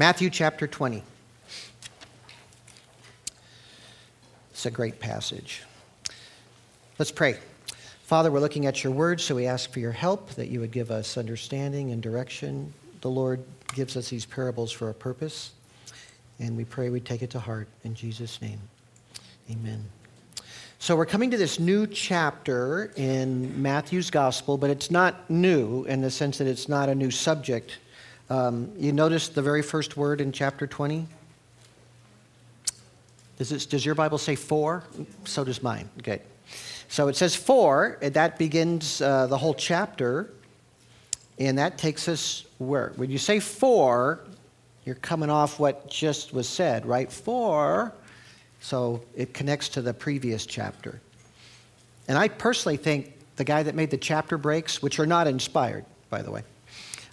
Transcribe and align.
Matthew 0.00 0.30
chapter 0.30 0.68
20. 0.68 1.02
It's 4.52 4.64
a 4.64 4.70
great 4.70 5.00
passage. 5.00 5.64
Let's 7.00 7.10
pray. 7.10 7.36
Father, 8.04 8.30
we're 8.30 8.38
looking 8.38 8.66
at 8.66 8.84
your 8.84 8.92
word, 8.92 9.20
so 9.20 9.34
we 9.34 9.48
ask 9.48 9.72
for 9.72 9.80
your 9.80 9.90
help, 9.90 10.30
that 10.36 10.50
you 10.50 10.60
would 10.60 10.70
give 10.70 10.92
us 10.92 11.18
understanding 11.18 11.90
and 11.90 12.00
direction. 12.00 12.72
The 13.00 13.10
Lord 13.10 13.42
gives 13.74 13.96
us 13.96 14.08
these 14.08 14.24
parables 14.24 14.70
for 14.70 14.88
a 14.88 14.94
purpose, 14.94 15.50
and 16.38 16.56
we 16.56 16.64
pray 16.64 16.90
we 16.90 17.00
take 17.00 17.22
it 17.22 17.30
to 17.30 17.40
heart. 17.40 17.66
In 17.82 17.96
Jesus' 17.96 18.40
name, 18.40 18.60
amen. 19.50 19.84
So 20.78 20.94
we're 20.94 21.06
coming 21.06 21.32
to 21.32 21.36
this 21.36 21.58
new 21.58 21.88
chapter 21.88 22.92
in 22.94 23.60
Matthew's 23.60 24.10
gospel, 24.10 24.58
but 24.58 24.70
it's 24.70 24.92
not 24.92 25.28
new 25.28 25.82
in 25.86 26.02
the 26.02 26.10
sense 26.12 26.38
that 26.38 26.46
it's 26.46 26.68
not 26.68 26.88
a 26.88 26.94
new 26.94 27.10
subject. 27.10 27.78
Um, 28.30 28.70
you 28.76 28.92
notice 28.92 29.28
the 29.28 29.42
very 29.42 29.62
first 29.62 29.96
word 29.96 30.20
in 30.20 30.32
chapter 30.32 30.66
20? 30.66 31.06
Does, 33.38 33.52
it, 33.52 33.70
does 33.70 33.86
your 33.86 33.94
Bible 33.94 34.18
say 34.18 34.34
for? 34.34 34.84
So 35.24 35.44
does 35.44 35.62
mine. 35.62 35.88
Good. 36.02 36.20
So 36.88 37.08
it 37.08 37.16
says 37.16 37.34
for, 37.34 37.98
that 38.00 38.38
begins 38.38 39.00
uh, 39.00 39.26
the 39.28 39.38
whole 39.38 39.54
chapter, 39.54 40.30
and 41.38 41.56
that 41.58 41.78
takes 41.78 42.08
us 42.08 42.44
where? 42.58 42.92
When 42.96 43.10
you 43.10 43.18
say 43.18 43.40
for, 43.40 44.20
you're 44.84 44.96
coming 44.96 45.30
off 45.30 45.60
what 45.60 45.88
just 45.88 46.32
was 46.32 46.48
said, 46.48 46.84
right? 46.86 47.12
For, 47.12 47.92
so 48.60 49.02
it 49.14 49.34
connects 49.34 49.68
to 49.70 49.82
the 49.82 49.94
previous 49.94 50.46
chapter. 50.46 51.00
And 52.08 52.18
I 52.18 52.28
personally 52.28 52.76
think 52.76 53.12
the 53.36 53.44
guy 53.44 53.62
that 53.62 53.74
made 53.74 53.90
the 53.90 53.98
chapter 53.98 54.36
breaks, 54.36 54.82
which 54.82 54.98
are 54.98 55.06
not 55.06 55.26
inspired, 55.26 55.84
by 56.10 56.22
the 56.22 56.30
way, 56.30 56.42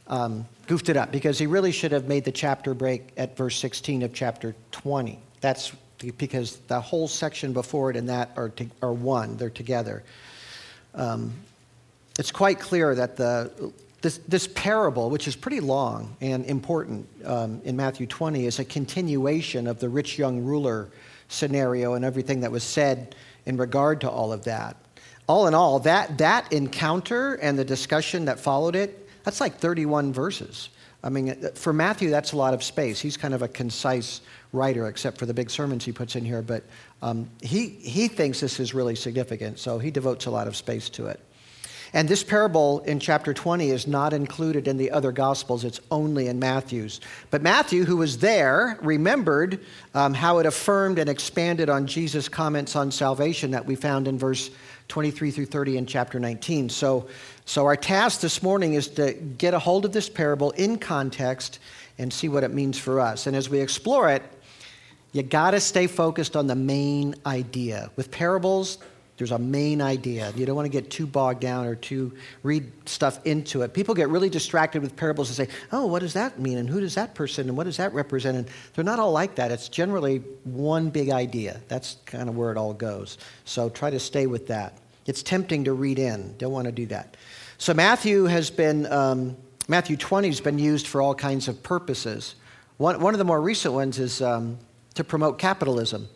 um, 0.08 0.46
goofed 0.68 0.90
it 0.90 0.98
up 0.98 1.12
because 1.12 1.38
he 1.40 1.48
really 1.48 1.72
should 1.72 1.92
have 1.92 2.08
made 2.08 2.26
the 2.26 2.32
chapter 2.32 2.74
break 2.74 3.10
at 3.18 3.38
verse 3.38 3.58
16 3.58 4.04
of 4.04 4.14
chapter 4.14 4.56
20. 4.72 5.20
That's 5.42 5.72
because 6.18 6.58
the 6.68 6.80
whole 6.80 7.08
section 7.08 7.54
before 7.54 7.92
it 7.92 7.98
and 7.98 8.10
that 8.10 8.32
are, 8.36 8.50
to, 8.50 8.68
are 8.82 8.94
one, 8.94 9.38
they're 9.38 9.50
together. 9.50 10.04
Um, 10.94 11.34
it's 12.18 12.32
quite 12.32 12.60
clear 12.60 12.96
that 12.96 13.18
the, 13.18 13.74
this, 14.02 14.20
this, 14.28 14.48
parable, 14.48 15.10
which 15.10 15.28
is 15.28 15.36
pretty 15.36 15.60
long 15.60 16.16
and 16.22 16.46
important 16.46 17.08
um, 17.26 17.62
in 17.66 17.76
Matthew 17.76 18.08
20, 18.08 18.46
is 18.46 18.60
a 18.60 18.66
continuation 18.66 19.68
of 19.68 19.80
the 19.80 19.90
rich 19.90 20.18
young 20.18 20.44
ruler 20.44 20.90
scenario 21.28 21.96
and 21.96 22.06
everything 22.06 22.42
that 22.42 22.52
was 22.52 22.64
said 22.64 23.16
in 23.46 23.58
regard 23.58 24.02
to 24.02 24.10
all 24.10 24.32
of 24.32 24.44
that. 24.46 24.78
All 25.28 25.48
in 25.48 25.54
all, 25.54 25.80
that, 25.80 26.20
that 26.20 26.54
encounter 26.54 27.34
and 27.36 27.58
the 27.58 27.66
discussion 27.66 28.26
that 28.26 28.40
followed 28.40 28.76
it, 28.76 29.05
that's 29.26 29.42
like 29.42 29.58
31 29.58 30.14
verses. 30.14 30.70
I 31.04 31.10
mean, 31.10 31.36
for 31.56 31.74
Matthew, 31.74 32.10
that's 32.10 32.32
a 32.32 32.38
lot 32.38 32.54
of 32.54 32.64
space. 32.64 33.00
He's 33.00 33.18
kind 33.18 33.34
of 33.34 33.42
a 33.42 33.48
concise 33.48 34.22
writer, 34.54 34.88
except 34.88 35.18
for 35.18 35.26
the 35.26 35.34
big 35.34 35.50
sermons 35.50 35.84
he 35.84 35.92
puts 35.92 36.16
in 36.16 36.24
here. 36.24 36.42
But 36.42 36.64
um, 37.02 37.30
he, 37.42 37.68
he 37.68 38.08
thinks 38.08 38.40
this 38.40 38.60
is 38.60 38.74
really 38.74 38.96
significant, 38.96 39.60
so 39.60 39.78
he 39.78 39.92
devotes 39.92 40.26
a 40.26 40.32
lot 40.32 40.48
of 40.48 40.56
space 40.56 40.90
to 40.92 41.08
it. 41.08 41.20
And 41.96 42.10
this 42.10 42.24
parable 42.24 42.82
in 42.82 43.00
chapter 43.00 43.34
20 43.34 43.70
is 43.70 43.88
not 43.88 44.12
included 44.12 44.68
in 44.68 44.76
the 44.76 44.92
other 44.92 45.14
Gospels, 45.14 45.64
it's 45.64 45.80
only 45.90 46.28
in 46.28 46.38
Matthew's. 46.40 47.00
But 47.32 47.42
Matthew, 47.42 47.86
who 47.86 47.96
was 47.96 48.18
there, 48.18 48.78
remembered 48.82 49.62
um, 49.94 50.14
how 50.14 50.40
it 50.40 50.46
affirmed 50.46 51.00
and 51.00 51.10
expanded 51.10 51.70
on 51.70 51.88
Jesus' 51.88 52.28
comments 52.28 52.76
on 52.76 52.92
salvation 52.92 53.52
that 53.52 53.66
we 53.66 53.76
found 53.76 54.10
in 54.10 54.20
verse 54.20 54.52
23 54.90 55.32
through 55.32 55.46
30 55.46 55.78
in 55.78 55.86
chapter 55.86 56.20
19. 56.20 56.68
So, 56.68 57.08
so 57.46 57.66
our 57.66 57.78
task 57.78 58.20
this 58.20 58.44
morning 58.44 58.74
is 58.74 58.90
to 58.90 59.14
get 59.14 59.54
a 59.54 59.60
hold 59.60 59.86
of 59.86 59.94
this 59.94 60.10
parable 60.10 60.52
in 60.52 60.78
context 60.78 61.60
and 61.98 62.12
see 62.12 62.28
what 62.28 62.44
it 62.44 62.54
means 62.54 62.78
for 62.78 63.00
us. 63.00 63.26
And 63.26 63.38
as 63.38 63.50
we 63.50 63.62
explore 63.62 64.10
it, 64.10 64.22
you 65.14 65.24
got 65.24 65.52
to 65.52 65.62
stay 65.62 65.88
focused 65.88 66.36
on 66.36 66.48
the 66.48 66.56
main 66.56 67.16
idea. 67.26 67.90
With 67.96 68.12
parables, 68.12 68.80
there's 69.18 69.32
a 69.32 69.40
main 69.40 69.82
idea. 69.82 70.34
You 70.36 70.46
don't 70.46 70.56
want 70.56 70.66
to 70.66 70.72
get 70.72 70.90
too 70.92 71.08
bogged 71.08 71.40
down 71.40 71.66
or 71.66 71.76
too 71.76 72.12
read 72.44 72.70
stuff 72.86 73.26
into 73.26 73.62
it. 73.62 73.74
People 73.74 73.96
get 73.96 74.10
really 74.10 74.30
distracted 74.30 74.82
with 74.82 74.96
parables 74.96 75.30
and 75.30 75.48
say, 75.48 75.56
oh, 75.72 75.86
what 75.86 76.00
does 76.00 76.14
that 76.14 76.38
mean? 76.38 76.58
And 76.58 76.70
who 76.70 76.82
does 76.82 76.96
that 76.96 77.16
person? 77.16 77.48
And 77.48 77.58
what 77.58 77.64
does 77.64 77.78
that 77.78 77.94
represent? 77.94 78.38
And 78.38 78.48
they're 78.74 78.84
not 78.84 79.00
all 79.00 79.14
like 79.14 79.36
that. 79.36 79.52
It's 79.52 79.70
generally 79.70 80.18
one 80.44 80.90
big 80.90 81.12
idea. 81.12 81.62
That's 81.70 81.98
kind 82.06 82.28
of 82.28 82.36
where 82.36 82.52
it 82.52 82.58
all 82.58 82.74
goes. 82.74 83.18
So 83.46 83.70
try 83.70 83.90
to 83.90 84.00
stay 84.00 84.28
with 84.28 84.48
that. 84.48 84.78
It's 85.06 85.24
tempting 85.24 85.64
to 85.66 85.74
read 85.74 85.98
in. 85.98 86.36
Don't 86.38 86.52
want 86.52 86.66
to 86.66 86.74
do 86.74 86.86
that. 86.88 87.16
So 87.58 87.74
Matthew 87.74 88.26
has 88.26 88.50
been, 88.50 88.86
um, 88.92 89.38
Matthew 89.70 89.96
20 89.96 90.28
has 90.28 90.42
been 90.42 90.60
used 90.60 90.88
for 90.88 91.02
all 91.02 91.16
kinds 91.16 91.48
of 91.48 91.64
purposes. 91.64 92.36
One, 92.78 93.00
one 93.00 93.14
of 93.14 93.18
the 93.18 93.24
more 93.26 93.42
recent 93.42 93.74
ones 93.74 93.98
is 93.98 94.22
um, 94.22 94.58
to 94.96 95.06
promote 95.06 95.40
capitalism. 95.40 96.10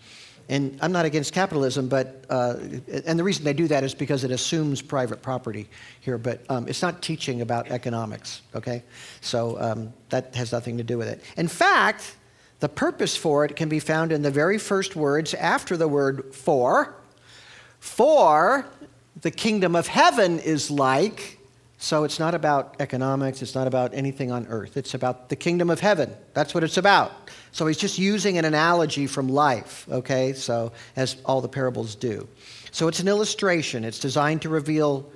And 0.49 0.79
I'm 0.81 0.91
not 0.91 1.05
against 1.05 1.31
capitalism, 1.31 1.87
but, 1.87 2.25
uh, 2.29 2.55
and 3.05 3.17
the 3.19 3.23
reason 3.23 3.45
they 3.45 3.53
do 3.53 3.67
that 3.67 3.83
is 3.83 3.93
because 3.93 4.23
it 4.23 4.31
assumes 4.31 4.81
private 4.81 5.21
property 5.21 5.69
here, 6.01 6.17
but 6.17 6.41
um, 6.49 6.67
it's 6.67 6.81
not 6.81 7.03
teaching 7.03 7.41
about 7.41 7.69
economics, 7.69 8.41
okay? 8.55 8.83
So 9.21 9.61
um, 9.61 9.93
that 10.09 10.33
has 10.35 10.51
nothing 10.51 10.77
to 10.77 10.83
do 10.83 10.97
with 10.97 11.07
it. 11.07 11.23
In 11.37 11.47
fact, 11.47 12.15
the 12.59 12.69
purpose 12.69 13.15
for 13.15 13.45
it 13.45 13.55
can 13.55 13.69
be 13.69 13.79
found 13.79 14.11
in 14.11 14.21
the 14.21 14.31
very 14.31 14.57
first 14.57 14.95
words 14.95 15.33
after 15.35 15.77
the 15.77 15.87
word 15.87 16.33
for. 16.33 16.95
For 17.79 18.65
the 19.21 19.31
kingdom 19.31 19.75
of 19.75 19.87
heaven 19.87 20.39
is 20.39 20.69
like, 20.69 21.38
so 21.81 22.03
it's 22.03 22.19
not 22.19 22.35
about 22.35 22.75
economics, 22.81 23.41
it's 23.41 23.55
not 23.55 23.65
about 23.65 23.93
anything 23.93 24.33
on 24.33 24.45
earth. 24.47 24.75
It's 24.75 24.93
about 24.93 25.29
the 25.29 25.37
kingdom 25.37 25.69
of 25.69 25.79
heaven. 25.79 26.13
That's 26.33 26.53
what 26.53 26.65
it's 26.65 26.75
about. 26.75 27.13
So 27.53 27.65
he's 27.67 27.77
just 27.77 27.97
using 27.97 28.37
an 28.37 28.43
analogy 28.43 29.07
from 29.07 29.29
life, 29.29 29.87
okay? 29.89 30.33
So, 30.33 30.73
as 30.97 31.15
all 31.25 31.39
the 31.39 31.47
parables 31.47 31.95
do. 31.95 32.27
So 32.71 32.89
it's 32.89 32.99
an 32.99 33.07
illustration, 33.07 33.85
it's 33.85 33.97
designed 33.97 34.41
to 34.41 34.49
reveal 34.49 35.09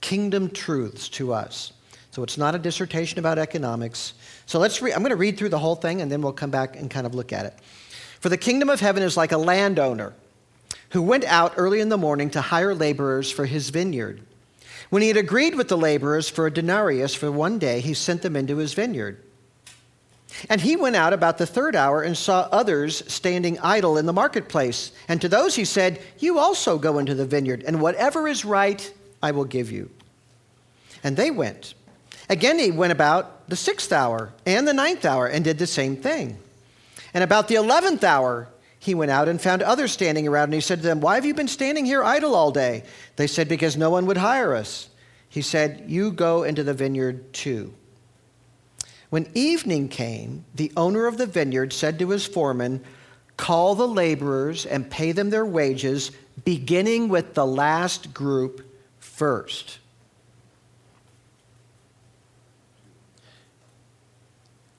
kingdom 0.00 0.50
truths 0.50 1.08
to 1.10 1.32
us. 1.32 1.72
So 2.10 2.24
it's 2.24 2.36
not 2.36 2.56
a 2.56 2.58
dissertation 2.58 3.20
about 3.20 3.38
economics. 3.38 4.14
So 4.46 4.58
let's 4.58 4.82
re- 4.82 4.92
I'm 4.92 5.00
going 5.00 5.10
to 5.10 5.16
read 5.16 5.38
through 5.38 5.50
the 5.50 5.58
whole 5.58 5.76
thing 5.76 6.02
and 6.02 6.10
then 6.10 6.20
we'll 6.20 6.32
come 6.32 6.50
back 6.50 6.74
and 6.74 6.90
kind 6.90 7.06
of 7.06 7.14
look 7.14 7.32
at 7.32 7.46
it. 7.46 7.54
For 8.18 8.28
the 8.28 8.36
kingdom 8.36 8.68
of 8.68 8.80
heaven 8.80 9.04
is 9.04 9.16
like 9.16 9.30
a 9.30 9.38
landowner 9.38 10.14
who 10.90 11.02
went 11.02 11.24
out 11.24 11.54
early 11.56 11.78
in 11.80 11.90
the 11.90 11.98
morning 11.98 12.28
to 12.30 12.40
hire 12.40 12.74
laborers 12.74 13.30
for 13.30 13.46
his 13.46 13.70
vineyard. 13.70 14.20
When 14.90 15.02
he 15.02 15.08
had 15.08 15.16
agreed 15.16 15.54
with 15.54 15.68
the 15.68 15.76
laborers 15.76 16.28
for 16.28 16.46
a 16.46 16.52
denarius 16.52 17.14
for 17.14 17.30
one 17.30 17.58
day, 17.58 17.80
he 17.80 17.94
sent 17.94 18.22
them 18.22 18.36
into 18.36 18.56
his 18.56 18.74
vineyard. 18.74 19.22
And 20.48 20.60
he 20.60 20.76
went 20.76 20.96
out 20.96 21.12
about 21.12 21.38
the 21.38 21.46
third 21.46 21.74
hour 21.74 22.02
and 22.02 22.16
saw 22.16 22.48
others 22.52 23.02
standing 23.12 23.58
idle 23.60 23.98
in 23.98 24.06
the 24.06 24.12
marketplace. 24.12 24.92
And 25.08 25.20
to 25.20 25.28
those 25.28 25.56
he 25.56 25.64
said, 25.64 26.00
You 26.18 26.38
also 26.38 26.78
go 26.78 26.98
into 26.98 27.14
the 27.14 27.26
vineyard, 27.26 27.64
and 27.66 27.80
whatever 27.80 28.28
is 28.28 28.44
right, 28.44 28.92
I 29.22 29.32
will 29.32 29.44
give 29.44 29.72
you. 29.72 29.90
And 31.02 31.16
they 31.16 31.30
went. 31.30 31.74
Again, 32.28 32.58
he 32.58 32.70
went 32.70 32.92
about 32.92 33.48
the 33.48 33.56
sixth 33.56 33.92
hour 33.92 34.32
and 34.44 34.68
the 34.68 34.74
ninth 34.74 35.04
hour 35.04 35.26
and 35.26 35.44
did 35.44 35.58
the 35.58 35.66
same 35.66 35.96
thing. 35.96 36.38
And 37.14 37.24
about 37.24 37.48
the 37.48 37.54
eleventh 37.54 38.04
hour, 38.04 38.48
he 38.78 38.94
went 38.94 39.10
out 39.10 39.28
and 39.28 39.40
found 39.40 39.62
others 39.62 39.92
standing 39.92 40.28
around, 40.28 40.44
and 40.44 40.54
he 40.54 40.60
said 40.60 40.78
to 40.78 40.86
them, 40.86 41.00
Why 41.00 41.16
have 41.16 41.24
you 41.24 41.34
been 41.34 41.48
standing 41.48 41.84
here 41.84 42.04
idle 42.04 42.34
all 42.34 42.50
day? 42.50 42.84
They 43.16 43.26
said, 43.26 43.48
Because 43.48 43.76
no 43.76 43.90
one 43.90 44.06
would 44.06 44.16
hire 44.16 44.54
us. 44.54 44.88
He 45.28 45.42
said, 45.42 45.84
You 45.86 46.10
go 46.12 46.42
into 46.44 46.62
the 46.62 46.74
vineyard 46.74 47.32
too. 47.32 47.74
When 49.10 49.30
evening 49.34 49.88
came, 49.88 50.44
the 50.54 50.72
owner 50.76 51.06
of 51.06 51.18
the 51.18 51.26
vineyard 51.26 51.72
said 51.72 51.98
to 51.98 52.10
his 52.10 52.26
foreman, 52.26 52.84
Call 53.36 53.74
the 53.74 53.88
laborers 53.88 54.66
and 54.66 54.90
pay 54.90 55.12
them 55.12 55.30
their 55.30 55.46
wages, 55.46 56.10
beginning 56.44 57.08
with 57.08 57.34
the 57.34 57.46
last 57.46 58.12
group 58.12 58.64
first. 58.98 59.78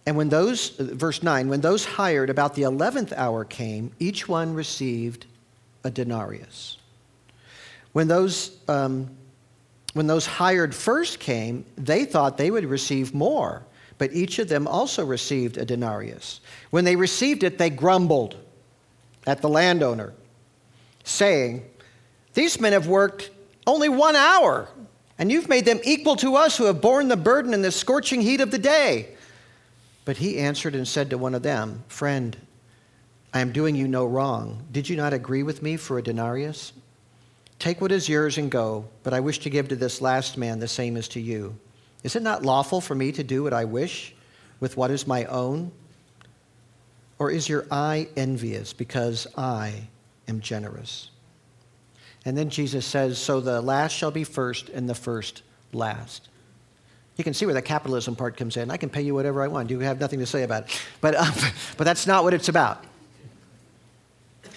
And 0.09 0.17
when 0.17 0.29
those, 0.29 0.69
verse 0.69 1.21
9, 1.21 1.49
when 1.49 1.61
those 1.61 1.85
hired 1.85 2.31
about 2.31 2.55
the 2.55 2.63
11th 2.63 3.13
hour 3.13 3.45
came, 3.45 3.91
each 3.99 4.27
one 4.27 4.55
received 4.55 5.27
a 5.83 5.91
denarius. 5.91 6.79
When 7.93 8.07
those, 8.07 8.57
um, 8.67 9.11
when 9.93 10.07
those 10.07 10.25
hired 10.25 10.73
first 10.73 11.19
came, 11.19 11.63
they 11.77 12.05
thought 12.05 12.39
they 12.39 12.49
would 12.49 12.65
receive 12.65 13.13
more, 13.13 13.61
but 13.99 14.11
each 14.11 14.39
of 14.39 14.49
them 14.49 14.67
also 14.67 15.05
received 15.05 15.59
a 15.59 15.63
denarius. 15.63 16.41
When 16.71 16.85
they 16.85 16.95
received 16.95 17.43
it, 17.43 17.59
they 17.59 17.69
grumbled 17.69 18.35
at 19.27 19.43
the 19.43 19.49
landowner, 19.49 20.15
saying, 21.03 21.63
These 22.33 22.59
men 22.59 22.73
have 22.73 22.87
worked 22.87 23.29
only 23.67 23.89
one 23.89 24.15
hour, 24.15 24.69
and 25.19 25.31
you've 25.31 25.49
made 25.49 25.65
them 25.65 25.79
equal 25.83 26.15
to 26.15 26.35
us 26.35 26.57
who 26.57 26.65
have 26.65 26.81
borne 26.81 27.09
the 27.09 27.15
burden 27.15 27.53
in 27.53 27.61
the 27.61 27.71
scorching 27.71 28.21
heat 28.21 28.41
of 28.41 28.49
the 28.49 28.57
day. 28.57 29.09
But 30.09 30.17
he 30.17 30.39
answered 30.39 30.73
and 30.73 30.87
said 30.87 31.11
to 31.11 31.19
one 31.19 31.35
of 31.35 31.43
them, 31.43 31.83
Friend, 31.87 32.35
I 33.31 33.41
am 33.41 33.51
doing 33.51 33.75
you 33.75 33.87
no 33.87 34.07
wrong. 34.07 34.65
Did 34.71 34.89
you 34.89 34.95
not 34.95 35.13
agree 35.13 35.43
with 35.43 35.61
me 35.61 35.77
for 35.77 35.99
a 35.99 36.01
denarius? 36.01 36.73
Take 37.59 37.79
what 37.79 37.91
is 37.91 38.09
yours 38.09 38.39
and 38.39 38.49
go, 38.49 38.89
but 39.03 39.13
I 39.13 39.19
wish 39.19 39.37
to 39.41 39.51
give 39.51 39.67
to 39.67 39.75
this 39.75 40.01
last 40.01 40.35
man 40.35 40.57
the 40.57 40.67
same 40.67 40.97
as 40.97 41.07
to 41.09 41.19
you. 41.19 41.55
Is 42.01 42.15
it 42.15 42.23
not 42.23 42.41
lawful 42.41 42.81
for 42.81 42.95
me 42.95 43.11
to 43.11 43.23
do 43.23 43.43
what 43.43 43.53
I 43.53 43.65
wish 43.65 44.15
with 44.59 44.75
what 44.75 44.89
is 44.89 45.05
my 45.05 45.25
own? 45.25 45.71
Or 47.19 47.29
is 47.29 47.47
your 47.47 47.67
eye 47.69 48.07
envious 48.17 48.73
because 48.73 49.27
I 49.37 49.89
am 50.27 50.39
generous? 50.39 51.11
And 52.25 52.35
then 52.35 52.49
Jesus 52.49 52.83
says, 52.83 53.19
So 53.19 53.41
the 53.41 53.61
last 53.61 53.91
shall 53.91 54.09
be 54.09 54.23
first, 54.23 54.69
and 54.69 54.89
the 54.89 54.95
first 54.95 55.43
last. 55.71 56.29
You 57.19 57.25
can 57.25 57.33
see 57.33 57.45
where 57.45 57.53
the 57.53 57.61
capitalism 57.61 58.15
part 58.15 58.37
comes 58.37 58.55
in. 58.55 58.71
I 58.71 58.77
can 58.77 58.89
pay 58.89 59.01
you 59.01 59.13
whatever 59.13 59.43
I 59.43 59.49
want. 59.49 59.69
You 59.69 59.81
have 59.81 59.99
nothing 59.99 60.19
to 60.19 60.25
say 60.25 60.43
about 60.43 60.63
it. 60.63 60.85
But, 61.01 61.15
um, 61.15 61.33
but 61.75 61.83
that's 61.83 62.07
not 62.07 62.23
what 62.23 62.33
it's 62.33 62.47
about. 62.47 62.85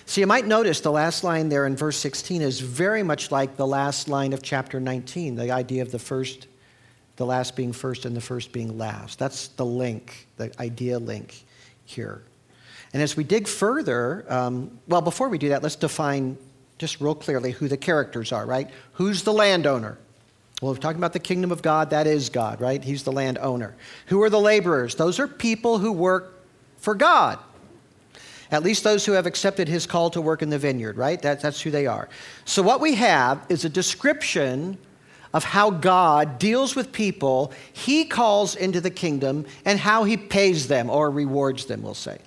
So 0.07 0.21
you 0.21 0.29
might 0.29 0.47
notice 0.47 0.81
the 0.81 0.93
last 0.93 1.25
line 1.25 1.49
there 1.49 1.67
in 1.67 1.75
verse 1.75 1.97
16 1.97 2.41
is 2.41 2.61
very 2.61 3.03
much 3.03 3.33
like 3.33 3.57
the 3.57 3.67
last 3.67 4.09
line 4.09 4.33
of 4.33 4.45
chapter 4.45 4.79
19, 4.79 5.35
the 5.35 5.51
idea 5.51 5.83
of 5.83 5.91
the 5.91 5.99
first, 5.99 6.47
the 7.17 7.27
last 7.27 7.57
being 7.57 7.73
first 7.73 8.05
and 8.05 8.15
the 8.15 8.21
first 8.21 8.53
being 8.53 8.79
last. 8.79 9.19
That's 9.19 9.49
the 9.49 9.67
link, 9.67 10.29
the 10.37 10.53
idea 10.61 11.01
link 11.01 11.45
here. 11.85 12.23
And 12.93 13.03
as 13.03 13.17
we 13.17 13.25
dig 13.25 13.49
further, 13.49 14.25
um, 14.29 14.79
well, 14.87 15.03
before 15.03 15.29
we 15.29 15.39
do 15.39 15.49
that, 15.49 15.65
let's 15.65 15.75
define 15.75 16.39
just 16.79 17.01
real 17.01 17.17
clearly 17.17 17.51
who 17.51 17.67
the 17.67 17.77
characters 17.77 18.31
are, 18.31 18.47
right? 18.47 18.71
Who's 18.93 19.25
the 19.25 19.33
landowner? 19.33 19.99
Well, 20.63 20.73
we're 20.73 20.79
talking 20.79 21.01
about 21.01 21.13
the 21.13 21.19
kingdom 21.19 21.51
of 21.51 21.61
God, 21.61 21.91
that 21.91 22.07
is 22.07 22.29
God, 22.29 22.61
right? 22.61 22.83
He's 22.83 23.03
the 23.03 23.11
landowner. 23.11 23.75
Who 24.07 24.23
are 24.23 24.31
the 24.31 24.41
laborers? 24.41 24.95
Those 24.95 25.19
are 25.19 25.27
people 25.27 25.79
who 25.79 25.91
work 25.91 26.41
for 26.79 26.95
God. 26.95 27.41
At 28.53 28.63
least 28.63 28.85
those 28.85 29.05
who 29.05 29.11
have 29.13 29.27
accepted 29.27 29.67
his 29.67 29.87
call 29.87 30.09
to 30.11 30.21
work 30.21 30.41
in 30.41 30.51
the 30.51 30.61
vineyard, 30.61 30.97
right? 30.97 31.21
That, 31.21 31.41
that's 31.41 31.61
who 31.61 31.73
they 31.73 31.89
are. 31.89 32.09
So, 32.45 32.63
what 32.63 32.81
we 32.81 32.95
have 32.95 33.45
is 33.49 33.65
a 33.65 33.69
description 33.69 34.79
of 35.35 35.43
how 35.43 35.71
God 35.71 36.39
deals 36.39 36.77
with 36.77 36.93
people 36.93 37.51
he 37.73 38.05
calls 38.05 38.55
into 38.55 38.81
the 38.81 38.91
kingdom 38.91 39.47
and 39.65 39.81
how 39.81 40.05
he 40.05 40.17
pays 40.17 40.69
them 40.69 40.91
or 40.91 41.11
rewards 41.11 41.67
them, 41.67 41.83
we'll 41.83 41.95
say. 41.95 42.19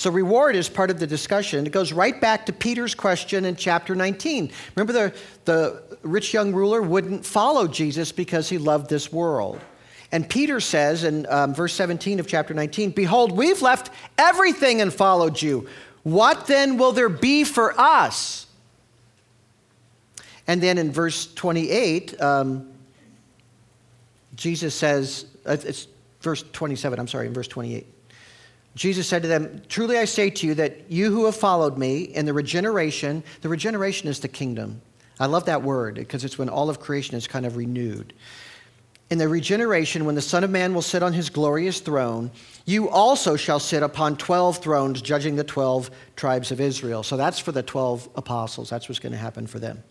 So, 0.00 0.10
reward 0.10 0.56
is 0.56 0.70
part 0.70 0.90
of 0.90 0.98
the 0.98 1.06
discussion. 1.06 1.66
It 1.66 1.72
goes 1.72 1.92
right 1.92 2.18
back 2.18 2.46
to 2.46 2.54
Peter's 2.54 2.94
question 2.94 3.44
in 3.44 3.54
chapter 3.54 3.94
19. 3.94 4.50
Remember, 4.74 4.94
the, 4.94 5.14
the 5.44 5.82
rich 6.02 6.32
young 6.32 6.54
ruler 6.54 6.80
wouldn't 6.80 7.26
follow 7.26 7.68
Jesus 7.68 8.10
because 8.10 8.48
he 8.48 8.56
loved 8.56 8.88
this 8.88 9.12
world. 9.12 9.60
And 10.10 10.26
Peter 10.26 10.58
says 10.58 11.04
in 11.04 11.26
um, 11.28 11.52
verse 11.52 11.74
17 11.74 12.18
of 12.18 12.26
chapter 12.26 12.54
19, 12.54 12.92
Behold, 12.92 13.32
we've 13.36 13.60
left 13.60 13.90
everything 14.16 14.80
and 14.80 14.90
followed 14.90 15.42
you. 15.42 15.68
What 16.02 16.46
then 16.46 16.78
will 16.78 16.92
there 16.92 17.10
be 17.10 17.44
for 17.44 17.78
us? 17.78 18.46
And 20.46 20.62
then 20.62 20.78
in 20.78 20.92
verse 20.92 21.30
28, 21.34 22.18
um, 22.22 22.72
Jesus 24.34 24.74
says, 24.74 25.26
uh, 25.44 25.58
it's 25.62 25.88
verse 26.22 26.42
27, 26.54 26.98
I'm 26.98 27.06
sorry, 27.06 27.26
in 27.26 27.34
verse 27.34 27.48
28. 27.48 27.86
Jesus 28.74 29.08
said 29.08 29.22
to 29.22 29.28
them, 29.28 29.62
Truly 29.68 29.98
I 29.98 30.04
say 30.04 30.30
to 30.30 30.46
you 30.46 30.54
that 30.54 30.90
you 30.90 31.10
who 31.10 31.24
have 31.24 31.36
followed 31.36 31.76
me 31.76 32.02
in 32.02 32.24
the 32.26 32.32
regeneration, 32.32 33.22
the 33.42 33.48
regeneration 33.48 34.08
is 34.08 34.20
the 34.20 34.28
kingdom. 34.28 34.80
I 35.18 35.26
love 35.26 35.46
that 35.46 35.62
word 35.62 35.96
because 35.96 36.24
it's 36.24 36.38
when 36.38 36.48
all 36.48 36.70
of 36.70 36.80
creation 36.80 37.16
is 37.16 37.26
kind 37.26 37.44
of 37.44 37.56
renewed 37.56 38.14
in 39.10 39.18
the 39.18 39.28
regeneration, 39.28 40.04
when 40.04 40.14
the 40.14 40.22
Son 40.22 40.44
of 40.44 40.50
Man 40.50 40.72
will 40.72 40.82
sit 40.82 41.02
on 41.02 41.12
his 41.12 41.30
glorious 41.30 41.80
throne, 41.80 42.30
you 42.64 42.88
also 42.88 43.34
shall 43.34 43.58
sit 43.58 43.82
upon 43.82 44.16
12 44.16 44.58
thrones, 44.58 45.02
judging 45.02 45.34
the 45.34 45.42
12 45.42 45.90
tribes 46.14 46.52
of 46.52 46.60
Israel. 46.60 47.02
So 47.02 47.16
that's 47.16 47.40
for 47.40 47.50
the 47.50 47.62
12 47.62 48.08
apostles. 48.14 48.70
That's 48.70 48.88
what's 48.88 49.00
going 49.00 49.12
to 49.12 49.18
happen 49.18 49.48
for 49.48 49.58
them. 49.58 49.82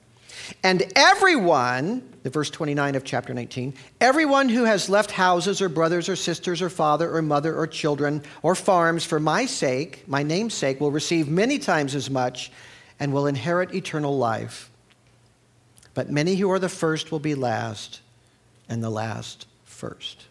And 0.64 0.92
everyone, 0.96 2.08
the 2.24 2.30
verse 2.30 2.50
29 2.50 2.96
of 2.96 3.04
chapter 3.04 3.34
19, 3.34 3.74
everyone 4.02 4.50
who 4.50 4.66
has 4.66 4.90
left 4.90 5.12
houses 5.12 5.62
or 5.62 5.70
brothers 5.70 6.10
or 6.10 6.16
sisters 6.16 6.62
or 6.62 6.70
father 6.70 7.16
or 7.16 7.22
mother 7.22 7.56
or 7.56 7.68
children 7.68 8.24
or 8.42 8.56
farms 8.56 9.06
for 9.06 9.20
my 9.20 9.46
sake, 9.46 10.04
my 10.08 10.24
name's 10.24 10.54
sake, 10.54 10.80
will 10.80 10.92
receive 10.92 11.28
many 11.28 11.60
times 11.60 11.96
as 11.96 12.10
much 12.10 12.52
and 13.00 13.14
will 13.14 13.28
inherit 13.28 13.74
eternal 13.74 14.18
life. 14.18 14.70
But 15.94 16.10
many 16.10 16.36
who 16.36 16.52
are 16.52 16.60
the 16.60 16.70
first 16.70 17.12
will 17.12 17.20
be 17.20 17.36
last 17.36 18.02
and 18.68 18.84
the 18.84 18.90
last 18.90 19.48
first. 19.66 20.26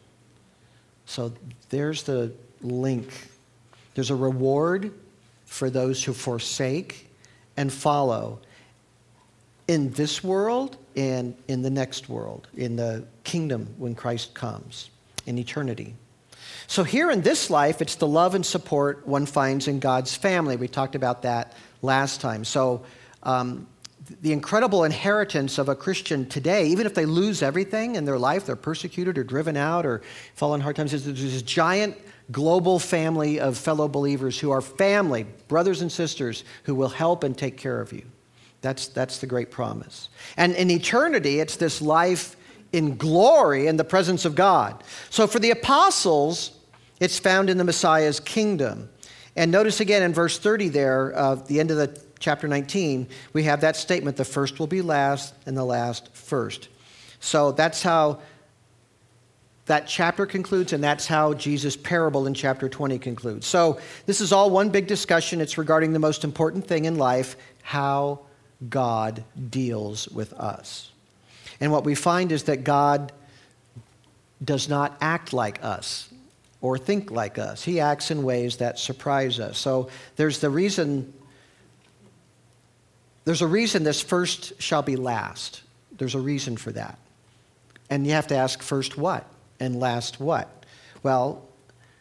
So 1.07 1.33
there's 1.71 2.03
the 2.03 2.33
link. 2.61 3.11
There's 3.95 4.11
a 4.11 4.15
reward 4.15 4.93
for 5.47 5.71
those 5.71 6.05
who 6.05 6.13
forsake 6.13 7.09
and 7.57 7.73
follow 7.73 8.41
in 9.69 9.91
this 9.91 10.25
world 10.25 10.77
and 10.97 11.37
in 11.47 11.63
the 11.63 11.71
next 11.71 12.09
world, 12.09 12.49
in 12.57 12.75
the 12.75 13.05
kingdom 13.23 13.73
when 13.77 13.95
Christ 13.95 14.35
comes, 14.35 14.91
in 15.27 15.39
eternity. 15.39 15.95
So, 16.67 16.83
here 16.83 17.11
in 17.11 17.21
this 17.21 17.51
life, 17.51 17.81
it's 17.81 17.95
the 17.95 18.07
love 18.07 18.35
and 18.35 18.45
support 18.45 19.07
one 19.07 19.27
finds 19.27 19.69
in 19.69 19.79
God's 19.79 20.15
family. 20.15 20.57
We 20.57 20.69
talked 20.69 20.95
about 20.95 21.23
that 21.23 21.55
last 21.83 22.21
time. 22.21 22.45
So, 22.45 22.85
um, 23.23 23.67
the 24.23 24.33
incredible 24.33 24.85
inheritance 24.85 25.59
of 25.59 25.69
a 25.69 25.75
Christian 25.75 26.27
today, 26.29 26.67
even 26.67 26.87
if 26.87 26.95
they 26.95 27.05
lose 27.05 27.43
everything 27.43 27.97
in 27.97 28.07
their 28.07 28.19
life, 28.19 28.47
they're 28.47 28.57
persecuted 28.57 29.19
or 29.19 29.25
driven 29.25 29.57
out 29.57 29.85
or 29.85 30.01
fall 30.35 30.55
in 30.55 30.63
hard 30.63 30.77
times, 30.77 30.95
is 30.95 31.05
there's 31.05 31.21
this 31.21 31.43
giant 31.43 31.97
global 32.31 32.79
family 32.79 33.39
of 33.39 33.57
fellow 33.57 33.89
believers 33.89 34.39
who 34.39 34.51
are 34.51 34.63
family, 34.63 35.27
brothers 35.47 35.83
and 35.83 35.93
sisters, 35.93 36.45
who 36.65 36.75
will 36.75 36.89
help 36.89 37.23
and 37.23 37.37
take 37.37 37.57
care 37.57 37.81
of 37.81 37.93
you. 37.93 38.05
That's, 38.61 38.89
that's 38.89 39.19
the 39.19 39.27
great 39.27 39.51
promise. 39.51 40.09
And 40.37 40.55
in 40.55 40.71
eternity, 40.71 41.41
it's 41.41 41.57
this 41.57 41.81
life 41.81 42.37
in 42.73 42.97
glory 42.97 43.67
in 43.67 43.77
the 43.77 43.85
presence 43.85 44.25
of 44.25 44.35
God. 44.35 44.83
So 45.11 45.27
for 45.27 45.39
the 45.39 45.51
apostles, 45.51 46.59
it's 47.01 47.19
found 47.19 47.51
in 47.51 47.59
the 47.59 47.65
Messiah's 47.65 48.21
kingdom. 48.21 48.89
And 49.37 49.51
notice 49.51 49.81
again 49.81 50.03
in 50.03 50.13
verse 50.13 50.39
30 50.39 50.69
there, 50.69 51.17
uh, 51.17 51.37
the 51.37 51.61
end 51.61 51.71
of 51.71 51.77
the 51.77 52.01
chapter 52.19 52.49
19, 52.49 53.09
we 53.33 53.45
have 53.45 53.61
that 53.61 53.77
statement 53.77 54.17
the 54.17 54.25
first 54.25 54.59
will 54.59 54.67
be 54.67 54.83
last 54.83 55.35
and 55.47 55.57
the 55.57 55.65
last 55.65 56.15
first. 56.15 56.69
So 57.21 57.53
that's 57.53 57.83
how 57.83 58.21
that 59.67 59.87
chapter 59.87 60.27
concludes, 60.27 60.73
and 60.73 60.83
that's 60.83 61.07
how 61.07 61.35
Jesus' 61.35 61.77
parable 61.77 62.27
in 62.27 62.35
chapter 62.35 62.69
20 62.69 62.99
concludes. 62.99 63.47
So 63.47 63.79
this 64.07 64.21
is 64.21 64.33
all 64.33 64.51
one 64.51 64.71
big 64.71 64.87
discussion. 64.87 65.41
It's 65.41 65.59
regarding 65.59 65.93
the 65.93 65.99
most 65.99 66.25
important 66.25 66.67
thing 66.67 66.87
in 66.87 66.97
life 66.97 67.37
how 67.63 68.21
God 68.69 69.25
deals 69.51 70.09
with 70.09 70.33
us. 70.35 70.91
And 71.61 71.73
what 71.73 71.85
we 71.85 71.95
find 71.95 72.33
is 72.33 72.45
that 72.45 72.65
God 72.65 73.13
does 74.43 74.69
not 74.69 74.97
act 75.01 75.33
like 75.33 75.63
us 75.65 76.09
or 76.61 76.79
think 76.79 77.11
like 77.11 77.39
us. 77.39 77.65
He 77.65 77.81
acts 77.81 78.11
in 78.11 78.23
ways 78.23 78.57
that 78.59 78.79
surprise 78.79 79.41
us. 79.41 79.59
So 79.59 79.89
there's 80.17 80.41
the 80.41 80.51
reason 80.51 81.13
there's 83.25 83.43
a 83.43 83.47
reason 83.47 83.83
this 83.83 84.01
first 84.01 84.55
shall 84.59 84.81
be 84.81 84.97
last. 84.97 85.61
There's 85.99 86.15
a 86.15 86.19
reason 86.19 86.57
for 86.57 86.73
that. 86.73 86.99
And 87.91 88.07
you 88.07 88.15
have 88.15 88.29
to 88.29 88.35
ask 88.35 88.63
first 88.63 88.97
what 88.97 89.27
and 89.61 89.79
last 89.79 90.19
what? 90.19 90.65
Well, 91.03 91.47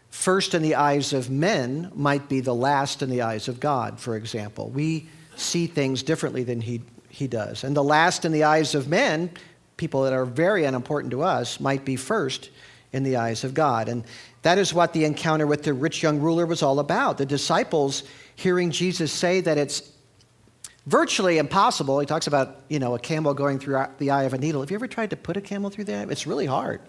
first 0.10 0.53
in 0.53 0.62
the 0.62 0.75
eyes 0.75 1.12
of 1.12 1.29
men 1.29 1.91
might 1.93 2.29
be 2.29 2.39
the 2.39 2.55
last 2.55 3.01
in 3.01 3.10
the 3.10 3.24
eyes 3.24 3.50
of 3.50 3.60
God, 3.60 4.00
for 4.00 4.15
example. 4.15 4.70
We 4.70 5.10
see 5.38 5.67
things 5.67 6.03
differently 6.03 6.44
than 6.44 6.62
he, 6.62 6.82
he 7.10 7.27
does. 7.27 7.63
And 7.63 7.75
the 7.75 7.84
last 7.84 8.25
in 8.25 8.32
the 8.32 8.44
eyes 8.44 8.75
of 8.75 8.88
men, 8.88 9.32
people 9.77 10.03
that 10.03 10.13
are 10.13 10.25
very 10.25 10.65
unimportant 10.65 11.12
to 11.12 11.22
us, 11.22 11.60
might 11.60 11.86
be 11.86 11.96
first 11.96 12.50
in 12.91 13.03
the 13.03 13.17
eyes 13.17 13.44
of 13.44 13.53
God. 13.53 13.89
And 13.89 14.03
that 14.41 14.58
is 14.58 14.74
what 14.74 14.94
the 14.94 15.06
encounter 15.06 15.46
with 15.46 15.63
the 15.63 15.74
rich 15.74 16.01
young 16.01 16.20
ruler 16.20 16.46
was 16.46 16.63
all 16.63 16.79
about. 16.79 17.17
The 17.17 17.25
disciples 17.25 18.03
hearing 18.36 18.72
Jesus 18.72 19.12
say 19.12 19.41
that 19.41 19.58
it's 19.58 19.91
virtually 20.86 21.38
impossible. 21.38 22.00
He 22.00 22.06
talks 22.06 22.27
about, 22.27 22.62
you 22.70 22.79
know, 22.79 22.96
a 22.96 23.00
camel 23.00 23.34
going 23.34 23.60
through 23.60 23.86
the 24.00 24.12
eye 24.12 24.24
of 24.24 24.34
a 24.34 24.38
needle. 24.38 24.62
Have 24.62 24.72
you 24.72 24.75
ever 24.75 24.88
tried 24.88 25.10
to 25.10 25.17
put 25.17 25.38
a 25.38 25.41
camel 25.41 25.70
through 25.70 25.84
the 25.84 25.96
eye? 25.96 26.06
It's 26.10 26.25
really 26.25 26.46
hard. 26.46 26.82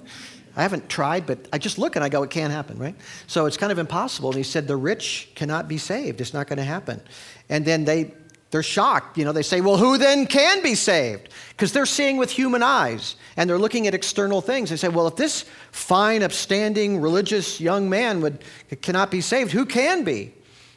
I 0.57 0.63
haven't 0.63 0.89
tried, 0.89 1.27
but 1.27 1.49
I 1.53 1.59
just 1.59 1.79
look 1.79 1.95
and 1.97 2.05
I 2.05 2.09
go, 2.09 2.23
it 2.23 2.31
can't 2.31 2.53
happen, 2.53 2.79
right? 2.79 2.95
So 3.27 3.47
it's 3.47 3.57
kind 3.57 3.71
of 3.71 3.79
impossible. 3.79 4.31
And 4.31 4.39
he 4.39 4.43
said, 4.43 4.67
the 4.67 4.77
rich 4.77 5.31
cannot 5.35 5.69
be 5.69 5.79
saved. 5.79 6.21
It's 6.21 6.35
not 6.35 6.47
going 6.47 6.57
to 6.57 6.65
happen. 6.65 7.01
And 7.49 7.65
then 7.65 7.85
they, 7.85 8.15
they're 8.51 8.63
shocked. 8.63 9.19
You 9.19 9.25
know, 9.25 9.33
they 9.33 9.43
say, 9.43 9.61
well, 9.61 9.77
who 9.77 9.99
then 9.99 10.27
can 10.27 10.63
be 10.63 10.75
saved? 10.75 11.29
Because 11.51 11.73
they're 11.73 11.87
seeing 11.87 12.17
with 12.17 12.31
human 12.31 12.63
eyes 12.63 13.17
and 13.37 13.49
they're 13.49 13.59
looking 13.59 13.87
at 13.87 13.95
external 13.95 14.41
things. 14.41 14.71
They 14.71 14.77
say, 14.77 14.89
well, 14.89 15.07
if 15.07 15.17
this 15.17 15.45
fine, 15.71 16.23
upstanding, 16.23 17.01
religious 17.01 17.61
young 17.61 17.91
man 17.91 18.21
would, 18.23 18.43
cannot 18.81 19.11
be 19.11 19.21
saved, 19.21 19.53
who 19.53 19.67
can 19.67 20.05
be? 20.05 20.33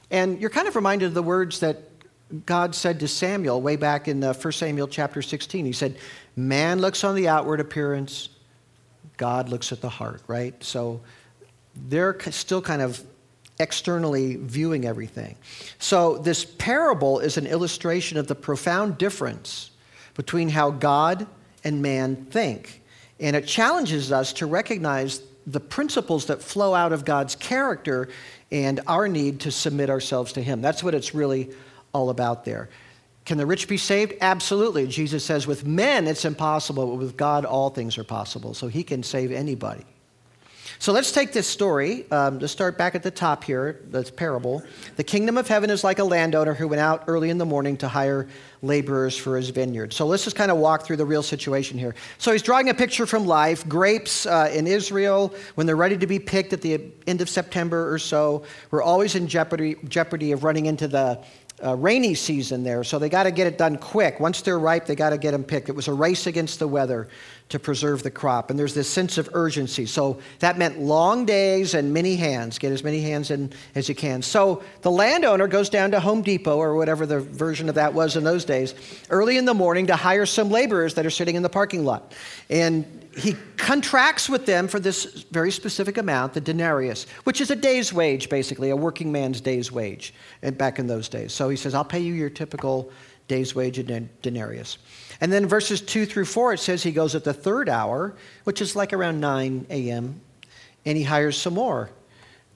And 0.10 0.42
you're 0.42 0.50
kind 0.50 0.68
of 0.68 0.76
reminded 0.76 1.06
of 1.06 1.14
the 1.14 1.24
words 1.24 1.62
that 1.62 1.78
God 2.46 2.76
said 2.76 3.00
to 3.02 3.08
Samuel 3.08 3.62
way 3.62 3.78
back 3.78 4.08
in 4.08 4.24
uh, 4.24 4.34
1 4.34 4.52
Samuel 4.54 4.88
chapter 4.88 5.22
16. 5.22 5.66
He 5.66 5.72
said, 5.72 5.98
Man 6.36 6.80
looks 6.80 7.04
on 7.04 7.16
the 7.16 7.28
outward 7.28 7.60
appearance, 7.60 8.30
God 9.18 9.50
looks 9.50 9.72
at 9.72 9.82
the 9.82 9.90
heart, 9.90 10.22
right? 10.28 10.62
So 10.64 11.02
they're 11.76 12.18
still 12.32 12.62
kind 12.62 12.82
of 12.82 13.04
externally 13.62 14.36
viewing 14.36 14.86
everything. 14.86 15.36
So 15.80 16.18
this 16.18 16.44
parable 16.44 17.20
is 17.20 17.38
an 17.38 17.48
illustration 17.48 18.18
of 18.18 18.28
the 18.28 18.36
profound 18.36 18.98
difference 18.98 19.72
between 20.16 20.50
how 20.50 20.72
God 20.72 21.28
and 21.64 21.82
man 21.82 22.26
think. 22.26 22.82
And 23.20 23.36
it 23.36 23.48
challenges 23.48 24.12
us 24.12 24.34
to 24.34 24.48
recognize 24.48 25.22
the 25.46 25.60
principles 25.60 26.26
that 26.26 26.42
flow 26.42 26.74
out 26.74 26.92
of 26.92 27.06
God's 27.06 27.36
character 27.36 28.10
and 28.52 28.80
our 28.88 29.08
need 29.08 29.42
to 29.42 29.52
submit 29.52 29.90
ourselves 29.90 30.34
to 30.34 30.42
Him. 30.42 30.62
That's 30.62 30.84
what 30.84 30.94
it's 30.94 31.14
really 31.14 31.52
all 31.94 32.10
about 32.10 32.46
there. 32.46 32.70
Can 33.26 33.38
the 33.38 33.46
rich 33.46 33.68
be 33.68 33.78
saved? 33.78 34.14
Absolutely. 34.22 34.88
Jesus 34.88 35.24
says, 35.24 35.46
with 35.46 35.66
men 35.66 36.08
it's 36.08 36.26
impossible, 36.26 36.88
but 36.88 36.96
with 36.96 37.16
God 37.16 37.46
all 37.46 37.70
things 37.70 37.98
are 37.98 38.04
possible. 38.04 38.54
So 38.54 38.68
He 38.68 38.84
can 38.84 39.04
save 39.04 39.32
anybody. 39.32 39.86
So 40.82 40.94
let's 40.94 41.12
take 41.12 41.32
this 41.32 41.46
story. 41.46 42.10
Um, 42.10 42.40
let's 42.40 42.52
start 42.52 42.76
back 42.76 42.96
at 42.96 43.04
the 43.04 43.12
top 43.12 43.44
here, 43.44 43.82
this 43.92 44.10
parable. 44.10 44.64
The 44.96 45.04
kingdom 45.04 45.38
of 45.38 45.48
heaven 45.48 45.70
is 45.70 45.84
like 45.84 46.00
a 46.00 46.04
landowner 46.04 46.56
who 46.56 46.68
went 46.68 46.80
out 46.80 47.04
early 47.06 47.30
in 47.30 47.38
the 47.38 47.46
morning 47.46 47.78
to 47.78 47.88
hire 47.88 48.28
laborers 48.64 49.16
for 49.16 49.38
his 49.38 49.50
vineyard. 49.50 49.94
So 49.94 50.08
let's 50.08 50.24
just 50.24 50.36
kind 50.36 50.50
of 50.50 50.58
walk 50.58 50.84
through 50.84 50.98
the 50.98 51.06
real 51.06 51.22
situation 51.22 51.78
here. 51.78 51.94
So 52.18 52.32
he's 52.32 52.42
drawing 52.42 52.70
a 52.70 52.74
picture 52.74 53.06
from 53.06 53.28
life. 53.28 53.70
Grapes 53.70 54.26
uh, 54.26 54.50
in 54.52 54.66
Israel, 54.66 55.36
when 55.54 55.68
they're 55.68 55.76
ready 55.76 55.98
to 55.98 56.08
be 56.08 56.18
picked 56.18 56.52
at 56.52 56.62
the 56.62 56.82
end 57.06 57.22
of 57.22 57.30
September 57.30 57.94
or 57.94 58.00
so, 58.00 58.42
we're 58.72 58.82
always 58.82 59.14
in 59.14 59.28
jeopardy, 59.28 59.76
jeopardy 59.88 60.32
of 60.32 60.44
running 60.44 60.66
into 60.66 60.88
the 60.88 61.24
uh, 61.64 61.76
rainy 61.76 62.14
season 62.14 62.64
there, 62.64 62.84
so 62.84 63.00
they 63.00 63.10
got 63.10 63.24
to 63.24 63.32
get 63.32 63.48
it 63.48 63.58
done 63.58 63.78
quick. 63.78 64.20
Once 64.20 64.42
they're 64.42 64.60
ripe, 64.60 64.86
they 64.86 64.96
got 64.96 65.12
to 65.12 65.18
get 65.18 65.32
them 65.32 65.44
picked. 65.44 65.70
It 65.70 65.76
was 65.76 65.88
a 65.88 65.94
race 65.94 66.28
against 66.28 66.60
the 66.60 66.68
weather 66.68 67.08
to 67.50 67.60
preserve 67.60 68.04
the 68.04 68.12
crop, 68.12 68.50
and 68.50 68.58
there's 68.58 68.74
this 68.74 68.90
sense 68.90 69.18
of 69.18 69.30
urgency. 69.34 69.86
So 69.86 70.20
that 70.40 70.58
meant 70.58 70.80
long 70.80 71.26
days 71.26 71.74
and 71.74 71.94
many 71.94 72.16
hands. 72.16 72.58
Get 72.58 72.72
as 72.72 72.84
many 72.84 73.02
hands 73.02 73.30
in 73.30 73.52
as 73.76 73.90
you 73.90 73.96
can. 73.96 74.22
So 74.22 74.64
the 74.82 74.92
landowner 74.92 75.48
goes 75.48 75.70
down 75.70 75.92
to 75.92 76.00
Home 76.00 76.22
Depot 76.22 76.58
or 76.58 76.76
whatever 76.76 77.06
the 77.06 77.20
version 77.20 77.70
of 77.70 77.76
that 77.76 77.94
was 77.94 78.16
in 78.16 78.24
those 78.24 78.46
days, 78.46 78.74
early 79.10 79.38
in 79.38 79.46
the 79.46 79.54
morning 79.54 79.88
to 79.88 79.96
hire 79.96 80.26
some 80.26 80.50
laborers 80.50 80.94
that 80.96 81.06
are 81.06 81.12
sitting 81.12 81.36
in 81.36 81.44
the 81.44 81.50
parking 81.50 81.86
lot, 81.86 82.14
and 82.50 83.01
he 83.16 83.36
contracts 83.58 84.30
with 84.30 84.46
them 84.46 84.68
for 84.68 84.80
this 84.80 85.26
very 85.32 85.52
specific 85.52 85.98
amount, 85.98 86.34
the 86.34 86.42
denarius, 86.42 87.06
which 87.24 87.42
is 87.42 87.52
a 87.52 87.56
day's 87.56 87.92
wage, 87.92 88.30
basically, 88.30 88.70
a 88.70 88.76
working 88.76 89.12
man's 89.12 89.42
day's 89.42 89.72
wage 89.72 90.14
eh, 90.44 90.52
back 90.52 90.80
in 90.80 90.88
those 90.88 91.10
days. 91.10 91.34
So 91.34 91.50
he 91.50 91.58
says, 91.58 91.74
I'll 91.74 91.84
pay 91.84 92.00
you 92.00 92.14
your 92.14 92.30
typical 92.30 92.92
day's 93.28 93.54
wage 93.54 93.80
in 93.80 94.10
denarius. 94.22 94.78
And 95.20 95.32
then 95.32 95.48
verses 95.48 95.82
2 95.82 96.06
through 96.06 96.26
4, 96.26 96.54
it 96.54 96.60
says 96.60 96.84
he 96.84 96.92
goes 96.92 97.16
at 97.16 97.24
the 97.24 97.34
third 97.34 97.70
hour, 97.70 98.16
which 98.46 98.62
is 98.62 98.76
like 98.76 98.94
around 98.94 99.20
9 99.20 99.68
a.m., 99.70 100.22
and 100.86 100.98
he 100.98 101.04
hires 101.04 101.38
some 101.38 101.54
more. 101.54 101.92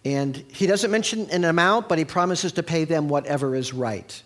And 0.04 0.36
he 0.50 0.68
doesn't 0.68 0.92
mention 0.92 1.30
an 1.32 1.44
amount, 1.44 1.90
but 1.90 1.98
he 1.98 2.06
promises 2.06 2.52
to 2.54 2.64
pay 2.64 2.86
them 2.86 3.08
whatever 3.08 3.56
is 3.56 3.74
right. 3.74 4.22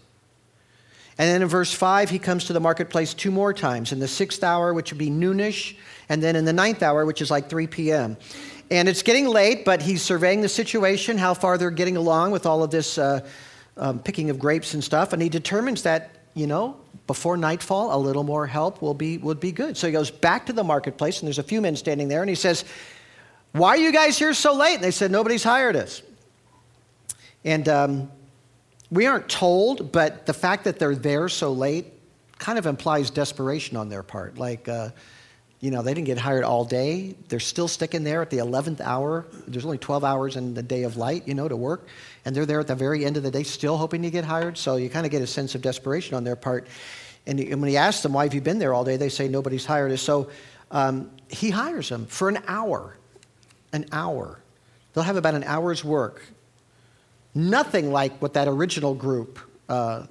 And 1.20 1.28
then 1.28 1.42
in 1.42 1.50
verse 1.50 1.74
5, 1.74 2.10
he 2.10 2.18
comes 2.18 2.46
to 2.46 2.54
the 2.54 2.62
marketplace 2.62 3.14
two 3.14 3.30
more 3.30 3.54
times 3.54 3.92
in 3.92 4.00
the 4.00 4.08
sixth 4.08 4.42
hour, 4.42 4.74
which 4.74 4.92
would 4.92 4.98
be 4.98 5.10
noonish, 5.10 5.76
and 6.10 6.22
then 6.22 6.36
in 6.36 6.44
the 6.44 6.54
ninth 6.54 6.84
hour, 6.84 7.06
which 7.06 7.22
is 7.22 7.30
like 7.32 7.50
3 7.50 7.68
p.m. 7.68 8.18
And 8.72 8.90
it's 8.90 9.04
getting 9.04 9.28
late, 9.28 9.64
but 9.64 9.82
he's 9.82 10.02
surveying 10.02 10.42
the 10.42 10.50
situation, 10.50 11.18
how 11.18 11.34
far 11.34 11.58
they're 11.58 11.72
getting 11.72 11.98
along 11.98 12.32
with 12.32 12.46
all 12.46 12.64
of 12.64 12.72
this 12.72 12.98
uh, 12.98 13.26
um, 13.78 14.00
picking 14.00 14.30
of 14.30 14.38
grapes 14.38 14.74
and 14.74 14.84
stuff. 14.84 15.14
And 15.14 15.22
he 15.22 15.30
determines 15.30 15.84
that, 15.84 16.16
you 16.34 16.48
know, 16.48 16.78
before 17.08 17.38
nightfall, 17.38 17.96
a 17.96 17.98
little 17.98 18.24
more 18.24 18.46
help 18.46 18.82
will 18.82 18.94
be, 18.94 19.18
would 19.18 19.40
be 19.40 19.52
good. 19.52 19.78
So 19.78 19.88
he 19.88 19.94
goes 19.94 20.12
back 20.12 20.46
to 20.48 20.54
the 20.54 20.64
marketplace, 20.64 21.20
and 21.20 21.28
there's 21.28 21.40
a 21.40 21.44
few 21.44 21.62
men 21.62 21.76
standing 21.76 22.08
there, 22.08 22.22
and 22.22 22.30
he 22.30 22.36
says, 22.36 22.66
Why 23.54 23.70
are 23.70 23.78
you 23.78 23.92
guys 23.92 24.18
here 24.18 24.34
so 24.34 24.54
late? 24.54 24.76
And 24.76 24.84
they 24.84 24.92
said, 24.92 25.10
Nobody's 25.10 25.44
hired 25.44 25.76
us. 25.76 26.04
And 27.44 27.68
um, 27.70 28.12
we 28.92 29.06
aren't 29.06 29.30
told, 29.30 29.92
but 29.92 30.26
the 30.26 30.34
fact 30.34 30.66
that 30.66 30.78
they're 30.78 30.96
there 30.96 31.30
so 31.30 31.52
late 31.52 31.88
kind 32.38 32.60
of 32.60 32.66
implies 32.66 33.10
desperation 33.10 33.78
on 33.78 33.90
their 33.90 34.04
part. 34.04 34.38
Like, 34.38 34.68
uh, 34.68 34.90
you 35.60 35.72
know, 35.72 35.82
they 35.82 35.94
didn't 35.94 36.08
get 36.08 36.18
hired 36.18 36.44
all 36.44 36.64
day. 36.64 37.16
They're 37.28 37.40
still 37.40 37.68
sticking 37.68 38.04
there 38.04 38.22
at 38.22 38.30
the 38.30 38.38
11th 38.38 38.82
hour. 38.82 39.26
There's 39.48 39.66
only 39.66 39.78
12 39.78 40.04
hours 40.04 40.36
in 40.38 40.54
the 40.54 40.64
day 40.64 40.84
of 40.84 40.96
light, 40.96 41.28
you 41.28 41.34
know, 41.34 41.48
to 41.48 41.56
work. 41.56 41.88
And 42.24 42.36
they're 42.36 42.46
there 42.46 42.60
at 42.60 42.68
the 42.68 42.76
very 42.76 43.06
end 43.06 43.18
of 43.18 43.24
the 43.24 43.32
day 43.32 43.44
still 43.44 43.78
hoping 43.78 44.02
to 44.04 44.10
get 44.10 44.24
hired. 44.24 44.58
So 44.58 44.78
you 44.78 44.90
kind 44.90 45.06
of 45.06 45.12
get 45.12 45.22
a 45.22 45.28
sense 45.28 45.56
of 45.56 45.62
desperation 45.62 46.16
on 46.16 46.24
their 46.24 46.38
part. 46.38 46.68
And 47.28 47.40
when 47.40 47.70
he 47.70 47.78
asks 47.78 48.04
them, 48.04 48.14
why 48.14 48.24
have 48.24 48.34
you 48.34 48.42
been 48.42 48.60
there 48.60 48.74
all 48.74 48.84
day? 48.84 48.96
They 48.96 49.10
say, 49.10 49.28
nobody's 49.28 49.66
hired 49.66 49.92
us. 49.92 50.02
So 50.02 50.30
um, 50.72 51.12
he 51.30 51.50
hires 51.50 51.90
them 51.90 52.06
for 52.06 52.30
an 52.30 52.40
hour. 52.48 52.96
An 53.74 53.86
hour. 53.92 54.40
They'll 54.94 55.04
have 55.04 55.18
about 55.18 55.36
an 55.36 55.44
hour's 55.44 55.84
work 55.84 56.24
Nothing 57.36 57.92
like 57.92 58.22
what 58.22 58.34
that 58.34 58.48
original 58.48 58.96
group 58.96 59.40
uh, 59.68 60.08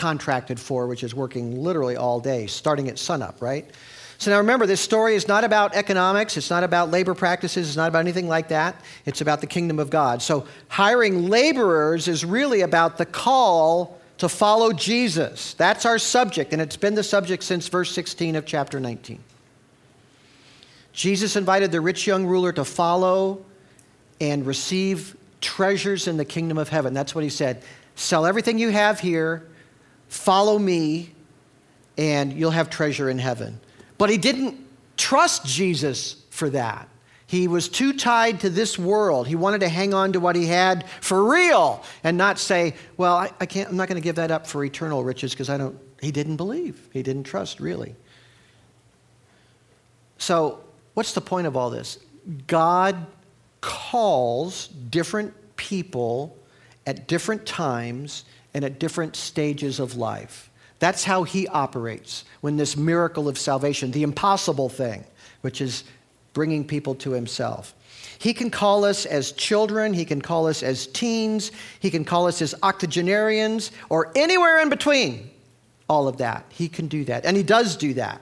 contracted 0.00 0.58
for, 0.58 0.86
which 0.86 1.04
is 1.04 1.14
working 1.14 1.62
literally 1.62 1.94
all 1.94 2.20
day, 2.20 2.46
starting 2.46 2.88
at 2.88 2.98
sunup, 2.98 3.42
right? 3.42 3.70
So 4.16 4.30
now 4.30 4.38
remember, 4.38 4.64
this 4.64 4.80
story 4.80 5.14
is 5.14 5.28
not 5.28 5.44
about 5.44 5.74
economics, 5.74 6.38
it's 6.38 6.48
not 6.48 6.64
about 6.64 6.90
labor 6.90 7.14
practices, 7.14 7.68
it's 7.68 7.76
not 7.76 7.88
about 7.88 7.98
anything 8.00 8.26
like 8.26 8.48
that. 8.48 8.80
It's 9.04 9.20
about 9.20 9.42
the 9.42 9.46
kingdom 9.46 9.78
of 9.78 9.90
God. 9.90 10.22
So 10.22 10.46
hiring 10.68 11.28
laborers 11.28 12.08
is 12.08 12.24
really 12.24 12.62
about 12.62 12.96
the 12.96 13.04
call 13.04 14.00
to 14.16 14.28
follow 14.28 14.72
Jesus. 14.72 15.52
That's 15.52 15.84
our 15.84 15.98
subject, 15.98 16.54
and 16.54 16.62
it's 16.62 16.78
been 16.78 16.94
the 16.94 17.02
subject 17.02 17.42
since 17.42 17.68
verse 17.68 17.92
16 17.92 18.36
of 18.36 18.46
chapter 18.46 18.80
19. 18.80 19.18
Jesus 20.94 21.36
invited 21.36 21.72
the 21.72 21.80
rich 21.82 22.06
young 22.06 22.24
ruler 22.24 22.52
to 22.52 22.64
follow 22.64 23.44
and 24.18 24.46
receive 24.46 25.14
treasures 25.42 26.08
in 26.08 26.16
the 26.16 26.24
kingdom 26.24 26.56
of 26.56 26.70
heaven. 26.70 26.94
That's 26.94 27.14
what 27.14 27.22
he 27.24 27.30
said. 27.30 27.62
Sell 27.96 28.24
everything 28.24 28.58
you 28.58 28.70
have 28.70 28.98
here, 28.98 29.46
follow 30.10 30.58
me, 30.58 31.14
and 31.96 32.32
you'll 32.34 32.50
have 32.50 32.68
treasure 32.68 33.08
in 33.08 33.18
heaven. 33.18 33.58
But 33.96 34.10
he 34.10 34.18
didn't 34.18 34.58
trust 34.96 35.46
Jesus 35.46 36.22
for 36.30 36.50
that. 36.50 36.88
He 37.26 37.46
was 37.46 37.68
too 37.68 37.92
tied 37.92 38.40
to 38.40 38.50
this 38.50 38.76
world. 38.76 39.28
He 39.28 39.36
wanted 39.36 39.60
to 39.60 39.68
hang 39.68 39.94
on 39.94 40.12
to 40.14 40.20
what 40.20 40.34
he 40.34 40.46
had 40.46 40.88
for 41.00 41.30
real 41.30 41.84
and 42.02 42.18
not 42.18 42.40
say, 42.40 42.74
well, 42.96 43.16
I, 43.16 43.30
I 43.40 43.46
can't, 43.46 43.68
I'm 43.70 43.76
not 43.76 43.88
going 43.88 44.00
to 44.00 44.04
give 44.04 44.16
that 44.16 44.32
up 44.32 44.48
for 44.48 44.64
eternal 44.64 45.04
riches 45.04 45.32
because 45.32 45.48
I 45.48 45.56
don't, 45.56 45.78
he 46.00 46.10
didn't 46.10 46.36
believe. 46.36 46.88
He 46.92 47.04
didn't 47.04 47.24
trust, 47.24 47.60
really. 47.60 47.94
So, 50.18 50.64
what's 50.94 51.14
the 51.14 51.20
point 51.20 51.46
of 51.46 51.56
all 51.56 51.70
this? 51.70 51.98
God 52.48 53.06
calls 53.60 54.66
different 54.66 55.32
people 55.56 56.36
at 56.84 57.06
different 57.06 57.46
times 57.46 58.24
and 58.54 58.64
at 58.64 58.78
different 58.78 59.16
stages 59.16 59.80
of 59.80 59.96
life. 59.96 60.50
That's 60.78 61.04
how 61.04 61.24
he 61.24 61.46
operates 61.48 62.24
when 62.40 62.56
this 62.56 62.76
miracle 62.76 63.28
of 63.28 63.38
salvation, 63.38 63.90
the 63.90 64.02
impossible 64.02 64.68
thing, 64.68 65.04
which 65.42 65.60
is 65.60 65.84
bringing 66.32 66.64
people 66.64 66.94
to 66.96 67.10
himself. 67.10 67.74
He 68.18 68.34
can 68.34 68.50
call 68.50 68.84
us 68.84 69.06
as 69.06 69.32
children, 69.32 69.94
he 69.94 70.04
can 70.04 70.22
call 70.22 70.46
us 70.46 70.62
as 70.62 70.86
teens, 70.86 71.52
he 71.80 71.90
can 71.90 72.04
call 72.04 72.26
us 72.26 72.42
as 72.42 72.54
octogenarians, 72.62 73.72
or 73.88 74.12
anywhere 74.14 74.58
in 74.58 74.68
between. 74.68 75.30
All 75.88 76.06
of 76.06 76.18
that. 76.18 76.44
He 76.48 76.68
can 76.68 76.86
do 76.86 77.04
that. 77.04 77.24
And 77.24 77.36
he 77.36 77.42
does 77.42 77.76
do 77.76 77.94
that. 77.94 78.20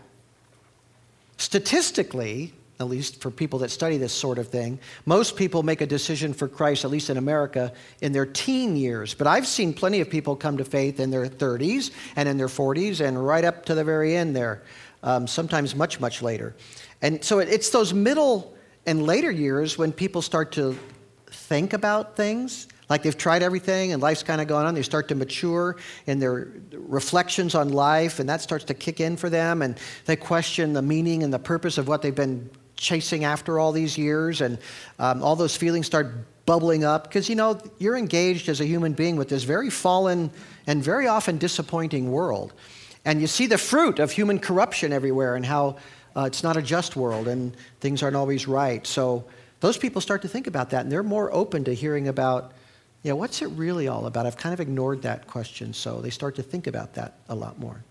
Statistically, 1.36 2.52
at 2.80 2.88
least 2.88 3.20
for 3.20 3.30
people 3.30 3.58
that 3.58 3.70
study 3.70 3.96
this 3.96 4.12
sort 4.12 4.38
of 4.38 4.48
thing. 4.48 4.78
Most 5.04 5.36
people 5.36 5.62
make 5.62 5.80
a 5.80 5.86
decision 5.86 6.32
for 6.32 6.46
Christ, 6.46 6.84
at 6.84 6.90
least 6.90 7.10
in 7.10 7.16
America, 7.16 7.72
in 8.00 8.12
their 8.12 8.26
teen 8.26 8.76
years. 8.76 9.14
But 9.14 9.26
I've 9.26 9.46
seen 9.46 9.74
plenty 9.74 10.00
of 10.00 10.08
people 10.08 10.36
come 10.36 10.56
to 10.58 10.64
faith 10.64 11.00
in 11.00 11.10
their 11.10 11.26
30s 11.26 11.90
and 12.14 12.28
in 12.28 12.36
their 12.36 12.46
40s 12.46 13.04
and 13.04 13.24
right 13.24 13.44
up 13.44 13.64
to 13.66 13.74
the 13.74 13.82
very 13.82 14.16
end 14.16 14.36
there, 14.36 14.62
um, 15.02 15.26
sometimes 15.26 15.74
much, 15.74 15.98
much 15.98 16.22
later. 16.22 16.54
And 17.02 17.22
so 17.24 17.40
it's 17.40 17.70
those 17.70 17.92
middle 17.92 18.56
and 18.86 19.04
later 19.04 19.30
years 19.30 19.76
when 19.76 19.92
people 19.92 20.22
start 20.22 20.52
to 20.52 20.78
think 21.26 21.72
about 21.72 22.16
things. 22.16 22.68
Like 22.88 23.02
they've 23.02 23.18
tried 23.18 23.42
everything 23.42 23.92
and 23.92 24.00
life's 24.00 24.22
kind 24.22 24.40
of 24.40 24.46
gone 24.46 24.66
on. 24.66 24.74
They 24.74 24.82
start 24.82 25.08
to 25.08 25.14
mature 25.14 25.76
in 26.06 26.20
their 26.20 26.48
reflections 26.72 27.54
on 27.54 27.70
life, 27.70 28.18
and 28.18 28.28
that 28.28 28.40
starts 28.40 28.64
to 28.66 28.74
kick 28.74 29.00
in 29.00 29.16
for 29.16 29.28
them. 29.28 29.62
And 29.62 29.78
they 30.06 30.16
question 30.16 30.72
the 30.72 30.80
meaning 30.80 31.22
and 31.22 31.32
the 31.32 31.38
purpose 31.38 31.76
of 31.76 31.86
what 31.86 32.02
they've 32.02 32.14
been 32.14 32.48
chasing 32.78 33.24
after 33.24 33.58
all 33.58 33.72
these 33.72 33.98
years, 33.98 34.40
and 34.40 34.58
um, 34.98 35.22
all 35.22 35.36
those 35.36 35.56
feelings 35.56 35.84
start 35.84 36.14
bubbling 36.46 36.84
up 36.84 37.04
because 37.04 37.28
you 37.28 37.34
know 37.34 37.60
you're 37.78 37.96
engaged 37.96 38.48
as 38.48 38.60
a 38.62 38.64
human 38.64 38.94
being 38.94 39.16
with 39.16 39.28
this 39.28 39.42
very 39.42 39.68
fallen 39.68 40.30
and 40.66 40.82
very 40.82 41.06
often 41.06 41.36
disappointing 41.36 42.10
world, 42.10 42.54
and 43.04 43.20
you 43.20 43.26
see 43.26 43.46
the 43.46 43.58
fruit 43.58 43.98
of 43.98 44.10
human 44.10 44.38
corruption 44.38 44.92
everywhere 44.92 45.36
and 45.36 45.44
how 45.44 45.76
uh, 46.16 46.22
it's 46.22 46.42
not 46.42 46.56
a 46.56 46.62
just 46.62 46.96
world 46.96 47.28
and 47.28 47.54
things 47.80 48.02
aren't 48.02 48.16
always 48.16 48.48
right. 48.48 48.86
So 48.86 49.24
those 49.60 49.76
people 49.76 50.00
start 50.00 50.22
to 50.22 50.28
think 50.28 50.46
about 50.46 50.70
that, 50.70 50.82
and 50.82 50.92
they're 50.92 51.02
more 51.02 51.32
open 51.34 51.64
to 51.64 51.74
hearing 51.74 52.08
about. 52.08 52.52
You 53.04 53.10
know, 53.10 53.16
what's 53.16 53.42
it 53.42 53.46
really 53.50 53.86
all 53.86 54.06
about? 54.06 54.26
I've 54.26 54.36
kind 54.36 54.52
of 54.52 54.60
ignored 54.60 55.02
that 55.02 55.28
question, 55.28 55.72
so 55.72 56.00
they 56.00 56.10
start 56.10 56.34
to 56.36 56.42
think 56.42 56.66
about 56.66 56.94
that 56.94 57.14
a 57.28 57.34
lot 57.34 57.58
more. 57.58 57.84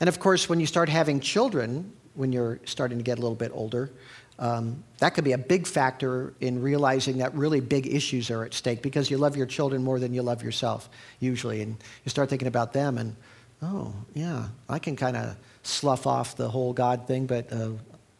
And 0.00 0.08
of 0.08 0.18
course, 0.18 0.48
when 0.48 0.60
you 0.60 0.66
start 0.66 0.88
having 0.88 1.20
children, 1.20 1.92
when 2.20 2.32
you're 2.32 2.60
starting 2.66 2.98
to 2.98 3.04
get 3.04 3.18
a 3.18 3.20
little 3.22 3.34
bit 3.34 3.50
older. 3.54 3.90
Um, 4.38 4.84
that 4.98 5.14
could 5.14 5.24
be 5.24 5.32
a 5.32 5.38
big 5.38 5.66
factor 5.66 6.34
in 6.40 6.62
realizing 6.62 7.18
that 7.18 7.34
really 7.34 7.60
big 7.60 7.86
issues 7.86 8.30
are 8.30 8.44
at 8.44 8.54
stake 8.54 8.82
because 8.82 9.10
you 9.10 9.16
love 9.16 9.36
your 9.36 9.46
children 9.46 9.82
more 9.82 9.98
than 9.98 10.12
you 10.12 10.22
love 10.22 10.42
yourself, 10.42 10.88
usually. 11.18 11.62
And 11.62 11.76
you 12.04 12.10
start 12.10 12.28
thinking 12.28 12.48
about 12.48 12.72
them, 12.74 12.98
and 12.98 13.16
oh, 13.62 13.94
yeah, 14.14 14.48
I 14.68 14.78
can 14.78 14.96
kind 14.96 15.16
of 15.16 15.36
slough 15.62 16.06
off 16.06 16.36
the 16.36 16.48
whole 16.48 16.72
God 16.72 17.06
thing, 17.06 17.26
but 17.26 17.50
uh, 17.52 17.70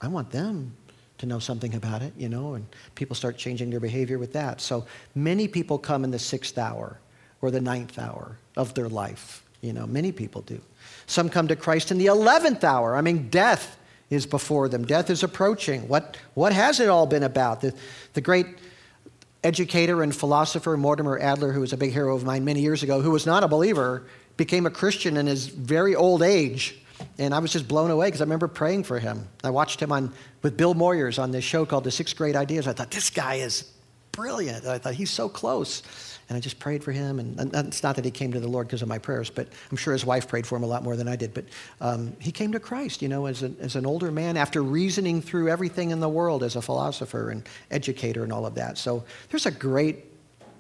I 0.01 0.09
want 0.09 0.31
them 0.31 0.75
to 1.19 1.27
know 1.27 1.39
something 1.39 1.75
about 1.75 2.01
it, 2.01 2.15
you 2.17 2.31
know, 2.31 2.55
and 2.55 2.67
people 2.95 3.15
start 3.15 3.37
changing 3.37 3.69
their 3.69 3.81
behavior 3.81 4.19
with 4.19 4.33
that. 4.33 4.63
So 4.63 4.87
many 5.15 5.47
people 5.47 5.79
come 5.79 6.05
in 6.05 6.11
the 6.11 6.19
sixth 6.19 6.57
hour 6.57 6.99
or 7.43 7.51
the 7.51 7.61
ninth 7.61 7.99
hour 7.99 8.39
of 8.57 8.73
their 8.75 8.89
life. 8.89 9.43
You 9.61 9.75
know, 9.75 9.87
many 9.87 10.13
people 10.13 10.41
do. 10.43 10.61
Some 11.07 11.29
come 11.29 11.49
to 11.49 11.57
Christ 11.57 11.91
in 11.91 11.99
the 11.99 12.07
11th 12.07 12.65
hour. 12.65 12.97
I 12.97 13.03
mean, 13.03 13.29
death 13.29 13.77
is 14.11 14.27
before 14.27 14.69
them, 14.69 14.85
death 14.85 15.09
is 15.09 15.23
approaching. 15.23 15.87
What, 15.89 16.17
what 16.35 16.53
has 16.53 16.81
it 16.81 16.89
all 16.89 17.07
been 17.07 17.23
about? 17.23 17.61
The, 17.61 17.73
the 18.15 18.21
great 18.21 18.47
educator 19.43 20.03
and 20.03 20.15
philosopher 20.15 20.77
Mortimer 20.77 21.19
Adler, 21.19 21.53
who 21.53 21.61
was 21.61 21.73
a 21.73 21.77
big 21.77 21.93
hero 21.93 22.15
of 22.15 22.25
mine 22.25 22.45
many 22.45 22.61
years 22.61 22.83
ago, 22.83 23.01
who 23.01 23.13
was 23.13 23.25
not 23.25 23.45
a 23.45 23.49
believer, 23.49 24.07
became 24.37 24.67
a 24.67 24.71
Christian 24.71 25.17
in 25.17 25.27
his 25.27 25.47
very 25.47 25.95
old 25.95 26.23
age. 26.23 26.77
And 27.19 27.33
I 27.35 27.39
was 27.39 27.53
just 27.53 27.67
blown 27.67 27.91
away 27.91 28.09
because 28.09 28.21
I 28.21 28.25
remember 28.25 28.49
praying 28.49 28.85
for 28.85 28.99
him. 28.99 29.27
I 29.43 29.51
watched 29.51 29.81
him 29.81 29.93
on 29.93 30.13
with 30.43 30.57
Bill 30.57 30.75
Moyers 30.75 31.23
on 31.23 31.31
this 31.31 31.45
show 31.45 31.65
called 31.65 31.85
The 31.85 31.91
Six 31.91 32.13
Great 32.13 32.37
Ideas. 32.37 32.67
I 32.67 32.73
thought, 32.73 32.91
this 32.91 33.09
guy 33.11 33.37
is 33.37 33.73
brilliant. 34.13 34.67
I 34.67 34.79
thought, 34.79 34.95
he's 34.95 35.11
so 35.11 35.29
close. 35.29 35.83
And 36.31 36.37
I 36.37 36.41
just 36.41 36.61
prayed 36.61 36.85
for 36.85 36.93
him. 36.93 37.19
And, 37.19 37.53
it's 37.55 37.83
not 37.83 37.97
that 37.97 38.05
he 38.05 38.13
came 38.13 38.33
to 38.33 38.39
the 38.39 38.47
Lord 38.47 38.69
because 38.69 38.83
of 38.83 38.89
my 38.89 38.99
prayers, 38.99 39.31
but 39.31 39.49
I'm 39.69 39.77
sure 39.77 39.93
his 39.93 40.07
wife 40.07 40.29
prayed 40.29 40.47
for 40.47 40.55
him 40.55 40.63
a 40.63 40.67
lot 40.67 40.85
more 40.85 40.95
than 40.95 41.09
I 41.09 41.17
did. 41.17 41.35
But 41.35 41.47
um, 41.81 42.17
he 42.21 42.31
came 42.31 42.53
to 42.53 42.61
Christ, 42.61 43.03
you 43.03 43.09
know, 43.09 43.27
as, 43.27 43.43
a, 43.43 43.53
as 43.59 43.75
an 43.75 43.85
older 43.85 44.13
man 44.13 44.37
after 44.37 44.63
reasoning 44.63 45.23
through 45.23 45.49
everything 45.49 45.91
in 45.91 45.99
the 45.99 46.09
world 46.09 46.45
as 46.45 46.55
a 46.55 46.63
philosopher 46.63 47.31
and 47.31 47.49
educator 47.73 48.23
and 48.23 48.33
all 48.33 48.47
of 48.47 48.55
that. 48.55 48.79
So 48.79 49.03
there's 49.29 49.47
a 49.47 49.51
great 49.51 50.05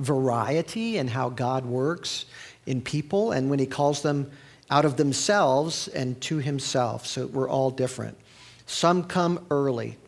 variety 0.01 0.99
in 0.99 1.07
how 1.07 1.29
God 1.29 1.65
works 1.65 2.25
in 2.67 2.83
people 2.83 3.31
and 3.31 3.49
when 3.49 3.61
he 3.61 3.67
calls 3.67 4.03
them 4.03 4.29
out 4.71 4.85
of 4.85 4.97
themselves 4.97 5.87
and 5.87 6.21
to 6.23 6.39
himself. 6.39 7.07
So 7.07 7.29
we're 7.29 7.49
all 7.49 7.71
different. 7.71 8.19
Some 8.67 9.05
come 9.05 9.47
early 9.53 9.99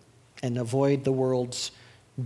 and 0.42 0.58
avoid 0.58 1.04
the 1.04 1.12
world's 1.12 1.70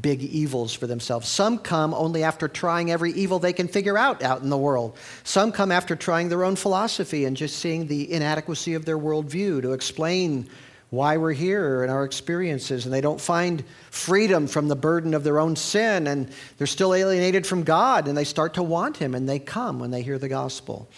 big 0.00 0.22
evils 0.22 0.74
for 0.74 0.86
themselves. 0.86 1.28
Some 1.28 1.58
come 1.58 1.94
only 1.94 2.24
after 2.24 2.48
trying 2.48 2.90
every 2.90 3.12
evil 3.12 3.38
they 3.38 3.52
can 3.52 3.68
figure 3.68 3.96
out 3.96 4.22
out 4.22 4.42
in 4.42 4.50
the 4.50 4.58
world. 4.58 4.96
Some 5.22 5.52
come 5.52 5.70
after 5.70 5.94
trying 5.94 6.28
their 6.28 6.44
own 6.44 6.56
philosophy 6.56 7.24
and 7.24 7.36
just 7.36 7.58
seeing 7.58 7.86
the 7.86 8.12
inadequacy 8.12 8.74
of 8.74 8.84
their 8.84 8.98
worldview 8.98 9.62
to 9.62 9.72
explain 9.72 10.48
why 10.90 11.16
we're 11.16 11.32
here 11.32 11.82
and 11.82 11.90
our 11.90 12.04
experiences. 12.04 12.84
And 12.84 12.92
they 12.92 13.00
don't 13.00 13.20
find 13.20 13.62
freedom 13.90 14.48
from 14.48 14.66
the 14.68 14.76
burden 14.76 15.14
of 15.14 15.22
their 15.22 15.38
own 15.38 15.54
sin 15.54 16.06
and 16.08 16.30
they're 16.58 16.66
still 16.66 16.94
alienated 16.94 17.46
from 17.46 17.62
God 17.62 18.08
and 18.08 18.16
they 18.16 18.24
start 18.24 18.54
to 18.54 18.62
want 18.62 18.96
Him 18.96 19.14
and 19.14 19.28
they 19.28 19.38
come 19.38 19.78
when 19.78 19.92
they 19.92 20.02
hear 20.02 20.18
the 20.18 20.28
gospel. 20.28 20.88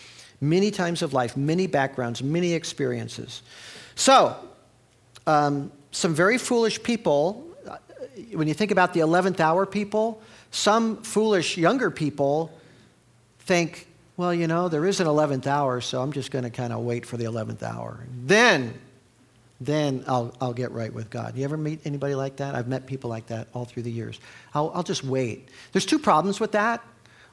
Many 0.40 0.71
times 0.71 1.02
of 1.02 1.12
life, 1.12 1.37
many 1.37 1.66
backgrounds, 1.66 2.23
many 2.23 2.54
experiences. 2.54 3.42
So, 3.97 4.37
um, 5.26 5.73
some 5.90 6.14
very 6.14 6.38
foolish 6.38 6.83
people, 6.83 7.47
when 8.32 8.48
you 8.48 8.54
think 8.54 8.70
about 8.70 8.94
the 8.94 9.00
11th 9.00 9.40
hour 9.40 9.66
people, 9.66 10.22
some 10.50 11.02
foolish 11.02 11.56
younger 11.56 11.90
people 11.90 12.52
think, 13.40 13.86
well, 14.16 14.34
you 14.34 14.46
know, 14.46 14.68
there 14.68 14.84
is 14.86 15.00
an 15.00 15.06
11th 15.06 15.46
hour, 15.46 15.80
so 15.80 16.02
I'm 16.02 16.12
just 16.12 16.30
going 16.30 16.44
to 16.44 16.50
kind 16.50 16.72
of 16.72 16.80
wait 16.80 17.06
for 17.06 17.16
the 17.16 17.24
11th 17.24 17.62
hour. 17.62 18.00
Then, 18.24 18.74
then 19.60 20.04
I'll, 20.06 20.34
I'll 20.40 20.52
get 20.52 20.72
right 20.72 20.92
with 20.92 21.10
God. 21.10 21.36
You 21.36 21.44
ever 21.44 21.56
meet 21.56 21.80
anybody 21.84 22.14
like 22.14 22.36
that? 22.36 22.54
I've 22.54 22.68
met 22.68 22.86
people 22.86 23.10
like 23.10 23.26
that 23.28 23.48
all 23.54 23.64
through 23.64 23.84
the 23.84 23.92
years. 23.92 24.20
I'll, 24.54 24.70
I'll 24.74 24.82
just 24.82 25.04
wait. 25.04 25.48
There's 25.72 25.86
two 25.86 25.98
problems 25.98 26.40
with 26.40 26.52
that. 26.52 26.82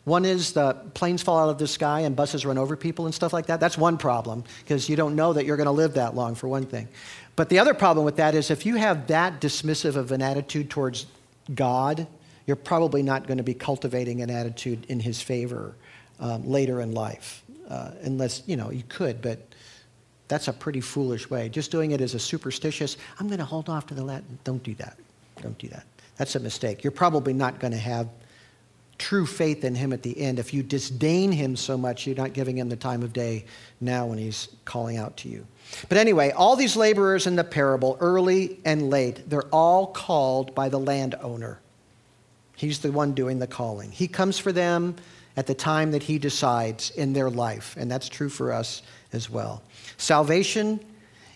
One 0.06 0.24
is 0.24 0.54
the 0.54 0.74
planes 0.94 1.24
fall 1.24 1.40
out 1.40 1.50
of 1.50 1.58
the 1.58 1.68
sky 1.68 2.02
and 2.02 2.16
buses 2.16 2.46
run 2.46 2.60
over 2.60 2.76
people 2.76 3.06
and 3.06 3.14
stuff 3.14 3.34
like 3.34 3.48
that. 3.48 3.60
That's 3.60 3.78
one 3.78 3.98
problem 3.98 4.44
because 4.60 4.88
you 4.88 4.96
don't 4.96 5.16
know 5.16 5.34
that 5.34 5.46
you're 5.46 5.58
going 5.58 5.66
to 5.66 5.72
live 5.72 5.96
that 5.96 6.16
long, 6.16 6.36
for 6.36 6.48
one 6.48 6.66
thing. 6.66 6.88
But 7.36 7.50
the 7.50 7.60
other 7.60 7.74
problem 7.74 8.06
with 8.06 8.16
that 8.18 8.36
is 8.36 8.52
if 8.52 8.66
you 8.66 8.76
have 8.76 9.08
that 9.08 9.42
dismissive 9.42 9.96
of 9.96 10.12
an 10.12 10.22
attitude 10.22 10.70
towards 10.70 11.08
God, 11.54 12.08
you're 12.46 12.56
probably 12.56 13.02
not 13.02 13.26
going 13.26 13.38
to 13.38 13.44
be 13.44 13.56
cultivating 13.56 14.22
an 14.22 14.30
attitude 14.30 14.86
in 14.90 15.00
His 15.00 15.22
favor 15.22 15.76
um, 16.20 16.48
later 16.48 16.82
in 16.82 16.94
life. 16.94 17.44
Uh, 17.68 17.90
unless, 18.04 18.44
you 18.46 18.56
know, 18.56 18.70
you 18.70 18.84
could, 18.88 19.24
but 19.24 19.40
that's 20.28 20.48
a 20.48 20.54
pretty 20.54 20.82
foolish 20.82 21.32
way. 21.32 21.50
Just 21.50 21.72
doing 21.72 21.92
it 21.92 22.02
as 22.02 22.14
a 22.14 22.20
superstitious, 22.20 22.98
I'm 23.20 23.26
going 23.26 23.40
to 23.40 23.46
hold 23.46 23.70
off 23.70 23.88
to 23.88 23.96
the 23.96 24.04
Latin. 24.04 24.38
Don't 24.44 24.62
do 24.62 24.76
that. 24.76 24.98
Don't 25.42 25.58
do 25.58 25.68
that. 25.70 25.86
That's 26.18 26.36
a 26.36 26.40
mistake. 26.40 26.84
You're 26.84 26.92
probably 26.92 27.34
not 27.34 27.60
going 27.60 27.74
to 27.74 27.80
have 27.80 28.08
true 28.98 29.26
faith 29.26 29.64
in 29.64 29.76
him 29.76 29.94
at 29.94 30.04
the 30.04 30.20
end. 30.20 30.40
If 30.40 30.54
you 30.54 30.64
disdain 30.64 31.32
him 31.32 31.56
so 31.56 31.78
much, 31.78 32.08
you're 32.08 32.16
not 32.16 32.34
giving 32.34 32.58
him 32.58 32.70
the 32.70 32.76
time 32.76 33.04
of 33.04 33.14
day 33.14 33.46
now 33.82 34.06
when 34.06 34.18
he's 34.18 34.50
calling 34.64 34.98
out 34.98 35.18
to 35.18 35.30
you. 35.30 35.46
But 35.90 35.98
anyway, 35.98 36.32
all 36.32 36.56
these 36.56 36.76
laborers 36.76 37.28
in 37.28 37.36
the 37.36 37.44
parable, 37.44 37.98
early 38.00 38.60
and 38.66 38.90
late, 38.90 39.30
they're 39.30 39.48
all 39.48 39.88
called 39.88 40.56
by 40.56 40.70
the 40.70 40.80
landowner. 40.80 41.60
He's 42.56 42.80
the 42.80 42.92
one 42.92 43.14
doing 43.14 43.40
the 43.40 43.48
calling. 43.48 43.92
He 43.92 44.08
comes 44.08 44.40
for 44.40 44.52
them 44.52 44.96
at 45.36 45.48
the 45.48 45.54
time 45.54 45.92
that 45.92 46.04
he 46.04 46.18
decides 46.18 46.92
in 46.92 47.14
their 47.14 47.30
life, 47.30 47.76
and 47.78 47.92
that's 47.92 48.08
true 48.08 48.30
for 48.30 48.54
us 48.54 48.82
as 49.12 49.30
well. 49.30 49.62
Salvation 49.98 50.80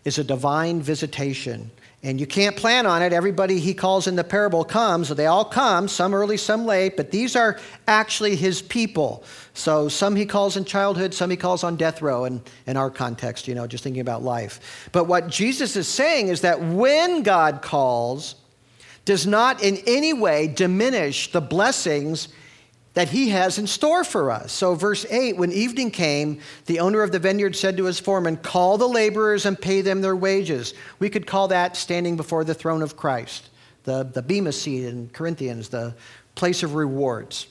is 0.06 0.18
a 0.18 0.24
divine 0.24 0.82
visitation 0.82 1.70
and 2.02 2.20
you 2.20 2.26
can't 2.26 2.56
plan 2.56 2.86
on 2.86 3.02
it. 3.02 3.12
Everybody 3.12 3.60
he 3.60 3.74
calls 3.74 4.08
in 4.08 4.16
the 4.16 4.24
parable 4.24 4.64
comes. 4.64 5.10
They 5.10 5.26
all 5.26 5.44
come, 5.44 5.90
some 5.90 6.14
early, 6.14 6.38
some 6.38 6.66
late, 6.66 6.96
but 6.96 7.12
these 7.12 7.36
are 7.36 7.60
actually 7.88 8.38
his 8.38 8.62
people. 8.62 9.24
So 9.54 9.90
some 9.90 10.16
he 10.16 10.26
calls 10.26 10.56
in 10.56 10.64
childhood, 10.64 11.14
some 11.14 11.30
he 11.30 11.36
calls 11.36 11.64
on 11.64 11.76
death 11.76 12.02
row 12.02 12.24
in, 12.24 12.42
in 12.68 12.78
our 12.78 12.90
context, 12.90 13.48
you 13.50 13.56
know, 13.56 13.68
just 13.68 13.84
thinking 13.84 14.02
about 14.02 14.24
life. 14.24 14.90
But 14.94 15.06
what 15.06 15.28
Jesus 15.28 15.76
is 15.76 15.90
saying 15.90 16.30
is 16.30 16.42
that 16.42 16.62
when 16.62 17.22
God 17.22 17.62
calls, 17.62 18.36
does 19.04 19.28
not 19.28 19.62
in 19.62 19.78
any 19.86 20.14
way 20.14 20.48
diminish 20.48 21.32
the 21.32 21.42
blessings 21.42 22.30
that 23.00 23.08
he 23.08 23.30
has 23.30 23.58
in 23.58 23.66
store 23.66 24.04
for 24.04 24.30
us. 24.30 24.52
So, 24.52 24.76
verse 24.76 25.06
8 25.10 25.38
when 25.38 25.54
evening 25.54 25.90
came, 25.90 26.42
the 26.66 26.82
owner 26.82 27.02
of 27.02 27.14
the 27.14 27.20
vineyard 27.20 27.56
said 27.56 27.78
to 27.78 27.86
his 27.86 27.98
foreman, 27.98 28.36
Call 28.36 28.78
the 28.78 28.90
laborers 28.90 29.46
and 29.46 29.58
pay 29.58 29.80
them 29.80 30.02
their 30.02 30.18
wages. 30.18 30.74
We 31.00 31.10
could 31.10 31.26
call 31.26 31.48
that 31.48 31.78
standing 31.78 32.18
before 32.18 32.44
the 32.44 32.54
throne 32.54 32.82
of 32.82 32.98
Christ, 32.98 33.52
the, 33.86 34.04
the 34.04 34.22
Bema 34.22 34.52
seat 34.52 34.84
in 34.84 35.10
Corinthians, 35.14 35.70
the 35.70 35.96
place 36.36 36.62
of 36.62 36.76
rewards. 36.76 37.48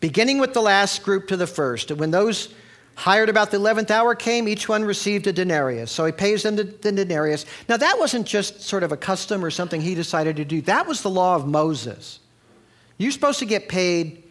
Beginning 0.00 0.38
with 0.38 0.54
the 0.54 0.62
last 0.62 1.02
group 1.02 1.28
to 1.28 1.36
the 1.36 1.46
first. 1.46 1.90
When 1.92 2.10
those 2.10 2.54
hired 2.94 3.28
about 3.28 3.50
the 3.50 3.58
11th 3.58 3.90
hour 3.90 4.14
came, 4.14 4.48
each 4.48 4.66
one 4.66 4.82
received 4.82 5.26
a 5.26 5.32
denarius. 5.34 5.90
So 5.90 6.06
he 6.06 6.12
pays 6.12 6.42
them 6.42 6.56
the, 6.56 6.64
the 6.64 6.90
denarius. 6.90 7.44
Now, 7.68 7.76
that 7.76 7.98
wasn't 7.98 8.26
just 8.26 8.62
sort 8.62 8.82
of 8.82 8.92
a 8.92 8.96
custom 8.96 9.44
or 9.44 9.50
something 9.50 9.82
he 9.82 9.94
decided 9.94 10.36
to 10.36 10.44
do, 10.46 10.62
that 10.62 10.86
was 10.86 11.02
the 11.02 11.10
law 11.10 11.36
of 11.36 11.46
Moses. 11.46 12.18
You're 12.96 13.12
supposed 13.12 13.40
to 13.40 13.46
get 13.46 13.68
paid 13.68 14.23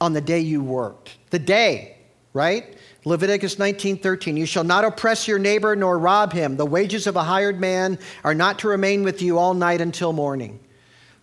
on 0.00 0.12
the 0.12 0.20
day 0.20 0.40
you 0.40 0.62
worked. 0.62 1.16
The 1.30 1.38
day, 1.38 1.96
right? 2.32 2.76
Leviticus 3.04 3.56
19:13 3.56 4.36
You 4.36 4.46
shall 4.46 4.64
not 4.64 4.84
oppress 4.84 5.28
your 5.28 5.38
neighbor 5.38 5.76
nor 5.76 5.98
rob 5.98 6.32
him. 6.32 6.56
The 6.56 6.66
wages 6.66 7.06
of 7.06 7.16
a 7.16 7.22
hired 7.22 7.60
man 7.60 7.98
are 8.22 8.34
not 8.34 8.58
to 8.60 8.68
remain 8.68 9.02
with 9.02 9.22
you 9.22 9.38
all 9.38 9.54
night 9.54 9.80
until 9.80 10.12
morning. 10.12 10.58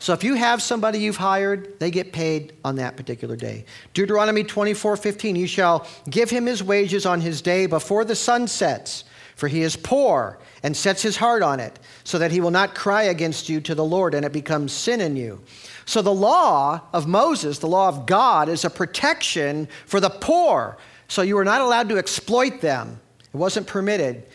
So 0.02 0.14
if 0.14 0.24
you 0.24 0.34
have 0.34 0.64
somebody 0.64 0.98
you've 0.98 1.18
hired, 1.18 1.80
they 1.80 1.92
get 1.92 2.12
paid 2.12 2.54
on 2.66 2.76
that 2.78 2.98
particular 2.98 3.36
day. 3.36 3.66
Deuteronomy 3.94 4.44
24:15 4.44 5.36
You 5.36 5.46
shall 5.48 5.86
give 6.10 6.30
him 6.30 6.48
his 6.48 6.64
wages 6.64 7.06
on 7.06 7.22
his 7.22 7.42
day 7.42 7.68
before 7.68 8.04
the 8.04 8.16
sun 8.16 8.48
sets, 8.48 9.04
for 9.42 9.48
he 9.48 9.64
is 9.64 9.76
poor 9.76 10.38
and 10.62 10.78
sets 10.78 11.02
his 11.02 11.18
heart 11.18 11.42
on 11.42 11.60
it, 11.60 11.80
so 12.04 12.20
that 12.20 12.30
he 12.30 12.40
will 12.40 12.52
not 12.52 12.76
cry 12.76 13.02
against 13.02 13.50
you 13.50 13.60
to 13.60 13.74
the 13.74 13.84
Lord 13.84 14.14
and 14.14 14.24
it 14.24 14.32
becomes 14.32 14.72
sin 14.72 15.02
in 15.02 15.16
you. 15.16 15.42
So 15.86 16.04
the 16.04 16.14
law 16.14 16.80
of 16.94 17.08
Moses, 17.08 17.58
the 17.58 17.68
law 17.68 17.88
of 17.90 18.06
God, 18.06 18.50
is 18.50 18.66
a 18.66 18.70
protection 18.70 19.68
for 19.88 20.00
the 20.00 20.12
poor. 20.12 20.78
So 21.08 21.24
you 21.24 21.36
were 21.36 21.44
not 21.44 21.60
allowed 21.60 21.90
to 21.90 21.98
exploit 21.98 22.62
them, 22.62 23.00
it 23.34 23.36
wasn't 23.36 23.66
permitted. 23.66 24.28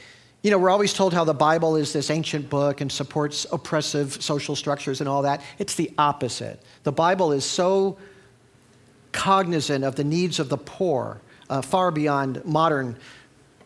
You 0.42 0.50
know, 0.50 0.58
we're 0.58 0.70
always 0.70 0.92
told 0.92 1.14
how 1.14 1.22
the 1.22 1.32
Bible 1.32 1.76
is 1.76 1.92
this 1.92 2.10
ancient 2.10 2.50
book 2.50 2.80
and 2.80 2.90
supports 2.90 3.46
oppressive 3.52 4.20
social 4.20 4.56
structures 4.56 5.00
and 5.00 5.08
all 5.08 5.22
that. 5.22 5.40
It's 5.60 5.76
the 5.76 5.92
opposite. 5.98 6.60
The 6.82 6.90
Bible 6.90 7.30
is 7.30 7.44
so 7.44 7.96
cognizant 9.12 9.84
of 9.84 9.94
the 9.94 10.02
needs 10.02 10.40
of 10.40 10.48
the 10.48 10.58
poor, 10.58 11.20
uh, 11.48 11.62
far 11.62 11.92
beyond 11.92 12.44
modern 12.44 12.96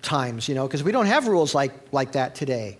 times, 0.02 0.48
you 0.48 0.54
know, 0.54 0.66
because 0.66 0.82
we 0.82 0.92
don't 0.92 1.06
have 1.06 1.28
rules 1.28 1.54
like, 1.54 1.72
like 1.92 2.12
that 2.12 2.34
today. 2.34 2.78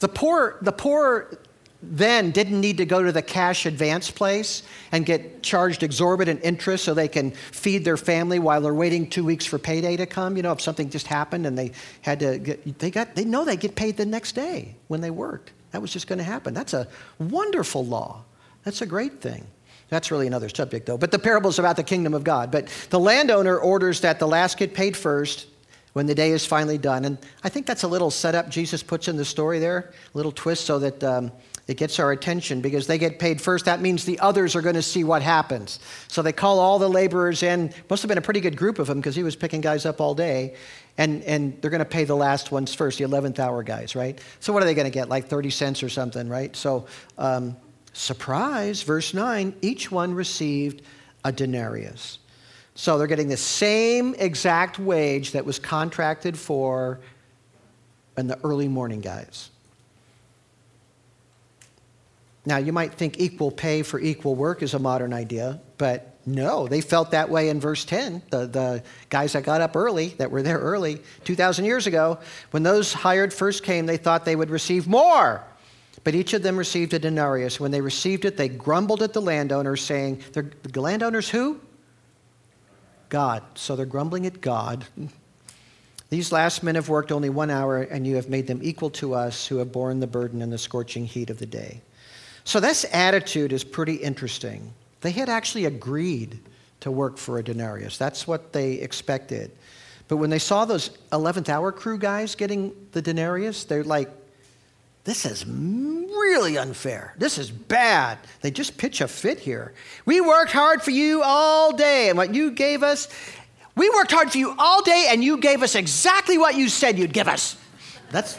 The 0.00 0.08
poor, 0.08 0.58
the 0.62 0.72
poor 0.72 1.38
then 1.82 2.30
didn't 2.30 2.60
need 2.60 2.76
to 2.76 2.86
go 2.86 3.02
to 3.02 3.10
the 3.10 3.22
cash 3.22 3.66
advance 3.66 4.10
place 4.10 4.62
and 4.92 5.04
get 5.04 5.42
charged 5.42 5.82
exorbitant 5.82 6.40
interest 6.44 6.84
so 6.84 6.94
they 6.94 7.08
can 7.08 7.32
feed 7.32 7.84
their 7.84 7.96
family 7.96 8.38
while 8.38 8.60
they're 8.60 8.74
waiting 8.74 9.10
two 9.10 9.24
weeks 9.24 9.44
for 9.44 9.58
payday 9.58 9.96
to 9.96 10.06
come. 10.06 10.36
You 10.36 10.44
know, 10.44 10.52
if 10.52 10.60
something 10.60 10.90
just 10.90 11.08
happened 11.08 11.44
and 11.44 11.58
they 11.58 11.72
had 12.02 12.20
to 12.20 12.38
get, 12.38 12.78
they 12.78 12.90
got, 12.90 13.16
they 13.16 13.24
know 13.24 13.44
they 13.44 13.56
get 13.56 13.74
paid 13.74 13.96
the 13.96 14.06
next 14.06 14.32
day 14.32 14.76
when 14.88 15.00
they 15.00 15.10
worked. 15.10 15.52
That 15.72 15.82
was 15.82 15.92
just 15.92 16.06
going 16.06 16.18
to 16.18 16.24
happen. 16.24 16.54
That's 16.54 16.74
a 16.74 16.86
wonderful 17.18 17.84
law. 17.84 18.22
That's 18.62 18.82
a 18.82 18.86
great 18.86 19.20
thing. 19.20 19.46
That's 19.88 20.10
really 20.10 20.26
another 20.26 20.48
subject, 20.48 20.86
though. 20.86 20.96
But 20.96 21.10
the 21.10 21.18
parable 21.18 21.50
is 21.50 21.58
about 21.58 21.76
the 21.76 21.82
kingdom 21.82 22.14
of 22.14 22.24
God. 22.24 22.50
But 22.50 22.68
the 22.90 23.00
landowner 23.00 23.58
orders 23.58 24.00
that 24.02 24.18
the 24.18 24.28
last 24.28 24.56
get 24.56 24.72
paid 24.72 24.96
first, 24.96 25.46
when 25.92 26.06
the 26.06 26.14
day 26.14 26.30
is 26.30 26.46
finally 26.46 26.78
done. 26.78 27.04
And 27.04 27.18
I 27.44 27.48
think 27.48 27.66
that's 27.66 27.82
a 27.82 27.88
little 27.88 28.10
setup 28.10 28.48
Jesus 28.48 28.82
puts 28.82 29.08
in 29.08 29.16
the 29.16 29.24
story 29.24 29.58
there, 29.58 29.92
a 30.14 30.16
little 30.16 30.32
twist 30.32 30.64
so 30.64 30.78
that 30.78 31.04
um, 31.04 31.32
it 31.68 31.76
gets 31.76 31.98
our 31.98 32.12
attention 32.12 32.60
because 32.60 32.86
they 32.86 32.98
get 32.98 33.18
paid 33.18 33.40
first. 33.40 33.66
That 33.66 33.80
means 33.80 34.04
the 34.04 34.18
others 34.18 34.56
are 34.56 34.62
going 34.62 34.74
to 34.74 34.82
see 34.82 35.04
what 35.04 35.22
happens. 35.22 35.78
So 36.08 36.22
they 36.22 36.32
call 36.32 36.58
all 36.58 36.78
the 36.78 36.88
laborers 36.88 37.42
in. 37.42 37.72
Must 37.88 38.02
have 38.02 38.08
been 38.08 38.18
a 38.18 38.22
pretty 38.22 38.40
good 38.40 38.56
group 38.56 38.78
of 38.78 38.86
them 38.86 38.98
because 38.98 39.14
he 39.14 39.22
was 39.22 39.36
picking 39.36 39.60
guys 39.60 39.86
up 39.86 40.00
all 40.00 40.14
day. 40.14 40.56
And, 40.98 41.22
and 41.22 41.60
they're 41.60 41.70
going 41.70 41.78
to 41.78 41.84
pay 41.84 42.04
the 42.04 42.16
last 42.16 42.52
ones 42.52 42.74
first, 42.74 42.98
the 42.98 43.04
11th 43.04 43.38
hour 43.38 43.62
guys, 43.62 43.94
right? 43.94 44.20
So 44.40 44.52
what 44.52 44.62
are 44.62 44.66
they 44.66 44.74
going 44.74 44.86
to 44.86 44.90
get? 44.90 45.08
Like 45.08 45.28
30 45.28 45.50
cents 45.50 45.82
or 45.82 45.88
something, 45.88 46.28
right? 46.28 46.54
So, 46.54 46.86
um, 47.16 47.56
surprise, 47.92 48.82
verse 48.82 49.14
9, 49.14 49.54
each 49.62 49.90
one 49.90 50.14
received 50.14 50.82
a 51.24 51.32
denarius. 51.32 52.18
So 52.74 52.98
they're 52.98 53.06
getting 53.06 53.28
the 53.28 53.36
same 53.36 54.14
exact 54.18 54.78
wage 54.78 55.32
that 55.32 55.44
was 55.44 55.58
contracted 55.58 56.38
for 56.38 57.00
in 58.16 58.26
the 58.26 58.38
early 58.44 58.68
morning 58.68 59.00
guys. 59.00 59.50
Now, 62.44 62.56
you 62.56 62.72
might 62.72 62.94
think 62.94 63.20
equal 63.20 63.50
pay 63.50 63.82
for 63.82 64.00
equal 64.00 64.34
work 64.34 64.62
is 64.62 64.74
a 64.74 64.78
modern 64.78 65.12
idea, 65.12 65.60
but 65.78 66.16
no, 66.26 66.66
they 66.66 66.80
felt 66.80 67.12
that 67.12 67.28
way 67.28 67.48
in 67.50 67.60
verse 67.60 67.84
10. 67.84 68.22
The, 68.30 68.46
the 68.46 68.82
guys 69.10 69.32
that 69.34 69.44
got 69.44 69.60
up 69.60 69.76
early, 69.76 70.08
that 70.18 70.30
were 70.30 70.42
there 70.42 70.58
early, 70.58 71.00
2,000 71.24 71.64
years 71.64 71.86
ago, 71.86 72.18
when 72.50 72.62
those 72.62 72.92
hired 72.92 73.32
first 73.32 73.62
came, 73.62 73.86
they 73.86 73.96
thought 73.96 74.24
they 74.24 74.36
would 74.36 74.50
receive 74.50 74.88
more. 74.88 75.44
But 76.04 76.14
each 76.16 76.32
of 76.32 76.42
them 76.42 76.56
received 76.56 76.94
a 76.94 76.98
denarius. 76.98 77.60
When 77.60 77.70
they 77.70 77.80
received 77.80 78.24
it, 78.24 78.36
they 78.36 78.48
grumbled 78.48 79.02
at 79.02 79.12
the 79.12 79.22
landowners, 79.22 79.80
saying, 79.82 80.22
The 80.32 80.80
landowners 80.80 81.28
who? 81.28 81.60
God. 83.12 83.42
So 83.56 83.76
they're 83.76 83.84
grumbling 83.84 84.24
at 84.24 84.40
God. 84.40 84.86
These 86.08 86.32
last 86.32 86.62
men 86.62 86.76
have 86.76 86.88
worked 86.88 87.12
only 87.12 87.28
one 87.28 87.50
hour, 87.50 87.82
and 87.82 88.06
you 88.06 88.16
have 88.16 88.30
made 88.30 88.46
them 88.46 88.60
equal 88.62 88.88
to 88.90 89.12
us 89.12 89.46
who 89.46 89.58
have 89.58 89.70
borne 89.70 90.00
the 90.00 90.06
burden 90.06 90.40
and 90.40 90.50
the 90.50 90.56
scorching 90.56 91.04
heat 91.04 91.28
of 91.28 91.38
the 91.38 91.44
day. 91.44 91.82
So, 92.44 92.58
this 92.58 92.86
attitude 92.90 93.52
is 93.52 93.64
pretty 93.64 93.96
interesting. 93.96 94.72
They 95.02 95.10
had 95.10 95.28
actually 95.28 95.66
agreed 95.66 96.40
to 96.80 96.90
work 96.90 97.18
for 97.18 97.38
a 97.38 97.44
denarius, 97.44 97.98
that's 97.98 98.26
what 98.26 98.54
they 98.54 98.74
expected. 98.74 99.50
But 100.08 100.16
when 100.16 100.30
they 100.30 100.38
saw 100.38 100.64
those 100.64 100.88
11th 101.12 101.50
hour 101.50 101.70
crew 101.70 101.98
guys 101.98 102.34
getting 102.34 102.74
the 102.92 103.02
denarius, 103.02 103.64
they're 103.64 103.84
like, 103.84 104.10
this 105.04 105.26
is 105.26 105.44
really 105.44 106.56
unfair. 106.58 107.14
This 107.18 107.36
is 107.36 107.50
bad. 107.50 108.18
They 108.40 108.50
just 108.52 108.76
pitch 108.78 109.00
a 109.00 109.08
fit 109.08 109.40
here. 109.40 109.74
We 110.04 110.20
worked 110.20 110.52
hard 110.52 110.80
for 110.80 110.92
you 110.92 111.22
all 111.22 111.74
day, 111.74 112.08
and 112.08 112.16
what 112.16 112.34
you 112.34 112.52
gave 112.52 112.82
us, 112.84 113.08
we 113.74 113.90
worked 113.90 114.12
hard 114.12 114.30
for 114.30 114.38
you 114.38 114.54
all 114.58 114.82
day, 114.82 115.06
and 115.08 115.24
you 115.24 115.38
gave 115.38 115.62
us 115.62 115.74
exactly 115.74 116.38
what 116.38 116.54
you 116.54 116.68
said 116.68 116.98
you'd 116.98 117.12
give 117.12 117.26
us. 117.26 117.56
That's, 118.10 118.38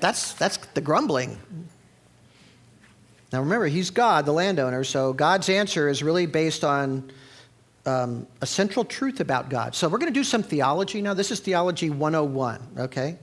that's, 0.00 0.32
that's 0.34 0.56
the 0.74 0.80
grumbling. 0.80 1.38
Now 3.32 3.40
remember, 3.40 3.66
he's 3.66 3.90
God, 3.90 4.24
the 4.24 4.32
landowner, 4.32 4.82
so 4.82 5.12
God's 5.12 5.50
answer 5.50 5.88
is 5.88 6.02
really 6.02 6.26
based 6.26 6.64
on 6.64 7.12
um, 7.84 8.26
a 8.40 8.46
central 8.46 8.84
truth 8.84 9.20
about 9.20 9.50
God. 9.50 9.74
So 9.74 9.88
we're 9.88 9.98
going 9.98 10.12
to 10.12 10.18
do 10.18 10.24
some 10.24 10.42
theology 10.42 11.02
now. 11.02 11.14
This 11.14 11.30
is 11.30 11.40
Theology 11.40 11.90
101, 11.90 12.60
okay? 12.78 13.18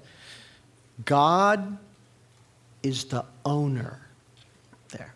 God 1.05 1.77
is 2.83 3.05
the 3.05 3.25
owner. 3.45 4.01
There. 4.89 5.13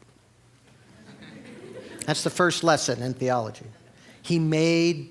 That's 2.06 2.24
the 2.24 2.30
first 2.30 2.64
lesson 2.64 3.02
in 3.02 3.14
theology. 3.14 3.66
He 4.22 4.40
made 4.40 5.10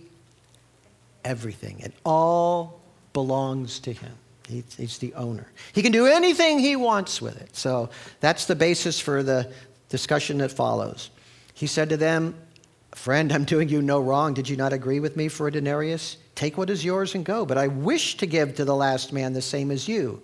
everything, 1.24 1.80
it 1.80 1.92
all 2.04 2.80
belongs 3.12 3.80
to 3.80 3.92
him. 3.92 4.12
He's 4.48 4.98
the 4.98 5.14
owner. 5.14 5.46
He 5.72 5.82
can 5.82 5.92
do 5.92 6.06
anything 6.06 6.58
he 6.58 6.74
wants 6.74 7.22
with 7.22 7.40
it. 7.40 7.54
So 7.54 7.90
that's 8.18 8.46
the 8.46 8.56
basis 8.56 8.98
for 8.98 9.22
the, 9.22 9.52
discussion 9.90 10.38
that 10.38 10.50
follows. 10.50 11.10
He 11.52 11.66
said 11.66 11.90
to 11.90 11.98
them, 11.98 12.34
Friend, 12.92 13.30
I'm 13.32 13.44
doing 13.44 13.68
you 13.68 13.82
no 13.82 14.00
wrong. 14.00 14.34
Did 14.34 14.48
you 14.48 14.56
not 14.56 14.72
agree 14.72 14.98
with 14.98 15.16
me 15.16 15.28
for 15.28 15.46
a 15.46 15.52
denarius? 15.52 16.16
Take 16.34 16.58
what 16.58 16.70
is 16.70 16.84
yours 16.84 17.14
and 17.14 17.24
go. 17.24 17.46
But 17.46 17.56
I 17.56 17.68
wish 17.68 18.16
to 18.16 18.26
give 18.26 18.56
to 18.56 18.64
the 18.64 18.74
last 18.74 19.12
man 19.12 19.32
the 19.32 19.42
same 19.42 19.70
as 19.70 19.86
you. 19.86 20.22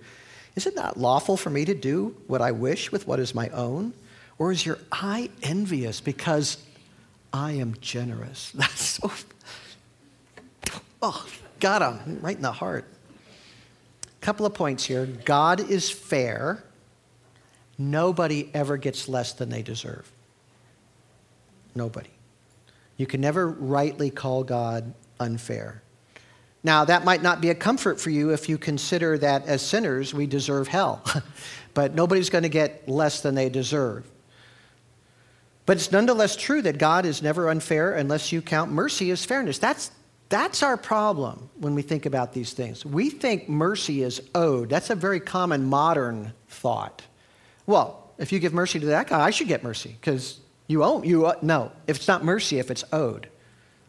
Is 0.56 0.66
it 0.66 0.74
not 0.74 0.96
lawful 0.96 1.36
for 1.36 1.50
me 1.50 1.64
to 1.64 1.74
do 1.74 2.16
what 2.26 2.42
I 2.42 2.52
wish 2.52 2.90
with 2.90 3.06
what 3.06 3.20
is 3.20 3.34
my 3.34 3.48
own? 3.50 3.92
Or 4.38 4.50
is 4.50 4.66
your 4.66 4.78
eye 4.90 5.30
envious 5.42 6.00
because 6.00 6.58
I 7.32 7.52
am 7.52 7.76
generous? 7.80 8.50
That's 8.54 8.80
so. 8.80 9.12
Oh, 11.00 11.26
got 11.60 11.82
him 11.82 12.20
right 12.20 12.36
in 12.36 12.42
the 12.42 12.52
heart. 12.52 12.86
A 14.04 14.24
Couple 14.24 14.46
of 14.46 14.54
points 14.54 14.84
here. 14.84 15.06
God 15.06 15.70
is 15.70 15.90
fair 15.90 16.64
Nobody 17.78 18.48
ever 18.54 18.76
gets 18.76 19.08
less 19.08 19.32
than 19.32 19.50
they 19.50 19.62
deserve. 19.62 20.10
Nobody. 21.74 22.10
You 22.96 23.06
can 23.06 23.20
never 23.20 23.46
rightly 23.48 24.10
call 24.10 24.44
God 24.44 24.94
unfair. 25.20 25.82
Now, 26.66 26.84
that 26.84 27.04
might 27.04 27.22
not 27.22 27.40
be 27.40 27.50
a 27.50 27.54
comfort 27.54 28.00
for 28.00 28.10
you 28.10 28.30
if 28.30 28.48
you 28.48 28.58
consider 28.58 29.16
that 29.18 29.46
as 29.46 29.62
sinners 29.62 30.12
we 30.12 30.26
deserve 30.26 30.66
hell. 30.66 31.00
but 31.74 31.94
nobody's 31.94 32.28
going 32.28 32.42
to 32.42 32.48
get 32.48 32.88
less 32.88 33.20
than 33.20 33.36
they 33.36 33.48
deserve. 33.48 34.04
But 35.64 35.76
it's 35.76 35.92
nonetheless 35.92 36.34
true 36.34 36.60
that 36.62 36.78
God 36.78 37.06
is 37.06 37.22
never 37.22 37.50
unfair 37.50 37.94
unless 37.94 38.32
you 38.32 38.42
count 38.42 38.72
mercy 38.72 39.12
as 39.12 39.24
fairness. 39.24 39.58
That's, 39.58 39.92
that's 40.28 40.64
our 40.64 40.76
problem 40.76 41.50
when 41.60 41.76
we 41.76 41.82
think 41.82 42.04
about 42.04 42.32
these 42.32 42.52
things. 42.52 42.84
We 42.84 43.10
think 43.10 43.48
mercy 43.48 44.02
is 44.02 44.20
owed. 44.34 44.68
That's 44.68 44.90
a 44.90 44.96
very 44.96 45.20
common 45.20 45.66
modern 45.66 46.32
thought. 46.48 47.00
Well, 47.66 48.10
if 48.18 48.32
you 48.32 48.40
give 48.40 48.52
mercy 48.52 48.80
to 48.80 48.86
that 48.86 49.06
guy, 49.06 49.20
I 49.20 49.30
should 49.30 49.46
get 49.46 49.62
mercy 49.62 49.96
because 50.00 50.40
you 50.66 50.82
owe. 50.82 51.00
You 51.04 51.28
owe. 51.28 51.38
no. 51.42 51.70
If 51.86 51.98
it's 51.98 52.08
not 52.08 52.24
mercy, 52.24 52.58
if 52.58 52.72
it's 52.72 52.82
owed, 52.92 53.28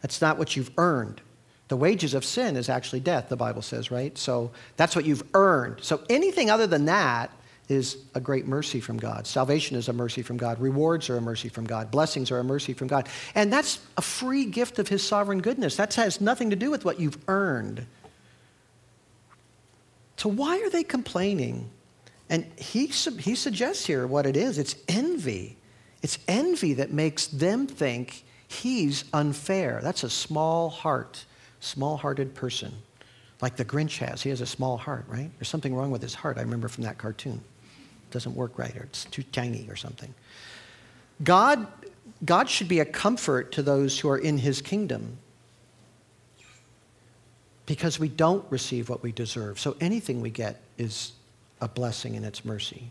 that's 0.00 0.20
not 0.20 0.38
what 0.38 0.54
you've 0.54 0.70
earned. 0.78 1.22
The 1.68 1.76
wages 1.76 2.14
of 2.14 2.24
sin 2.24 2.56
is 2.56 2.68
actually 2.68 3.00
death. 3.00 3.28
The 3.28 3.36
Bible 3.36 3.62
says, 3.62 3.90
right? 3.90 4.16
So 4.16 4.50
that's 4.76 4.96
what 4.96 5.04
you've 5.04 5.22
earned. 5.34 5.78
So 5.82 6.02
anything 6.08 6.50
other 6.50 6.66
than 6.66 6.86
that 6.86 7.30
is 7.68 7.98
a 8.14 8.20
great 8.20 8.46
mercy 8.46 8.80
from 8.80 8.96
God. 8.96 9.26
Salvation 9.26 9.76
is 9.76 9.88
a 9.88 9.92
mercy 9.92 10.22
from 10.22 10.38
God. 10.38 10.58
Rewards 10.58 11.10
are 11.10 11.18
a 11.18 11.20
mercy 11.20 11.50
from 11.50 11.66
God. 11.66 11.90
Blessings 11.90 12.30
are 12.30 12.38
a 12.38 12.44
mercy 12.44 12.72
from 12.72 12.88
God. 12.88 13.08
And 13.34 13.52
that's 13.52 13.80
a 13.98 14.02
free 14.02 14.46
gift 14.46 14.78
of 14.78 14.88
His 14.88 15.06
sovereign 15.06 15.42
goodness. 15.42 15.76
That 15.76 15.92
has 15.94 16.20
nothing 16.20 16.48
to 16.50 16.56
do 16.56 16.70
with 16.70 16.86
what 16.86 16.98
you've 16.98 17.18
earned. 17.28 17.86
So 20.16 20.30
why 20.30 20.60
are 20.60 20.70
they 20.70 20.82
complaining 20.82 21.68
and 22.30 22.46
he, 22.56 22.86
he 22.86 23.34
suggests 23.34 23.86
here 23.86 24.06
what 24.06 24.26
it 24.26 24.36
is 24.36 24.58
it's 24.58 24.76
envy. 24.88 25.56
It's 26.02 26.18
envy 26.28 26.74
that 26.74 26.92
makes 26.92 27.26
them 27.26 27.66
think 27.66 28.24
he's 28.46 29.04
unfair. 29.12 29.80
That's 29.82 30.04
a 30.04 30.10
small 30.10 30.70
heart, 30.70 31.24
small 31.60 31.96
hearted 31.96 32.34
person, 32.34 32.72
like 33.40 33.56
the 33.56 33.64
Grinch 33.64 33.98
has. 33.98 34.22
He 34.22 34.30
has 34.30 34.40
a 34.40 34.46
small 34.46 34.76
heart, 34.76 35.04
right? 35.08 35.30
There's 35.38 35.48
something 35.48 35.74
wrong 35.74 35.90
with 35.90 36.02
his 36.02 36.14
heart, 36.14 36.38
I 36.38 36.42
remember 36.42 36.68
from 36.68 36.84
that 36.84 36.98
cartoon. 36.98 37.40
It 38.08 38.12
doesn't 38.12 38.34
work 38.34 38.58
right, 38.58 38.74
or 38.76 38.84
it's 38.84 39.04
too 39.06 39.22
tiny 39.22 39.66
or 39.68 39.76
something. 39.76 40.14
God, 41.22 41.66
God 42.24 42.48
should 42.48 42.68
be 42.68 42.80
a 42.80 42.84
comfort 42.84 43.52
to 43.52 43.62
those 43.62 43.98
who 43.98 44.08
are 44.08 44.18
in 44.18 44.38
his 44.38 44.62
kingdom 44.62 45.18
because 47.66 48.00
we 48.00 48.08
don't 48.08 48.44
receive 48.50 48.88
what 48.88 49.02
we 49.02 49.12
deserve. 49.12 49.60
So 49.60 49.76
anything 49.80 50.22
we 50.22 50.30
get 50.30 50.62
is 50.78 51.12
a 51.60 51.68
blessing 51.68 52.14
in 52.14 52.24
its 52.24 52.44
mercy. 52.44 52.90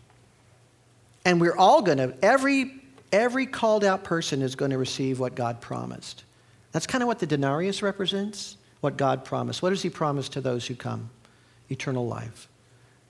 And 1.24 1.40
we're 1.40 1.56
all 1.56 1.82
going 1.82 1.98
to, 1.98 2.14
every, 2.22 2.80
every 3.10 3.46
called 3.46 3.82
out 3.82 4.04
person 4.04 4.40
is 4.40 4.54
going 4.54 4.70
to 4.70 4.78
receive 4.78 5.18
what 5.18 5.34
God 5.34 5.60
promised. 5.60 6.22
That's 6.72 6.86
kind 6.86 7.02
of 7.02 7.08
what 7.08 7.18
the 7.18 7.26
denarius 7.26 7.82
represents, 7.82 8.56
what 8.80 8.96
God 8.96 9.24
promised. 9.24 9.62
What 9.62 9.70
does 9.70 9.82
He 9.82 9.90
promise 9.90 10.28
to 10.30 10.40
those 10.40 10.66
who 10.66 10.74
come? 10.74 11.10
Eternal 11.70 12.06
life. 12.06 12.48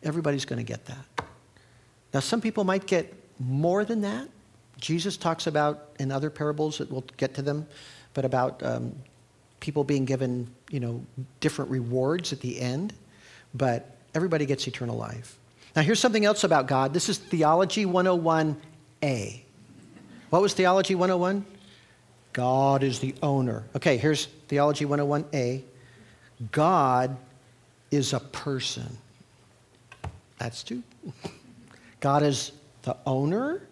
Everybody's 0.03 0.45
going 0.45 0.65
to 0.65 0.65
get 0.65 0.87
that. 0.87 1.25
Now, 2.15 2.21
some 2.21 2.41
people 2.41 2.65
might 2.65 2.87
get 2.87 3.13
more 3.39 3.85
than 3.85 4.01
that. 4.03 4.29
Jesus 4.79 5.17
talks 5.17 5.47
about 5.47 5.89
in 5.99 6.13
other 6.13 6.31
parables, 6.31 6.79
that 6.79 6.91
we'll 6.91 7.05
get 7.17 7.35
to 7.35 7.43
them, 7.43 7.67
but 8.15 8.25
about 8.25 8.63
um, 8.63 8.95
people 9.61 9.85
being 9.85 10.05
given, 10.05 10.49
you 10.71 10.81
know, 10.81 11.05
different 11.41 11.71
rewards 11.71 12.33
at 12.33 12.41
the 12.41 12.61
end. 12.61 12.95
But 13.55 13.97
everybody 14.15 14.47
gets 14.47 14.67
eternal 14.67 14.97
life. 14.97 15.39
Now, 15.75 15.83
here's 15.83 16.01
something 16.01 16.25
else 16.25 16.45
about 16.45 16.67
God. 16.67 16.95
This 16.95 17.09
is 17.09 17.19
Theology 17.19 17.85
101A. 17.85 19.41
What 20.31 20.43
was 20.43 20.55
Theology 20.55 20.95
101? 20.95 21.45
God 22.39 22.85
is 22.85 23.01
the 23.01 23.17
owner. 23.21 23.65
Okay, 23.75 23.97
here's 23.97 24.27
Theology 24.47 24.85
101A. 24.85 25.65
God 26.53 27.17
is 27.91 28.13
a 28.13 28.21
person. 28.21 28.97
That's 30.39 30.63
two. 30.63 30.85
God 32.01 32.23
is 32.23 32.53
the 32.83 32.97
owner 33.07 33.67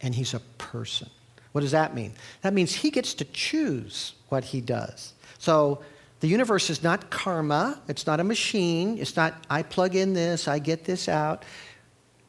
and 0.00 0.14
he's 0.14 0.32
a 0.32 0.40
person. 0.56 1.10
What 1.52 1.60
does 1.60 1.72
that 1.72 1.94
mean? 1.94 2.14
That 2.40 2.54
means 2.54 2.74
he 2.74 2.90
gets 2.90 3.12
to 3.12 3.26
choose 3.26 4.14
what 4.30 4.44
he 4.44 4.62
does. 4.62 5.12
So 5.36 5.82
The 6.20 6.28
universe 6.28 6.70
is 6.70 6.82
not 6.82 7.10
karma, 7.10 7.80
it's 7.88 8.06
not 8.06 8.20
a 8.20 8.24
machine, 8.24 8.96
it's 8.98 9.16
not 9.16 9.34
I 9.50 9.62
plug 9.62 9.94
in 9.94 10.14
this, 10.14 10.48
I 10.48 10.58
get 10.58 10.84
this 10.84 11.08
out. 11.08 11.44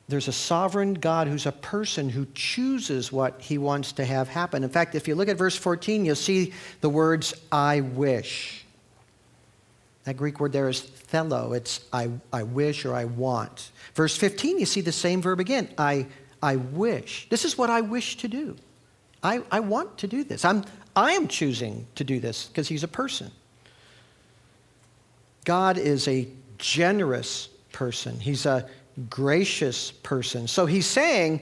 There's 0.09 0.29
a 0.29 0.33
sovereign 0.33 0.93
God 0.93 1.27
who's 1.27 1.45
a 1.45 1.51
person 1.51 2.09
who 2.09 2.25
chooses 2.33 3.11
what 3.11 3.41
he 3.41 3.57
wants 3.57 3.91
to 3.93 4.05
have 4.05 4.29
happen. 4.29 4.63
In 4.63 4.69
fact, 4.69 4.95
if 4.95 5.07
you 5.07 5.15
look 5.15 5.27
at 5.27 5.37
verse 5.37 5.55
14, 5.55 6.05
you'll 6.05 6.15
see 6.15 6.53
the 6.79 6.89
words, 6.89 7.33
I 7.51 7.81
wish. 7.81 8.63
That 10.05 10.15
Greek 10.15 10.39
word 10.39 10.53
there 10.53 10.69
is 10.69 10.79
thelo. 11.11 11.55
It's 11.55 11.81
I, 11.91 12.09
I 12.31 12.43
wish 12.43 12.85
or 12.85 12.95
I 12.95 13.03
want. 13.03 13.71
Verse 13.95 14.15
15, 14.15 14.59
you 14.59 14.65
see 14.65 14.79
the 14.79 14.93
same 14.93 15.21
verb 15.21 15.41
again. 15.41 15.67
I, 15.77 16.07
I 16.41 16.55
wish. 16.55 17.27
This 17.29 17.43
is 17.43 17.57
what 17.57 17.69
I 17.69 17.81
wish 17.81 18.15
to 18.17 18.29
do. 18.29 18.55
I, 19.21 19.41
I 19.51 19.59
want 19.59 19.97
to 19.97 20.07
do 20.07 20.23
this. 20.23 20.45
I'm, 20.45 20.63
I 20.95 21.11
am 21.11 21.27
choosing 21.27 21.85
to 21.95 22.05
do 22.05 22.21
this 22.21 22.45
because 22.45 22.69
he's 22.69 22.83
a 22.83 22.87
person. 22.87 23.29
God 25.43 25.77
is 25.77 26.07
a 26.07 26.29
generous 26.57 27.49
person. 27.73 28.17
He's 28.21 28.45
a 28.45 28.69
gracious 29.09 29.91
person. 29.91 30.47
So 30.47 30.65
he's 30.65 30.85
saying, 30.85 31.41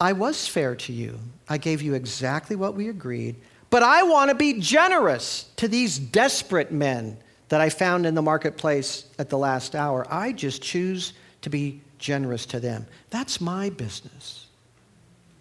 I 0.00 0.12
was 0.12 0.46
fair 0.46 0.74
to 0.76 0.92
you. 0.92 1.18
I 1.48 1.58
gave 1.58 1.82
you 1.82 1.94
exactly 1.94 2.56
what 2.56 2.74
we 2.74 2.88
agreed, 2.88 3.36
but 3.68 3.82
I 3.82 4.02
want 4.02 4.30
to 4.30 4.34
be 4.34 4.60
generous 4.60 5.50
to 5.56 5.68
these 5.68 5.98
desperate 5.98 6.72
men 6.72 7.18
that 7.48 7.60
I 7.60 7.68
found 7.68 8.06
in 8.06 8.14
the 8.14 8.22
marketplace 8.22 9.04
at 9.18 9.28
the 9.28 9.38
last 9.38 9.74
hour. 9.74 10.06
I 10.08 10.32
just 10.32 10.62
choose 10.62 11.12
to 11.42 11.50
be 11.50 11.80
generous 11.98 12.46
to 12.46 12.60
them. 12.60 12.86
That's 13.10 13.40
my 13.40 13.70
business. 13.70 14.46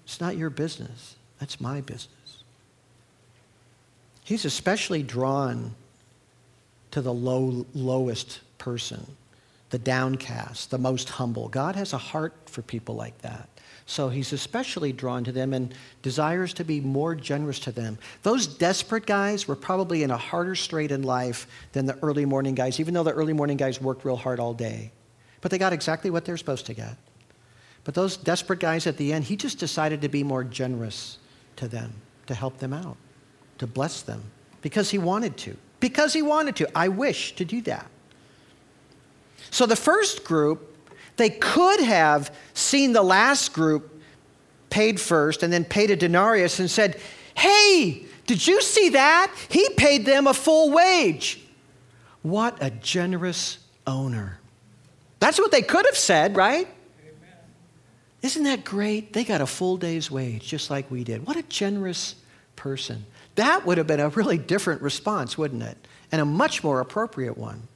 It's 0.04 0.20
not 0.20 0.36
your 0.36 0.50
business. 0.50 1.15
That's 1.39 1.62
my 1.62 1.82
business. 1.82 2.44
He's 4.24 4.46
especially 4.46 5.04
drawn 5.04 5.74
to 6.92 7.02
the 7.02 7.13
low, 7.13 7.65
lowest 7.74 8.42
person, 8.58 9.06
the 9.69 9.79
downcast, 9.79 10.71
the 10.71 10.77
most 10.77 11.10
humble. 11.10 11.47
God 11.47 11.75
has 11.75 11.93
a 11.93 11.97
heart 11.97 12.34
for 12.45 12.62
people 12.62 12.95
like 12.95 13.17
that. 13.19 13.49
So 13.86 14.10
he's 14.10 14.34
especially 14.34 14.91
drawn 14.93 15.23
to 15.23 15.32
them 15.32 15.51
and 15.53 15.73
desires 16.03 16.53
to 16.53 16.63
be 16.63 16.79
more 16.79 17.15
generous 17.15 17.60
to 17.62 17.71
them. 17.71 17.97
Those 18.21 18.45
desperate 18.45 19.08
guys 19.08 19.47
were 19.47 19.55
probably 19.55 20.03
in 20.03 20.12
a 20.12 20.17
harder 20.17 20.53
strait 20.55 20.91
in 20.91 21.01
life 21.01 21.47
than 21.71 21.88
the 21.88 21.97
early 22.03 22.25
morning 22.25 22.53
guys, 22.53 22.79
even 22.79 22.93
though 22.93 23.03
the 23.03 23.13
early 23.13 23.34
morning 23.34 23.58
guys 23.58 23.82
worked 23.82 24.05
real 24.05 24.15
hard 24.15 24.39
all 24.39 24.53
day. 24.53 24.91
But 25.41 25.49
they 25.49 25.58
got 25.58 25.73
exactly 25.73 26.12
what 26.12 26.23
they're 26.25 26.38
supposed 26.38 26.67
to 26.67 26.73
get. 26.73 26.97
But 27.84 27.95
those 27.95 28.17
desperate 28.17 28.60
guys 28.60 28.86
at 28.86 28.97
the 28.97 29.12
end, 29.12 29.23
he 29.23 29.36
just 29.36 29.58
decided 29.58 30.01
to 30.01 30.10
be 30.10 30.23
more 30.23 30.43
generous 30.43 31.17
to 31.55 31.67
them, 31.67 31.93
to 32.27 32.36
help 32.36 32.60
them 32.60 32.73
out, 32.73 32.97
to 33.58 33.65
bless 33.65 34.03
them, 34.03 34.21
because 34.62 34.91
he 34.91 34.99
wanted 34.99 35.36
to. 35.38 35.58
Because 35.79 36.13
he 36.13 36.21
wanted 36.21 36.55
to. 36.58 36.77
I 36.77 36.89
wish 36.89 37.36
to 37.38 37.45
do 37.45 37.62
that. 37.62 37.88
So 39.51 39.65
the 39.65 39.75
first 39.75 40.23
group 40.23 40.69
they 41.19 41.29
could 41.29 41.81
have 41.81 42.33
seen 42.53 42.93
the 42.93 43.03
last 43.03 43.51
group 43.51 44.01
paid 44.69 45.01
first 45.01 45.43
and 45.43 45.51
then 45.51 45.65
paid 45.65 45.91
a 45.91 45.97
denarius 45.97 46.59
and 46.59 46.71
said, 46.71 46.97
Hey, 47.35 48.05
did 48.25 48.47
you 48.47 48.62
see 48.62 48.89
that? 48.89 49.33
He 49.49 49.67
paid 49.71 50.05
them 50.05 50.27
a 50.27 50.33
full 50.33 50.71
wage. 50.71 51.41
What 52.21 52.57
a 52.62 52.69
generous 52.69 53.59
owner. 53.85 54.39
That's 55.19 55.39
what 55.39 55.51
they 55.51 55.62
could 55.62 55.85
have 55.85 55.97
said, 55.97 56.38
right? 56.38 56.67
Amen. 57.01 57.38
Isn't 58.21 58.43
that 58.43 58.63
great? 58.63 59.12
They 59.12 59.25
got 59.25 59.41
a 59.41 59.47
full 59.47 59.75
day's 59.75 60.09
wage 60.09 60.47
just 60.47 60.69
like 60.69 60.89
we 60.89 61.03
did. 61.03 61.27
What 61.27 61.35
a 61.35 61.43
generous 61.43 62.15
person. 62.55 63.05
That 63.35 63.65
would 63.65 63.77
have 63.77 63.88
been 63.88 63.99
a 63.99 64.09
really 64.09 64.38
different 64.38 64.81
response, 64.81 65.38
wouldn't 65.38 65.63
it? 65.63 65.77
And 66.13 66.21
a 66.21 66.25
much 66.25 66.63
more 66.63 66.79
appropriate 66.79 67.38
one 67.38 67.68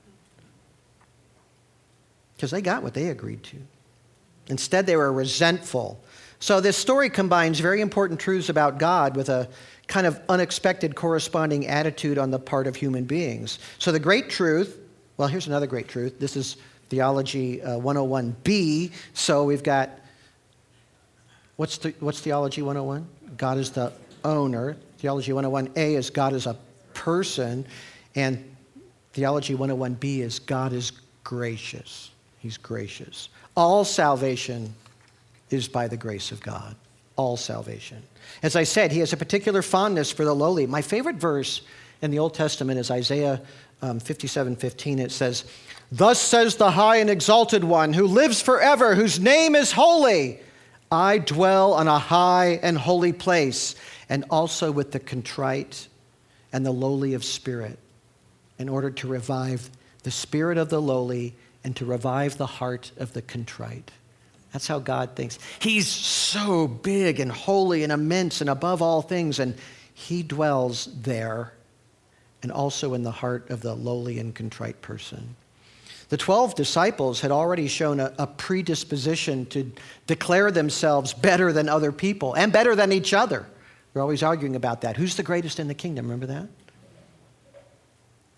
because 2.43 2.51
they 2.51 2.61
got 2.61 2.83
what 2.83 2.93
they 2.93 3.07
agreed 3.07 3.41
to. 3.41 3.55
Instead, 4.47 4.85
they 4.85 4.97
were 4.97 5.13
resentful. 5.13 6.03
So, 6.41 6.59
this 6.59 6.75
story 6.75 7.09
combines 7.09 7.61
very 7.61 7.79
important 7.79 8.19
truths 8.19 8.49
about 8.49 8.79
God 8.79 9.15
with 9.15 9.29
a 9.29 9.47
kind 9.87 10.05
of 10.05 10.19
unexpected 10.27 10.93
corresponding 10.93 11.67
attitude 11.67 12.17
on 12.17 12.31
the 12.31 12.39
part 12.39 12.67
of 12.67 12.75
human 12.75 13.05
beings. 13.05 13.59
So, 13.79 13.93
the 13.93 13.99
great 13.99 14.29
truth 14.29 14.77
well, 15.15 15.29
here's 15.29 15.47
another 15.47 15.67
great 15.67 15.87
truth. 15.87 16.19
This 16.19 16.35
is 16.35 16.57
Theology 16.89 17.61
uh, 17.61 17.79
101b. 17.79 18.91
So, 19.13 19.45
we've 19.45 19.63
got 19.63 19.91
what's, 21.55 21.77
the, 21.77 21.93
what's 22.01 22.19
Theology 22.19 22.61
101? 22.61 23.07
God 23.37 23.57
is 23.57 23.71
the 23.71 23.93
owner. 24.25 24.75
Theology 24.97 25.31
101a 25.31 25.95
is 25.95 26.09
God 26.09 26.33
is 26.33 26.45
a 26.45 26.57
person. 26.93 27.65
And 28.15 28.53
Theology 29.13 29.55
101b 29.55 30.19
is 30.19 30.39
God 30.39 30.73
is 30.73 30.91
gracious. 31.23 32.09
He's 32.43 32.57
gracious. 32.57 33.29
All 33.55 33.85
salvation 33.85 34.75
is 35.49 35.69
by 35.69 35.87
the 35.87 35.95
grace 35.95 36.33
of 36.33 36.41
God. 36.41 36.75
All 37.15 37.37
salvation. 37.37 38.03
As 38.43 38.57
I 38.57 38.63
said, 38.63 38.91
he 38.91 38.99
has 38.99 39.13
a 39.13 39.17
particular 39.17 39.61
fondness 39.61 40.11
for 40.11 40.25
the 40.25 40.35
lowly. 40.35 40.67
My 40.67 40.81
favorite 40.81 41.15
verse 41.15 41.61
in 42.01 42.11
the 42.11 42.19
Old 42.19 42.33
Testament 42.33 42.81
is 42.81 42.91
Isaiah 42.91 43.41
um, 43.81 44.01
57 44.01 44.57
15. 44.57 44.99
It 44.99 45.13
says, 45.13 45.45
Thus 45.89 46.19
says 46.19 46.57
the 46.57 46.71
high 46.71 46.97
and 46.97 47.09
exalted 47.09 47.63
one 47.63 47.93
who 47.93 48.07
lives 48.07 48.41
forever, 48.41 48.93
whose 48.93 49.21
name 49.21 49.55
is 49.55 49.71
holy. 49.71 50.41
I 50.91 51.19
dwell 51.19 51.73
on 51.73 51.87
a 51.87 51.97
high 51.97 52.59
and 52.61 52.77
holy 52.77 53.13
place, 53.13 53.75
and 54.09 54.25
also 54.29 54.69
with 54.69 54.91
the 54.91 54.99
contrite 54.99 55.87
and 56.51 56.65
the 56.65 56.73
lowly 56.73 57.13
of 57.13 57.23
spirit, 57.23 57.79
in 58.59 58.67
order 58.67 58.91
to 58.91 59.07
revive 59.07 59.69
the 60.03 60.11
spirit 60.11 60.57
of 60.57 60.67
the 60.67 60.81
lowly 60.81 61.35
and 61.63 61.75
to 61.75 61.85
revive 61.85 62.37
the 62.37 62.45
heart 62.45 62.91
of 62.97 63.13
the 63.13 63.21
contrite. 63.21 63.91
That's 64.51 64.67
how 64.67 64.79
God 64.79 65.15
thinks. 65.15 65.39
He's 65.59 65.87
so 65.87 66.67
big 66.67 67.19
and 67.19 67.31
holy 67.31 67.83
and 67.83 67.91
immense 67.91 68.41
and 68.41 68.49
above 68.49 68.81
all 68.81 69.01
things, 69.01 69.39
and 69.39 69.55
He 69.93 70.23
dwells 70.23 70.89
there 71.01 71.53
and 72.43 72.51
also 72.51 72.93
in 72.93 73.03
the 73.03 73.11
heart 73.11 73.49
of 73.49 73.61
the 73.61 73.73
lowly 73.73 74.19
and 74.19 74.35
contrite 74.35 74.81
person. 74.81 75.35
The 76.09 76.17
12 76.17 76.53
disciples 76.53 77.21
had 77.21 77.31
already 77.31 77.67
shown 77.67 77.99
a, 77.99 78.13
a, 78.19 78.27
predisposition 78.27 79.47
to 79.47 79.71
declare 80.05 80.51
themselves 80.51 81.13
better 81.13 81.51
than 81.51 81.69
other 81.69 81.91
people 81.91 82.35
and 82.35 82.53
better 82.53 82.75
than 82.75 82.91
each 82.91 83.13
other. 83.13 83.47
We're 83.93 84.01
always 84.01 84.21
arguing 84.21 84.55
about 84.55 84.81
that. 84.81 84.97
Who's 84.97 85.15
the 85.15 85.23
greatest 85.23 85.59
in 85.59 85.67
the 85.67 85.73
kingdom? 85.73 86.05
Remember 86.05 86.27
that? 86.27 86.47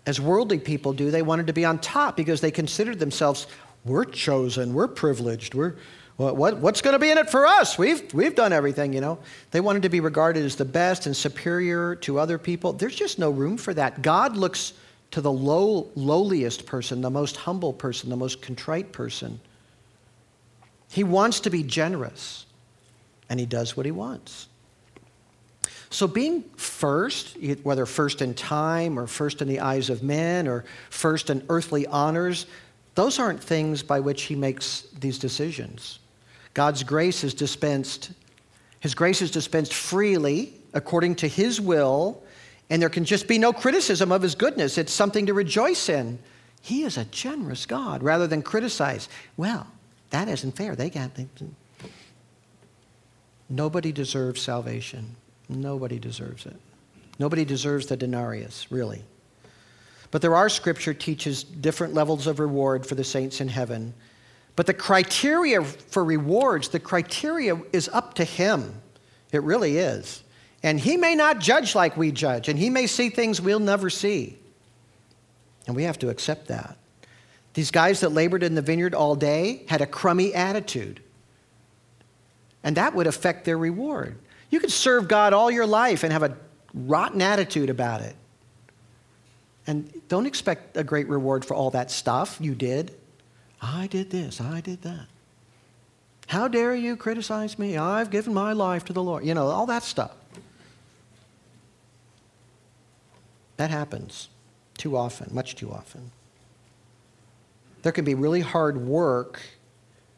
As 0.06 0.20
worldly 0.20 0.58
people 0.58 0.92
do, 0.92 1.10
they 1.10 1.22
wanted 1.22 1.48
to 1.48 1.52
be 1.52 1.64
on 1.64 1.78
top 1.80 2.16
because 2.16 2.40
they 2.40 2.50
considered 2.50 2.98
themselves, 2.98 3.46
we're 3.84 4.04
chosen, 4.04 4.72
we're 4.72 4.88
privileged, 4.88 5.54
we're, 5.54 5.74
what, 6.16 6.58
what's 6.58 6.80
going 6.80 6.94
to 6.94 6.98
be 6.98 7.10
in 7.10 7.18
it 7.18 7.28
for 7.28 7.44
us? 7.44 7.76
We've, 7.76 8.12
we've 8.14 8.34
done 8.34 8.52
everything, 8.52 8.92
you 8.92 9.00
know. 9.00 9.18
They 9.50 9.60
wanted 9.60 9.82
to 9.82 9.88
be 9.88 10.00
regarded 10.00 10.44
as 10.44 10.56
the 10.56 10.64
best 10.64 11.06
and 11.06 11.14
superior 11.14 11.96
to 11.96 12.18
other 12.18 12.38
people. 12.38 12.72
There's 12.72 12.94
just 12.94 13.18
no 13.18 13.30
room 13.30 13.58
for 13.58 13.74
that. 13.74 14.00
God 14.00 14.36
looks 14.36 14.72
to 15.10 15.20
the 15.20 15.32
low, 15.32 15.90
lowliest 15.94 16.66
person, 16.66 17.00
the 17.00 17.10
most 17.10 17.36
humble 17.36 17.72
person, 17.72 18.08
the 18.08 18.16
most 18.16 18.40
contrite 18.40 18.92
person. 18.92 19.40
He 20.90 21.04
wants 21.04 21.40
to 21.40 21.50
be 21.50 21.62
generous, 21.62 22.46
and 23.28 23.38
he 23.38 23.46
does 23.46 23.76
what 23.76 23.86
he 23.86 23.92
wants. 23.92 24.48
So, 25.90 26.06
being 26.06 26.42
first, 26.76 27.38
whether 27.62 27.86
first 27.86 28.20
in 28.20 28.34
time 28.34 28.98
or 28.98 29.06
first 29.06 29.40
in 29.40 29.48
the 29.48 29.60
eyes 29.60 29.88
of 29.88 30.02
men 30.02 30.46
or 30.46 30.64
first 30.90 31.30
in 31.30 31.42
earthly 31.48 31.86
honors, 31.86 32.46
those 32.94 33.18
aren't 33.18 33.42
things 33.42 33.82
by 33.82 33.98
which 33.98 34.22
he 34.22 34.34
makes 34.34 34.82
these 35.00 35.18
decisions. 35.18 36.00
God's 36.52 36.82
grace 36.82 37.24
is 37.24 37.32
dispensed, 37.32 38.12
his 38.80 38.94
grace 38.94 39.22
is 39.22 39.30
dispensed 39.30 39.72
freely 39.72 40.54
according 40.74 41.14
to 41.16 41.28
his 41.28 41.60
will, 41.60 42.22
and 42.68 42.82
there 42.82 42.90
can 42.90 43.06
just 43.06 43.26
be 43.26 43.38
no 43.38 43.52
criticism 43.54 44.12
of 44.12 44.20
his 44.20 44.34
goodness. 44.34 44.76
It's 44.76 44.92
something 44.92 45.26
to 45.26 45.34
rejoice 45.34 45.88
in. 45.88 46.18
He 46.60 46.82
is 46.82 46.98
a 46.98 47.06
generous 47.06 47.64
God 47.64 48.02
rather 48.02 48.26
than 48.26 48.42
criticize. 48.42 49.08
Well, 49.36 49.66
that 50.10 50.28
isn't 50.28 50.56
fair. 50.56 50.76
They 50.76 50.90
got. 50.90 51.14
They, 51.14 51.26
nobody 53.48 53.92
deserves 53.92 54.42
salvation. 54.42 55.16
Nobody 55.48 55.98
deserves 55.98 56.44
it. 56.44 56.56
Nobody 57.18 57.44
deserves 57.44 57.86
the 57.86 57.96
denarius, 57.96 58.70
really. 58.70 59.02
But 60.10 60.22
there 60.22 60.36
are 60.36 60.48
scripture 60.48 60.94
teaches 60.94 61.42
different 61.42 61.94
levels 61.94 62.26
of 62.26 62.38
reward 62.38 62.86
for 62.86 62.94
the 62.94 63.04
saints 63.04 63.40
in 63.40 63.48
heaven. 63.48 63.94
But 64.54 64.66
the 64.66 64.74
criteria 64.74 65.62
for 65.62 66.04
rewards, 66.04 66.68
the 66.68 66.80
criteria 66.80 67.60
is 67.72 67.88
up 67.88 68.14
to 68.14 68.24
him. 68.24 68.80
It 69.32 69.42
really 69.42 69.78
is. 69.78 70.22
And 70.62 70.80
he 70.80 70.96
may 70.96 71.14
not 71.14 71.38
judge 71.38 71.74
like 71.74 71.96
we 71.96 72.12
judge, 72.12 72.48
and 72.48 72.58
he 72.58 72.70
may 72.70 72.86
see 72.86 73.10
things 73.10 73.40
we'll 73.40 73.60
never 73.60 73.90
see. 73.90 74.38
And 75.66 75.76
we 75.76 75.82
have 75.82 75.98
to 76.00 76.08
accept 76.08 76.48
that. 76.48 76.76
These 77.54 77.70
guys 77.70 78.00
that 78.00 78.10
labored 78.10 78.42
in 78.42 78.54
the 78.54 78.62
vineyard 78.62 78.94
all 78.94 79.16
day 79.16 79.64
had 79.68 79.80
a 79.80 79.86
crummy 79.86 80.34
attitude. 80.34 81.00
And 82.62 82.76
that 82.76 82.94
would 82.94 83.06
affect 83.06 83.44
their 83.44 83.58
reward. 83.58 84.18
You 84.50 84.60
could 84.60 84.72
serve 84.72 85.08
God 85.08 85.32
all 85.32 85.50
your 85.50 85.66
life 85.66 86.02
and 86.02 86.12
have 86.12 86.22
a 86.22 86.36
rotten 86.76 87.22
attitude 87.22 87.70
about 87.70 88.02
it. 88.02 88.14
And 89.66 89.90
don't 90.08 90.26
expect 90.26 90.76
a 90.76 90.84
great 90.84 91.08
reward 91.08 91.44
for 91.44 91.54
all 91.54 91.70
that 91.70 91.90
stuff 91.90 92.36
you 92.40 92.54
did. 92.54 92.94
I 93.60 93.88
did 93.88 94.10
this, 94.10 94.40
I 94.40 94.60
did 94.60 94.82
that. 94.82 95.06
How 96.28 96.48
dare 96.48 96.74
you 96.74 96.96
criticize 96.96 97.58
me? 97.58 97.76
I've 97.76 98.10
given 98.10 98.34
my 98.34 98.52
life 98.52 98.84
to 98.86 98.92
the 98.92 99.02
Lord. 99.02 99.24
You 99.24 99.34
know, 99.34 99.46
all 99.46 99.66
that 99.66 99.82
stuff. 99.82 100.12
That 103.56 103.70
happens 103.70 104.28
too 104.76 104.96
often, 104.96 105.32
much 105.32 105.54
too 105.54 105.70
often. 105.72 106.10
There 107.82 107.92
can 107.92 108.04
be 108.04 108.14
really 108.14 108.40
hard 108.40 108.76
work 108.76 109.40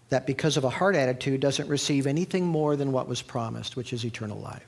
that, 0.09 0.27
because 0.27 0.57
of 0.57 0.64
a 0.64 0.71
hard 0.71 0.97
attitude, 0.97 1.40
doesn't 1.40 1.68
receive 1.68 2.07
anything 2.07 2.47
more 2.47 2.75
than 2.75 2.90
what 2.90 3.07
was 3.07 3.21
promised, 3.21 3.77
which 3.77 3.92
is 3.92 4.05
eternal 4.05 4.38
life. 4.38 4.66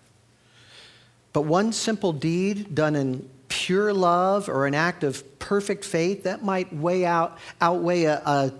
But 1.33 1.43
one 1.43 1.73
simple 1.73 2.12
deed 2.12 2.75
done 2.75 2.97
in 2.97 3.29
pure 3.49 3.93
love 3.93 4.49
or 4.49 4.66
an 4.66 4.75
act 4.75 5.05
of 5.05 5.38
perfect 5.38 5.85
faith, 5.85 6.25
that 6.25 6.45
might 6.45 6.73
weigh 6.75 7.05
out, 7.05 7.38
outweigh 7.61 8.05
a, 8.05 8.23
a, 8.25 8.53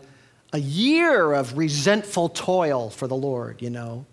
a 0.53 0.59
year 0.59 1.33
of 1.33 1.57
resentful 1.57 2.29
toil 2.29 2.91
for 2.91 3.07
the 3.07 3.15
Lord, 3.15 3.63
you 3.63 3.71
know, 3.71 4.05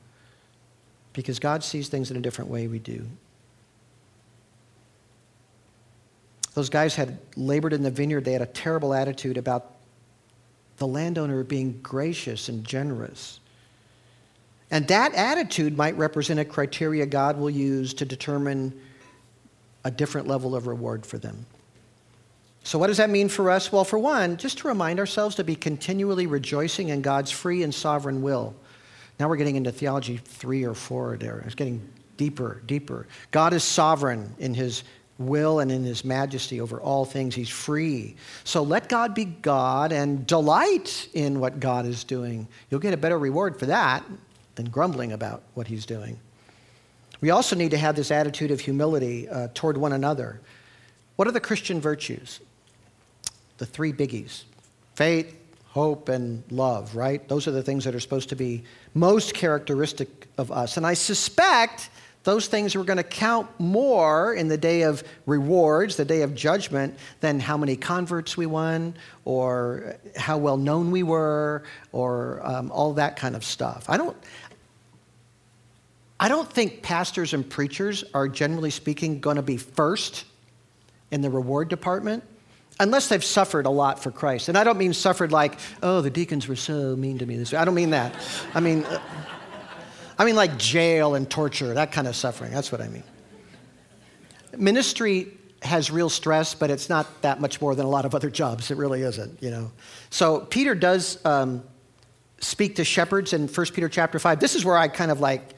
because 1.13 1.39
God 1.39 1.63
sees 1.63 1.87
things 1.87 2.11
in 2.11 2.17
a 2.17 2.21
different 2.21 2.49
way 2.49 2.67
we 2.67 2.79
do. 2.79 3.07
Those 6.53 6.69
guys 6.69 6.95
had 6.95 7.19
labored 7.35 7.73
in 7.73 7.83
the 7.83 7.91
vineyard. 7.91 8.25
They 8.25 8.33
had 8.33 8.41
a 8.41 8.47
terrible 8.47 8.93
attitude 8.93 9.37
about 9.37 9.73
the 10.77 10.87
landowner 10.87 11.43
being 11.43 11.79
gracious 11.81 12.49
and 12.49 12.63
generous. 12.63 13.39
And 14.69 14.87
that 14.89 15.13
attitude 15.13 15.77
might 15.77 15.97
represent 15.97 16.39
a 16.39 16.45
criteria 16.45 17.05
God 17.05 17.37
will 17.37 17.49
use 17.49 17.93
to 17.95 18.05
determine 18.05 18.79
a 19.83 19.91
different 19.91 20.27
level 20.27 20.55
of 20.55 20.67
reward 20.67 21.05
for 21.05 21.17
them. 21.17 21.45
So, 22.63 22.77
what 22.77 22.87
does 22.87 22.97
that 22.97 23.09
mean 23.09 23.29
for 23.29 23.49
us? 23.49 23.71
Well, 23.71 23.85
for 23.85 23.97
one, 23.97 24.35
just 24.35 24.57
to 24.59 24.67
remind 24.67 24.99
ourselves 24.99 25.35
to 25.35 25.45
be 25.45 25.55
continually 25.55 26.27
rejoicing 26.27 26.89
in 26.89 27.01
God's 27.01 27.31
free 27.31 27.63
and 27.63 27.73
sovereign 27.73 28.21
will. 28.21 28.53
Now 29.19 29.29
we're 29.29 29.37
getting 29.37 29.55
into 29.55 29.71
theology 29.71 30.17
three 30.17 30.65
or 30.65 30.73
four 30.73 31.15
there. 31.17 31.41
It's 31.45 31.55
getting 31.55 31.87
deeper, 32.17 32.61
deeper. 32.65 33.07
God 33.31 33.53
is 33.53 33.63
sovereign 33.63 34.35
in 34.37 34.53
his 34.53 34.83
will 35.17 35.59
and 35.59 35.71
in 35.71 35.83
his 35.83 36.03
majesty 36.03 36.59
over 36.59 36.79
all 36.81 37.05
things. 37.05 37.33
He's 37.33 37.49
free. 37.49 38.15
So 38.43 38.61
let 38.61 38.89
God 38.89 39.15
be 39.15 39.25
God 39.25 39.91
and 39.91 40.27
delight 40.27 41.07
in 41.13 41.39
what 41.39 41.59
God 41.59 41.85
is 41.85 42.03
doing. 42.03 42.47
You'll 42.69 42.81
get 42.81 42.93
a 42.93 42.97
better 42.97 43.17
reward 43.17 43.57
for 43.57 43.67
that 43.67 44.03
than 44.57 44.69
grumbling 44.69 45.13
about 45.13 45.43
what 45.53 45.67
he's 45.67 45.85
doing. 45.85 46.19
We 47.21 47.29
also 47.29 47.55
need 47.55 47.71
to 47.71 47.77
have 47.77 47.95
this 47.95 48.11
attitude 48.11 48.51
of 48.51 48.59
humility 48.59 49.29
uh, 49.29 49.47
toward 49.53 49.77
one 49.77 49.93
another. 49.93 50.41
What 51.15 51.27
are 51.27 51.31
the 51.31 51.39
Christian 51.39 51.79
virtues? 51.79 52.41
The 53.57 53.65
three 53.65 53.93
biggies 53.93 54.43
faith, 54.95 55.35
hope, 55.69 56.09
and 56.09 56.43
love, 56.51 56.95
right? 56.95 57.27
Those 57.29 57.47
are 57.47 57.51
the 57.51 57.63
things 57.63 57.85
that 57.85 57.95
are 57.95 57.99
supposed 57.99 58.29
to 58.29 58.35
be 58.35 58.63
most 58.93 59.33
characteristic 59.33 60.27
of 60.37 60.51
us. 60.51 60.75
And 60.75 60.85
I 60.85 60.95
suspect 60.95 61.89
those 62.27 62.47
things 62.47 62.75
are 62.75 62.83
going 62.83 62.97
to 62.97 63.03
count 63.03 63.47
more 63.57 64.33
in 64.33 64.49
the 64.49 64.57
day 64.57 64.81
of 64.81 65.01
rewards, 65.25 65.95
the 65.95 66.03
day 66.03 66.23
of 66.23 66.35
judgment, 66.35 66.97
than 67.21 67.39
how 67.39 67.55
many 67.55 67.77
converts 67.77 68.35
we 68.35 68.45
won 68.45 68.95
or 69.23 69.95
how 70.17 70.37
well 70.37 70.57
known 70.57 70.91
we 70.91 71.03
were 71.03 71.63
or 71.93 72.41
um, 72.43 72.69
all 72.71 72.91
that 72.93 73.15
kind 73.15 73.33
of 73.33 73.45
stuff. 73.45 73.85
I 73.87 73.95
don't, 73.95 74.17
I 76.19 76.29
don't 76.29 76.51
think 76.51 76.81
pastors 76.81 77.33
and 77.33 77.47
preachers 77.47 78.03
are, 78.13 78.27
generally 78.27 78.71
speaking, 78.71 79.19
going 79.19 79.35
to 79.35 79.41
be 79.41 79.57
first 79.57 80.25
in 81.11 81.21
the 81.21 81.29
reward 81.29 81.69
department 81.69 82.23
unless 82.79 83.09
they've 83.09 83.23
suffered 83.23 83.65
a 83.65 83.69
lot 83.69 84.01
for 84.01 84.11
Christ. 84.11 84.49
And 84.49 84.57
I 84.57 84.63
don't 84.63 84.77
mean 84.77 84.93
suffered 84.93 85.31
like, 85.31 85.59
oh, 85.81 86.01
the 86.01 86.09
deacons 86.09 86.47
were 86.47 86.55
so 86.55 86.95
mean 86.95 87.17
to 87.19 87.25
me 87.25 87.37
this. 87.37 87.53
I 87.53 87.65
don't 87.65 87.75
mean 87.75 87.91
that. 87.91 88.15
I 88.53 88.59
mean, 88.59 88.85
I 90.17 90.25
mean 90.25 90.35
like 90.35 90.57
jail 90.57 91.15
and 91.15 91.29
torture, 91.29 91.73
that 91.73 91.91
kind 91.91 92.07
of 92.07 92.15
suffering. 92.15 92.51
That's 92.51 92.71
what 92.71 92.81
I 92.81 92.87
mean. 92.87 93.03
Ministry 94.57 95.33
has 95.63 95.89
real 95.89 96.09
stress, 96.09 96.53
but 96.53 96.69
it's 96.69 96.89
not 96.89 97.21
that 97.21 97.41
much 97.41 97.61
more 97.61 97.75
than 97.75 97.85
a 97.85 97.89
lot 97.89 98.05
of 98.05 98.13
other 98.13 98.29
jobs. 98.29 98.69
It 98.69 98.77
really 98.77 99.01
isn't, 99.01 99.41
you 99.41 99.49
know. 99.49 99.71
So 100.09 100.41
Peter 100.41 100.75
does 100.75 101.23
um, 101.25 101.63
speak 102.39 102.75
to 102.75 102.83
shepherds 102.83 103.33
in 103.33 103.47
1 103.47 103.65
Peter 103.67 103.89
chapter 103.89 104.19
5. 104.19 104.39
This 104.39 104.55
is 104.55 104.63
where 104.63 104.77
I 104.77 104.87
kind 104.87 105.09
of 105.09 105.19
like 105.19 105.55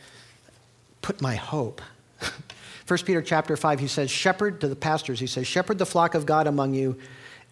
put 1.02 1.22
my 1.22 1.36
hope. 1.36 1.82
1 2.88 3.00
Peter 3.06 3.22
chapter 3.22 3.56
5, 3.56 3.80
he 3.80 3.88
says, 3.88 4.10
Shepherd 4.10 4.62
to 4.62 4.68
the 4.68 4.76
pastors, 4.76 5.20
he 5.20 5.28
says, 5.28 5.46
Shepherd 5.46 5.78
the 5.78 5.86
flock 5.86 6.16
of 6.16 6.26
God 6.26 6.48
among 6.48 6.74
you, 6.74 6.98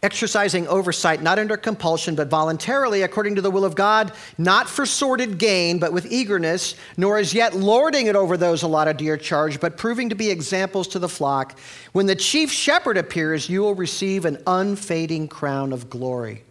exercising 0.01 0.67
oversight, 0.67 1.21
not 1.21 1.37
under 1.37 1.57
compulsion, 1.57 2.15
but 2.15 2.27
voluntarily, 2.27 3.03
according 3.03 3.35
to 3.35 3.41
the 3.41 3.51
will 3.51 3.65
of 3.65 3.75
God, 3.75 4.11
not 4.37 4.67
for 4.67 4.85
sordid 4.85 5.37
gain, 5.37 5.79
but 5.79 5.93
with 5.93 6.11
eagerness, 6.11 6.75
nor 6.97 7.17
as 7.17 7.33
yet 7.33 7.55
lording 7.55 8.07
it 8.07 8.15
over 8.15 8.35
those 8.35 8.63
allotted 8.63 8.97
to 8.97 9.03
your 9.03 9.17
charge, 9.17 9.59
but 9.59 9.77
proving 9.77 10.09
to 10.09 10.15
be 10.15 10.29
examples 10.29 10.87
to 10.87 10.99
the 10.99 11.09
flock. 11.09 11.59
When 11.93 12.07
the 12.07 12.15
chief 12.15 12.51
shepherd 12.51 12.97
appears, 12.97 13.49
you 13.49 13.61
will 13.61 13.75
receive 13.75 14.25
an 14.25 14.41
unfading 14.47 15.27
crown 15.27 15.71
of 15.71 15.89
glory. 15.89 16.43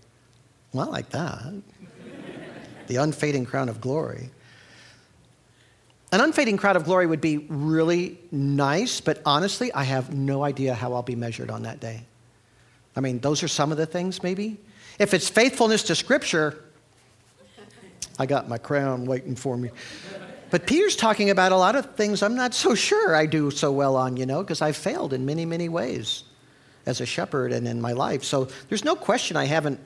Well, 0.73 0.89
I 0.89 0.91
like 0.93 1.11
that. 1.11 1.63
the 2.87 2.97
unfading 2.97 3.47
crown 3.47 3.69
of 3.69 3.81
glory. 3.81 4.31
An 6.13 6.21
unfading 6.21 6.57
crown 6.57 6.77
of 6.77 6.85
glory 6.85 7.07
would 7.07 7.21
be 7.21 7.39
really 7.49 8.19
nice, 8.31 9.01
but 9.01 9.21
honestly, 9.27 9.73
I 9.73 9.83
have 9.85 10.15
no 10.15 10.45
idea 10.45 10.75
how 10.75 10.93
I'll 10.93 11.03
be 11.03 11.17
measured 11.17 11.51
on 11.51 11.63
that 11.63 11.81
day. 11.81 12.05
I 12.95 13.01
mean, 13.01 13.19
those 13.19 13.43
are 13.43 13.49
some 13.49 13.73
of 13.73 13.79
the 13.79 13.87
things, 13.87 14.23
maybe. 14.23 14.57
If 14.99 15.13
it's 15.13 15.29
faithfulness 15.29 15.83
to 15.85 15.95
Scripture, 15.95 16.63
I 18.19 18.27
got 18.27 18.49
my 18.49 18.57
crown 18.57 19.05
waiting 19.05 19.35
for 19.35 19.57
me. 19.57 19.71
But 20.51 20.67
Peter's 20.67 20.97
talking 20.97 21.31
about 21.31 21.53
a 21.53 21.57
lot 21.57 21.75
of 21.75 21.97
things 21.97 22.23
I'm 22.23 22.37
not 22.37 22.55
so 22.55 22.75
sure 22.75 23.15
I 23.15 23.27
do 23.27 23.51
so 23.51 23.73
well 23.73 23.97
on, 23.97 24.17
you 24.17 24.27
know, 24.27 24.43
because 24.43 24.63
I've 24.63 24.77
failed 24.77 25.13
in 25.13 25.27
many, 25.27 25.45
many 25.45 25.69
ways 25.69 26.23
as 26.87 27.01
a 27.01 27.07
shepherd 27.07 27.53
and 27.53 27.67
in 27.67 27.81
my 27.81 27.93
life. 27.93 28.23
So 28.23 28.49
there's 28.69 28.85
no 28.85 28.95
question 28.95 29.37
I 29.37 29.45
haven't, 29.45 29.81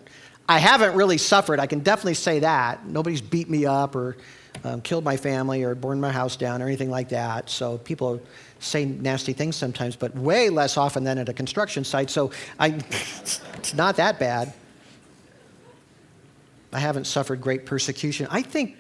I 0.49 0.59
haven't 0.59 0.95
really 0.95 1.17
suffered. 1.17 1.59
I 1.59 1.67
can 1.67 1.81
definitely 1.81 2.15
say 2.15 2.41
that. 2.41 2.87
Nobody's 2.87 3.23
beat 3.23 3.49
me 3.49 3.65
up 3.65 3.97
or 3.97 4.19
um, 4.65 4.81
killed 4.81 5.05
my 5.05 5.17
family 5.17 5.63
or 5.63 5.75
burned 5.75 6.01
my 6.01 6.13
house 6.13 6.37
down 6.37 6.63
or 6.63 6.67
anything 6.67 6.91
like 6.91 7.09
that. 7.11 7.49
So 7.49 7.79
people 7.79 8.21
say 8.59 8.85
nasty 8.85 9.33
things 9.33 9.57
sometimes, 9.57 9.97
but 9.97 10.15
way 10.15 10.51
less 10.51 10.77
often 10.77 11.05
than 11.05 11.19
at 11.19 11.29
a 11.29 11.33
construction 11.33 11.85
site. 11.85 12.11
So 12.11 12.31
I, 12.59 12.69
it's 13.55 13.75
not 13.75 13.97
that 13.97 14.19
bad. 14.19 14.53
I 16.73 16.79
haven't 16.79 17.07
suffered 17.07 17.41
great 17.41 17.67
persecution. 17.67 18.29
I 18.31 18.43
think 18.43 18.77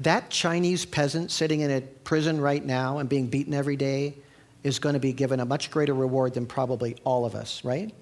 that 0.00 0.30
Chinese 0.30 0.84
peasant 0.84 1.30
sitting 1.30 1.60
in 1.60 1.70
a 1.70 1.80
prison 1.80 2.40
right 2.40 2.64
now 2.64 2.98
and 2.98 3.08
being 3.08 3.26
beaten 3.26 3.54
every 3.54 3.76
day 3.76 4.16
is 4.62 4.78
going 4.78 4.94
to 4.94 5.00
be 5.00 5.12
given 5.12 5.40
a 5.40 5.44
much 5.44 5.70
greater 5.70 5.94
reward 5.94 6.34
than 6.34 6.46
probably 6.46 6.96
all 7.04 7.24
of 7.24 7.34
us, 7.34 7.64
right? 7.64 7.92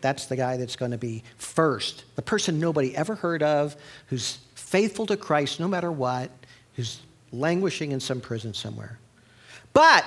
That's 0.00 0.26
the 0.26 0.36
guy 0.36 0.58
that's 0.58 0.76
going 0.76 0.90
to 0.90 0.98
be 0.98 1.24
first. 1.38 2.04
The 2.16 2.22
person 2.22 2.60
nobody 2.60 2.94
ever 2.94 3.14
heard 3.14 3.42
of, 3.42 3.74
who's 4.08 4.38
faithful 4.54 5.06
to 5.06 5.16
Christ 5.16 5.60
no 5.60 5.68
matter 5.68 5.90
what, 5.90 6.30
who's 6.74 7.00
languishing 7.32 7.92
in 7.92 8.00
some 8.00 8.20
prison 8.20 8.54
somewhere. 8.54 8.98
But 9.72 10.04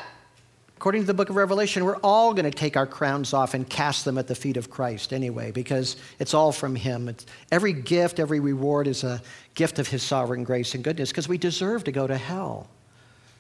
according 0.78 1.02
to 1.02 1.08
the 1.08 1.14
book 1.14 1.30
of 1.30 1.36
Revelation, 1.36 1.84
we're 1.84 1.98
all 1.98 2.34
going 2.34 2.50
to 2.50 2.52
take 2.52 2.78
our 2.78 2.86
crowns 2.86 3.34
off 3.34 3.54
and 3.54 3.68
cast 3.68 4.06
them 4.06 4.18
at 4.18 4.28
the 4.28 4.36
feet 4.36 4.58
of 4.58 4.70
Christ 4.70 5.12
anyway, 5.12 5.52
because 5.52 5.98
it's 6.20 6.34
all 6.34 6.52
from 6.52 6.76
Him. 6.76 7.10
It's, 7.10 7.26
every 7.52 7.74
gift, 7.74 8.20
every 8.20 8.40
reward 8.40 8.88
is 8.88 9.04
a 9.04 9.22
gift 9.56 9.80
of 9.80 9.88
His 9.88 10.04
sovereign 10.04 10.44
grace 10.44 10.76
and 10.76 10.84
goodness, 10.84 11.10
because 11.10 11.28
we 11.28 11.38
deserve 11.38 11.84
to 11.86 11.92
go 11.92 12.06
to 12.06 12.16
hell. 12.16 12.70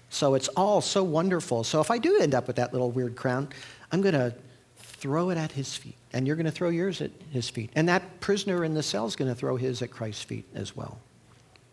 So 0.10 0.34
it's 0.34 0.48
all 0.50 0.82
so 0.82 1.04
wonderful. 1.04 1.64
So 1.64 1.80
if 1.80 1.92
I 1.92 1.98
do 1.98 2.20
end 2.20 2.34
up 2.34 2.48
with 2.48 2.56
that 2.56 2.74
little 2.74 2.92
weird 2.92 3.16
crown, 3.16 3.50
I'm 3.92 4.02
going 4.02 4.16
to 4.16 4.34
throw 4.78 5.30
it 5.30 5.38
at 5.38 5.52
His 5.52 5.76
feet, 5.76 5.96
and 6.14 6.26
you're 6.26 6.36
going 6.36 6.46
to 6.46 6.52
throw 6.52 6.70
yours 6.70 7.02
at 7.02 7.12
His 7.32 7.50
feet. 7.50 7.70
And 7.76 7.88
that 7.88 8.20
prisoner 8.20 8.64
in 8.64 8.74
the 8.74 8.84
cell 8.84 9.06
is 9.06 9.16
going 9.16 9.30
to 9.30 9.36
throw 9.36 9.58
his 9.58 9.82
at 9.82 9.92
Christ's 9.92 10.24
feet 10.24 10.46
as 10.56 10.76
well. 10.76 10.98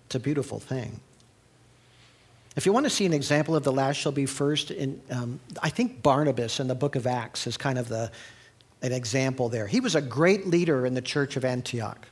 It's 0.07 0.14
a 0.14 0.21
beautiful 0.21 0.61
thing. 0.61 1.01
If 2.57 2.67
you 2.67 2.73
want 2.73 2.85
to 2.85 2.90
see 2.90 3.05
an 3.05 3.13
example 3.13 3.57
of 3.57 3.65
the 3.65 3.73
last 3.73 3.96
shall 3.96 4.13
be 4.13 4.27
first, 4.27 4.71
in, 4.71 5.00
um, 5.11 5.40
I 5.61 5.71
think 5.71 6.02
Barnabas 6.02 6.61
in 6.61 6.69
the 6.69 6.75
book 6.75 6.94
of 6.94 7.07
Acts 7.07 7.46
is 7.46 7.57
kind 7.57 7.79
of 7.79 7.88
the, 7.88 8.13
an 8.81 8.92
example 8.92 9.48
there. 9.48 9.67
He 9.67 9.81
was 9.81 9.96
a 9.96 10.00
great 10.00 10.46
leader 10.46 10.87
in 10.87 10.94
the 10.94 11.02
church 11.02 11.37
of 11.37 11.44
Antioch. 11.44 12.07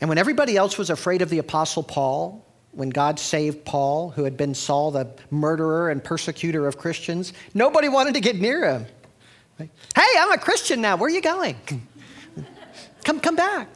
And 0.00 0.08
when 0.08 0.18
everybody 0.18 0.56
else 0.56 0.76
was 0.76 0.90
afraid 0.90 1.22
of 1.22 1.30
the 1.30 1.38
apostle 1.38 1.82
Paul, 1.82 2.44
when 2.72 2.90
God 2.90 3.18
saved 3.18 3.64
Paul, 3.64 4.10
who 4.10 4.24
had 4.24 4.36
been 4.36 4.54
Saul, 4.54 4.90
the 4.90 5.10
murderer 5.30 5.90
and 5.90 6.04
persecutor 6.04 6.66
of 6.66 6.76
Christians, 6.76 7.32
nobody 7.54 7.88
wanted 7.88 8.14
to 8.14 8.20
get 8.20 8.36
near 8.36 8.64
him. 8.64 8.86
Hey, 9.58 9.68
I'm 10.18 10.32
a 10.32 10.38
Christian 10.38 10.80
now. 10.80 10.96
Where 10.96 11.06
are 11.06 11.14
you 11.14 11.20
going? 11.20 11.56
come, 13.04 13.20
come 13.20 13.36
back. 13.36 13.68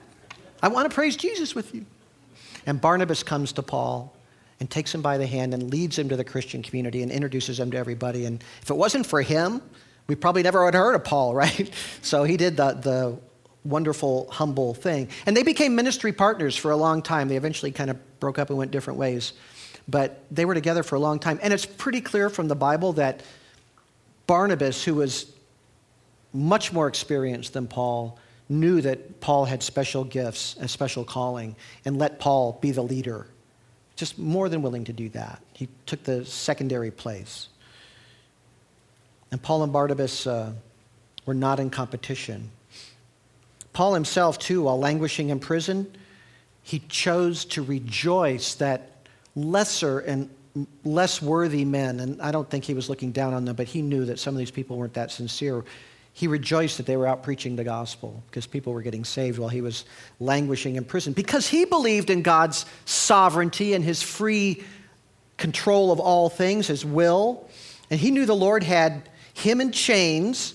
I 0.62 0.68
want 0.68 0.88
to 0.88 0.94
praise 0.94 1.16
Jesus 1.16 1.54
with 1.54 1.74
you. 1.74 1.84
And 2.66 2.80
Barnabas 2.80 3.22
comes 3.22 3.52
to 3.52 3.62
Paul 3.62 4.13
and 4.60 4.70
takes 4.70 4.94
him 4.94 5.02
by 5.02 5.18
the 5.18 5.26
hand 5.26 5.52
and 5.54 5.70
leads 5.70 5.98
him 5.98 6.08
to 6.08 6.16
the 6.16 6.24
Christian 6.24 6.62
community 6.62 7.02
and 7.02 7.10
introduces 7.10 7.58
him 7.58 7.70
to 7.72 7.76
everybody. 7.76 8.24
And 8.24 8.42
if 8.62 8.70
it 8.70 8.76
wasn't 8.76 9.06
for 9.06 9.22
him, 9.22 9.60
We 10.06 10.14
probably 10.14 10.42
never 10.42 10.64
would 10.64 10.74
have 10.74 10.82
heard 10.82 10.94
of 10.94 11.04
Paul, 11.04 11.34
right? 11.44 11.70
So 12.02 12.24
he 12.24 12.36
did 12.36 12.56
the, 12.56 12.72
the 12.72 13.18
wonderful, 13.64 14.28
humble 14.30 14.74
thing. 14.74 15.08
And 15.26 15.36
they 15.36 15.42
became 15.42 15.74
ministry 15.74 16.12
partners 16.12 16.56
for 16.56 16.70
a 16.70 16.76
long 16.76 17.02
time. 17.02 17.28
They 17.28 17.36
eventually 17.36 17.72
kind 17.72 17.90
of 17.90 18.20
broke 18.20 18.38
up 18.38 18.50
and 18.50 18.58
went 18.58 18.70
different 18.70 18.98
ways. 18.98 19.32
But 19.88 20.24
they 20.30 20.44
were 20.44 20.54
together 20.54 20.82
for 20.82 20.96
a 20.96 21.00
long 21.00 21.18
time. 21.18 21.38
And 21.42 21.52
it's 21.52 21.66
pretty 21.66 22.00
clear 22.00 22.30
from 22.30 22.48
the 22.48 22.54
Bible 22.54 22.94
that 22.94 23.22
Barnabas, 24.26 24.84
who 24.84 24.94
was 24.94 25.32
much 26.32 26.72
more 26.72 26.88
experienced 26.88 27.52
than 27.52 27.66
Paul, 27.66 28.18
knew 28.48 28.80
that 28.82 29.20
Paul 29.20 29.44
had 29.44 29.62
special 29.62 30.04
gifts 30.04 30.56
and 30.58 30.68
special 30.68 31.04
calling 31.04 31.56
and 31.84 31.98
let 31.98 32.18
Paul 32.18 32.58
be 32.60 32.70
the 32.72 32.82
leader. 32.82 33.26
Just 33.96 34.18
more 34.18 34.48
than 34.48 34.62
willing 34.62 34.84
to 34.84 34.92
do 34.92 35.08
that. 35.10 35.40
He 35.52 35.68
took 35.86 36.02
the 36.02 36.24
secondary 36.24 36.90
place. 36.90 37.48
And 39.30 39.40
Paul 39.40 39.62
and 39.62 39.72
Barnabas 39.72 40.26
uh, 40.26 40.52
were 41.26 41.34
not 41.34 41.60
in 41.60 41.70
competition. 41.70 42.50
Paul 43.72 43.94
himself, 43.94 44.38
too, 44.38 44.62
while 44.62 44.78
languishing 44.78 45.30
in 45.30 45.40
prison, 45.40 45.92
he 46.62 46.78
chose 46.88 47.44
to 47.46 47.62
rejoice 47.62 48.54
that 48.54 48.90
lesser 49.34 49.98
and 50.00 50.30
less 50.84 51.20
worthy 51.20 51.64
men, 51.64 52.00
and 52.00 52.22
I 52.22 52.30
don't 52.30 52.48
think 52.48 52.64
he 52.64 52.74
was 52.74 52.88
looking 52.88 53.10
down 53.10 53.34
on 53.34 53.44
them, 53.44 53.56
but 53.56 53.66
he 53.66 53.82
knew 53.82 54.04
that 54.04 54.18
some 54.18 54.34
of 54.34 54.38
these 54.38 54.50
people 54.50 54.76
weren't 54.76 54.94
that 54.94 55.10
sincere. 55.10 55.64
He 56.14 56.26
rejoiced 56.26 56.78
that 56.78 56.86
they 56.86 56.96
were 56.96 57.06
out 57.06 57.22
preaching 57.22 57.56
the 57.56 57.64
gospel 57.64 58.22
because 58.26 58.46
people 58.46 58.72
were 58.72 58.82
getting 58.82 59.04
saved 59.04 59.38
while 59.38 59.50
he 59.50 59.60
was 59.60 59.84
languishing 60.20 60.76
in 60.76 60.84
prison 60.84 61.12
because 61.12 61.48
he 61.48 61.66
believed 61.66 62.08
in 62.08 62.22
God's 62.22 62.64
sovereignty 62.86 63.74
and 63.74 63.84
his 63.84 64.02
free 64.02 64.62
control 65.36 65.92
of 65.92 66.00
all 66.00 66.30
things, 66.30 66.68
his 66.68 66.84
will. 66.84 67.48
And 67.90 68.00
he 68.00 68.10
knew 68.10 68.24
the 68.24 68.34
Lord 68.34 68.62
had 68.62 69.08
him 69.34 69.60
in 69.60 69.72
chains 69.72 70.54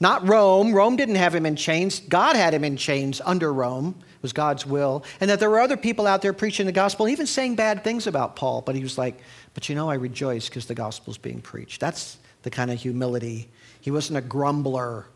not 0.00 0.26
Rome. 0.28 0.72
Rome 0.72 0.96
didn't 0.96 1.16
have 1.16 1.34
him 1.34 1.46
in 1.46 1.56
chains. 1.56 2.00
God 2.00 2.36
had 2.36 2.54
him 2.54 2.64
in 2.64 2.76
chains 2.76 3.20
under 3.24 3.52
Rome. 3.52 3.96
It 4.18 4.22
was 4.22 4.32
God's 4.32 4.66
will. 4.66 5.04
And 5.20 5.30
that 5.30 5.38
there 5.38 5.48
were 5.48 5.60
other 5.60 5.76
people 5.76 6.06
out 6.06 6.22
there 6.22 6.32
preaching 6.32 6.66
the 6.66 6.72
gospel, 6.72 7.06
and 7.06 7.12
even 7.12 7.26
saying 7.26 7.54
bad 7.54 7.84
things 7.84 8.08
about 8.08 8.34
Paul. 8.34 8.62
But 8.62 8.74
he 8.74 8.82
was 8.82 8.98
like, 8.98 9.20
but 9.54 9.68
you 9.68 9.76
know, 9.76 9.88
I 9.88 9.94
rejoice 9.94 10.48
because 10.48 10.66
the 10.66 10.74
gospel's 10.74 11.18
being 11.18 11.40
preached. 11.40 11.80
That's 11.80 12.18
the 12.42 12.50
kind 12.50 12.70
of 12.70 12.80
humility. 12.80 13.48
He 13.80 13.90
wasn't 13.90 14.18
a 14.18 14.20
grumbler. 14.20 15.06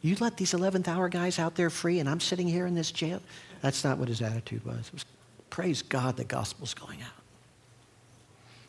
You 0.00 0.16
let 0.20 0.36
these 0.36 0.52
11th 0.52 0.88
hour 0.88 1.08
guys 1.08 1.38
out 1.38 1.54
there 1.54 1.70
free 1.70 1.98
and 1.98 2.08
I'm 2.08 2.20
sitting 2.20 2.48
here 2.48 2.66
in 2.66 2.74
this 2.74 2.90
jail? 2.90 3.20
That's 3.60 3.84
not 3.84 3.98
what 3.98 4.08
his 4.08 4.20
attitude 4.20 4.64
was. 4.64 4.88
It 4.88 4.92
was 4.92 5.04
praise 5.50 5.82
God 5.82 6.16
the 6.16 6.24
gospel's 6.24 6.74
going 6.74 7.02
out. 7.02 7.22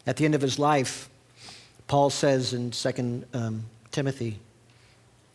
At 0.06 0.18
the 0.18 0.26
end 0.26 0.36
of 0.36 0.42
his 0.42 0.60
life, 0.60 1.10
Paul 1.88 2.10
says 2.10 2.54
in 2.54 2.72
2 2.72 3.24
um, 3.34 3.66
Timothy 3.92 4.40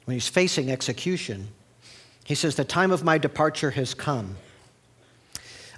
when 0.04 0.14
he's 0.14 0.28
facing 0.28 0.70
execution, 0.70 1.48
he 2.28 2.34
says, 2.34 2.56
The 2.56 2.64
time 2.64 2.90
of 2.90 3.02
my 3.02 3.16
departure 3.16 3.70
has 3.70 3.94
come. 3.94 4.36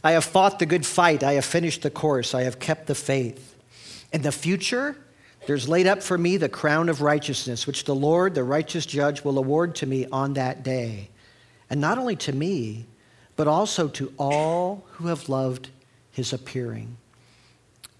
I 0.03 0.13
have 0.13 0.25
fought 0.25 0.59
the 0.59 0.67
good 0.67 0.85
fight. 0.85 1.23
I 1.23 1.35
have 1.35 1.45
finished 1.45 1.83
the 1.83 1.91
course. 1.91 2.35
I 2.35 2.43
have 2.43 2.59
kept 2.59 2.89
the 2.89 2.95
faith. 2.97 3.55
In 4.13 4.23
the 4.23 4.33
future, 4.33 4.97
there's 5.47 5.69
laid 5.69 5.87
up 5.87 6.03
for 6.03 6.19
me 6.19 6.39
the 6.39 6.49
crown 6.49 6.89
of 6.89 7.03
righteousness, 7.03 7.69
which 7.69 7.85
the 7.85 7.95
Lord, 7.95 8.35
the 8.35 8.43
righteous 8.43 8.85
judge, 8.85 9.23
will 9.23 9.39
award 9.39 9.77
to 9.77 9.87
me 9.87 10.09
on 10.11 10.33
that 10.35 10.65
day. 10.65 11.11
And 11.71 11.81
not 11.81 11.99
only 11.99 12.17
to 12.17 12.33
me, 12.33 12.87
but 13.37 13.47
also 13.47 13.87
to 13.87 14.13
all 14.19 14.85
who 14.95 15.07
have 15.07 15.29
loved 15.29 15.71
his 16.11 16.33
appearing. 16.33 16.97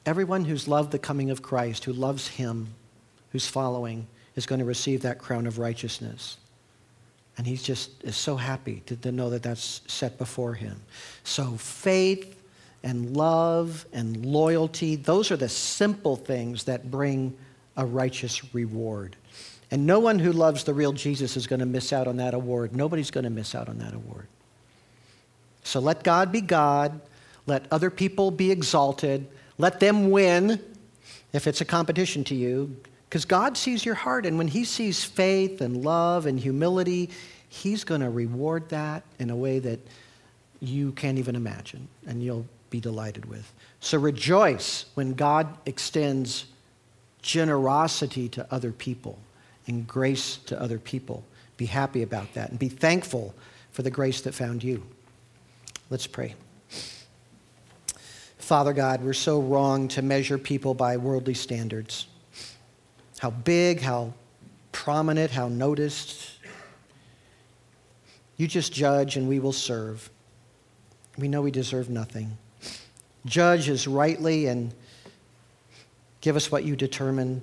Everyone 0.05 0.45
who's 0.45 0.67
loved 0.67 0.91
the 0.91 0.99
coming 0.99 1.31
of 1.31 1.41
Christ, 1.41 1.85
who 1.85 1.93
loves 1.93 2.27
him, 2.27 2.75
who's 3.31 3.47
following, 3.47 4.09
is 4.35 4.45
going 4.45 4.59
to 4.59 4.65
receive 4.65 5.03
that 5.03 5.21
crown 5.21 5.47
of 5.47 5.61
righteousness. 5.61 6.37
And 7.41 7.47
he 7.47 7.57
just 7.57 8.05
is 8.05 8.17
so 8.17 8.37
happy 8.37 8.83
to, 8.85 8.97
to 8.97 9.11
know 9.11 9.31
that 9.31 9.43
that's 9.43 9.81
set 9.87 10.19
before 10.19 10.53
him. 10.53 10.79
So 11.25 11.53
faith 11.53 12.39
and 12.83 13.17
love 13.17 13.87
and 13.95 14.27
loyalty, 14.27 14.97
those 14.97 15.31
are 15.31 15.39
the 15.39 15.49
simple 15.49 16.17
things 16.17 16.65
that 16.65 16.91
bring 16.91 17.35
a 17.79 17.87
righteous 17.87 18.55
reward. 18.55 19.17
And 19.71 19.87
no 19.87 20.01
one 20.01 20.19
who 20.19 20.33
loves 20.33 20.65
the 20.65 20.75
real 20.75 20.93
Jesus 20.93 21.35
is 21.35 21.47
going 21.47 21.61
to 21.61 21.67
miss 21.67 21.95
out 21.95 22.07
on 22.07 22.19
that 22.19 22.35
award. 22.35 22.77
Nobody's 22.77 23.11
going 23.11 23.25
to 23.25 23.31
miss 23.31 23.55
out 23.55 23.71
on 23.71 23.79
that 23.79 23.95
award. 23.95 24.27
So 25.65 25.81
let 25.81 26.05
God 26.05 26.31
be 26.31 26.43
God. 26.43 27.01
Let 27.47 27.65
other 27.71 27.89
people 27.89 28.31
be 28.31 28.51
exalted. 28.51 29.27
Let 29.57 29.81
them 29.81 30.11
win. 30.11 30.63
If 31.33 31.47
it's 31.47 31.63
a 31.63 31.65
competition 31.65 32.23
to 32.25 32.35
you, 32.35 32.77
because 33.11 33.25
God 33.25 33.57
sees 33.57 33.85
your 33.85 33.97
heart, 33.97 34.25
and 34.25 34.39
when 34.39 34.47
He 34.47 34.63
sees 34.63 35.05
faith 35.05 35.61
and 35.61 35.85
love 35.85 36.27
and 36.27 36.39
humility, 36.39 37.11
He's 37.49 37.83
going 37.83 38.03
to 38.03 38.09
reward 38.09 38.69
that 38.69 39.03
in 39.19 39.31
a 39.31 39.37
way 39.37 39.59
that 39.59 39.81
you 40.61 40.93
can't 40.93 41.19
even 41.19 41.35
imagine, 41.35 41.89
and 42.07 42.23
you'll 42.23 42.47
be 42.71 42.79
delighted 42.79 43.25
with. 43.25 43.53
So 43.81 43.99
rejoice 43.99 44.85
when 44.95 45.15
God 45.15 45.49
extends 45.67 46.45
generosity 47.21 48.29
to 48.29 48.47
other 48.49 48.71
people 48.71 49.19
and 49.67 49.89
grace 49.89 50.37
to 50.47 50.63
other 50.63 50.79
people. 50.79 51.25
Be 51.57 51.67
happy 51.67 52.05
about 52.05 52.33
that 52.35 52.51
and 52.51 52.61
be 52.61 52.69
thankful 52.69 53.35
for 53.73 53.83
the 53.83 53.91
grace 53.91 54.21
that 54.21 54.35
found 54.35 54.63
you. 54.63 54.87
Let's 55.91 56.07
pray. 56.07 56.37
Father 58.39 58.73
God, 58.73 59.03
we're 59.03 59.15
so 59.15 59.41
wrong 59.41 59.89
to 59.89 60.03
measure 60.03 60.39
people 60.39 60.75
by 60.75 60.97
worldly 60.97 61.35
standards 61.35 62.07
how 63.21 63.29
big, 63.29 63.83
how 63.83 64.15
prominent, 64.73 65.31
how 65.31 65.47
noticed. 65.47 66.39
You 68.39 68.47
just 68.47 68.73
judge 68.73 69.19
and 69.19 69.29
we 69.29 69.39
will 69.39 69.53
serve. 69.53 70.09
We 71.19 71.29
know 71.29 71.43
we 71.43 71.51
deserve 71.51 71.91
nothing. 71.91 72.39
Judge 73.27 73.69
as 73.69 73.87
rightly 73.87 74.47
and 74.47 74.73
give 76.23 76.35
us 76.35 76.51
what 76.51 76.65
you 76.65 76.75
determine 76.75 77.43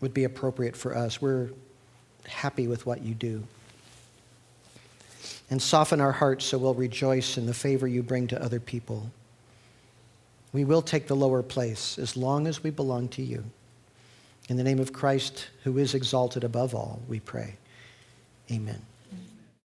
would 0.00 0.12
be 0.12 0.24
appropriate 0.24 0.76
for 0.76 0.96
us. 0.96 1.22
We're 1.22 1.50
happy 2.26 2.66
with 2.66 2.84
what 2.86 3.02
you 3.02 3.14
do. 3.14 3.44
And 5.48 5.62
soften 5.62 6.00
our 6.00 6.10
hearts 6.10 6.44
so 6.44 6.58
we'll 6.58 6.74
rejoice 6.74 7.38
in 7.38 7.46
the 7.46 7.54
favor 7.54 7.86
you 7.86 8.02
bring 8.02 8.26
to 8.26 8.42
other 8.42 8.58
people. 8.58 9.12
We 10.52 10.64
will 10.64 10.82
take 10.82 11.06
the 11.06 11.14
lower 11.14 11.44
place 11.44 12.00
as 12.00 12.16
long 12.16 12.48
as 12.48 12.64
we 12.64 12.70
belong 12.70 13.06
to 13.10 13.22
you. 13.22 13.44
In 14.50 14.56
the 14.56 14.64
name 14.64 14.80
of 14.80 14.92
Christ, 14.92 15.46
who 15.62 15.78
is 15.78 15.94
exalted 15.94 16.42
above 16.42 16.74
all, 16.74 17.00
we 17.06 17.20
pray. 17.20 17.56
Amen. 18.50 18.84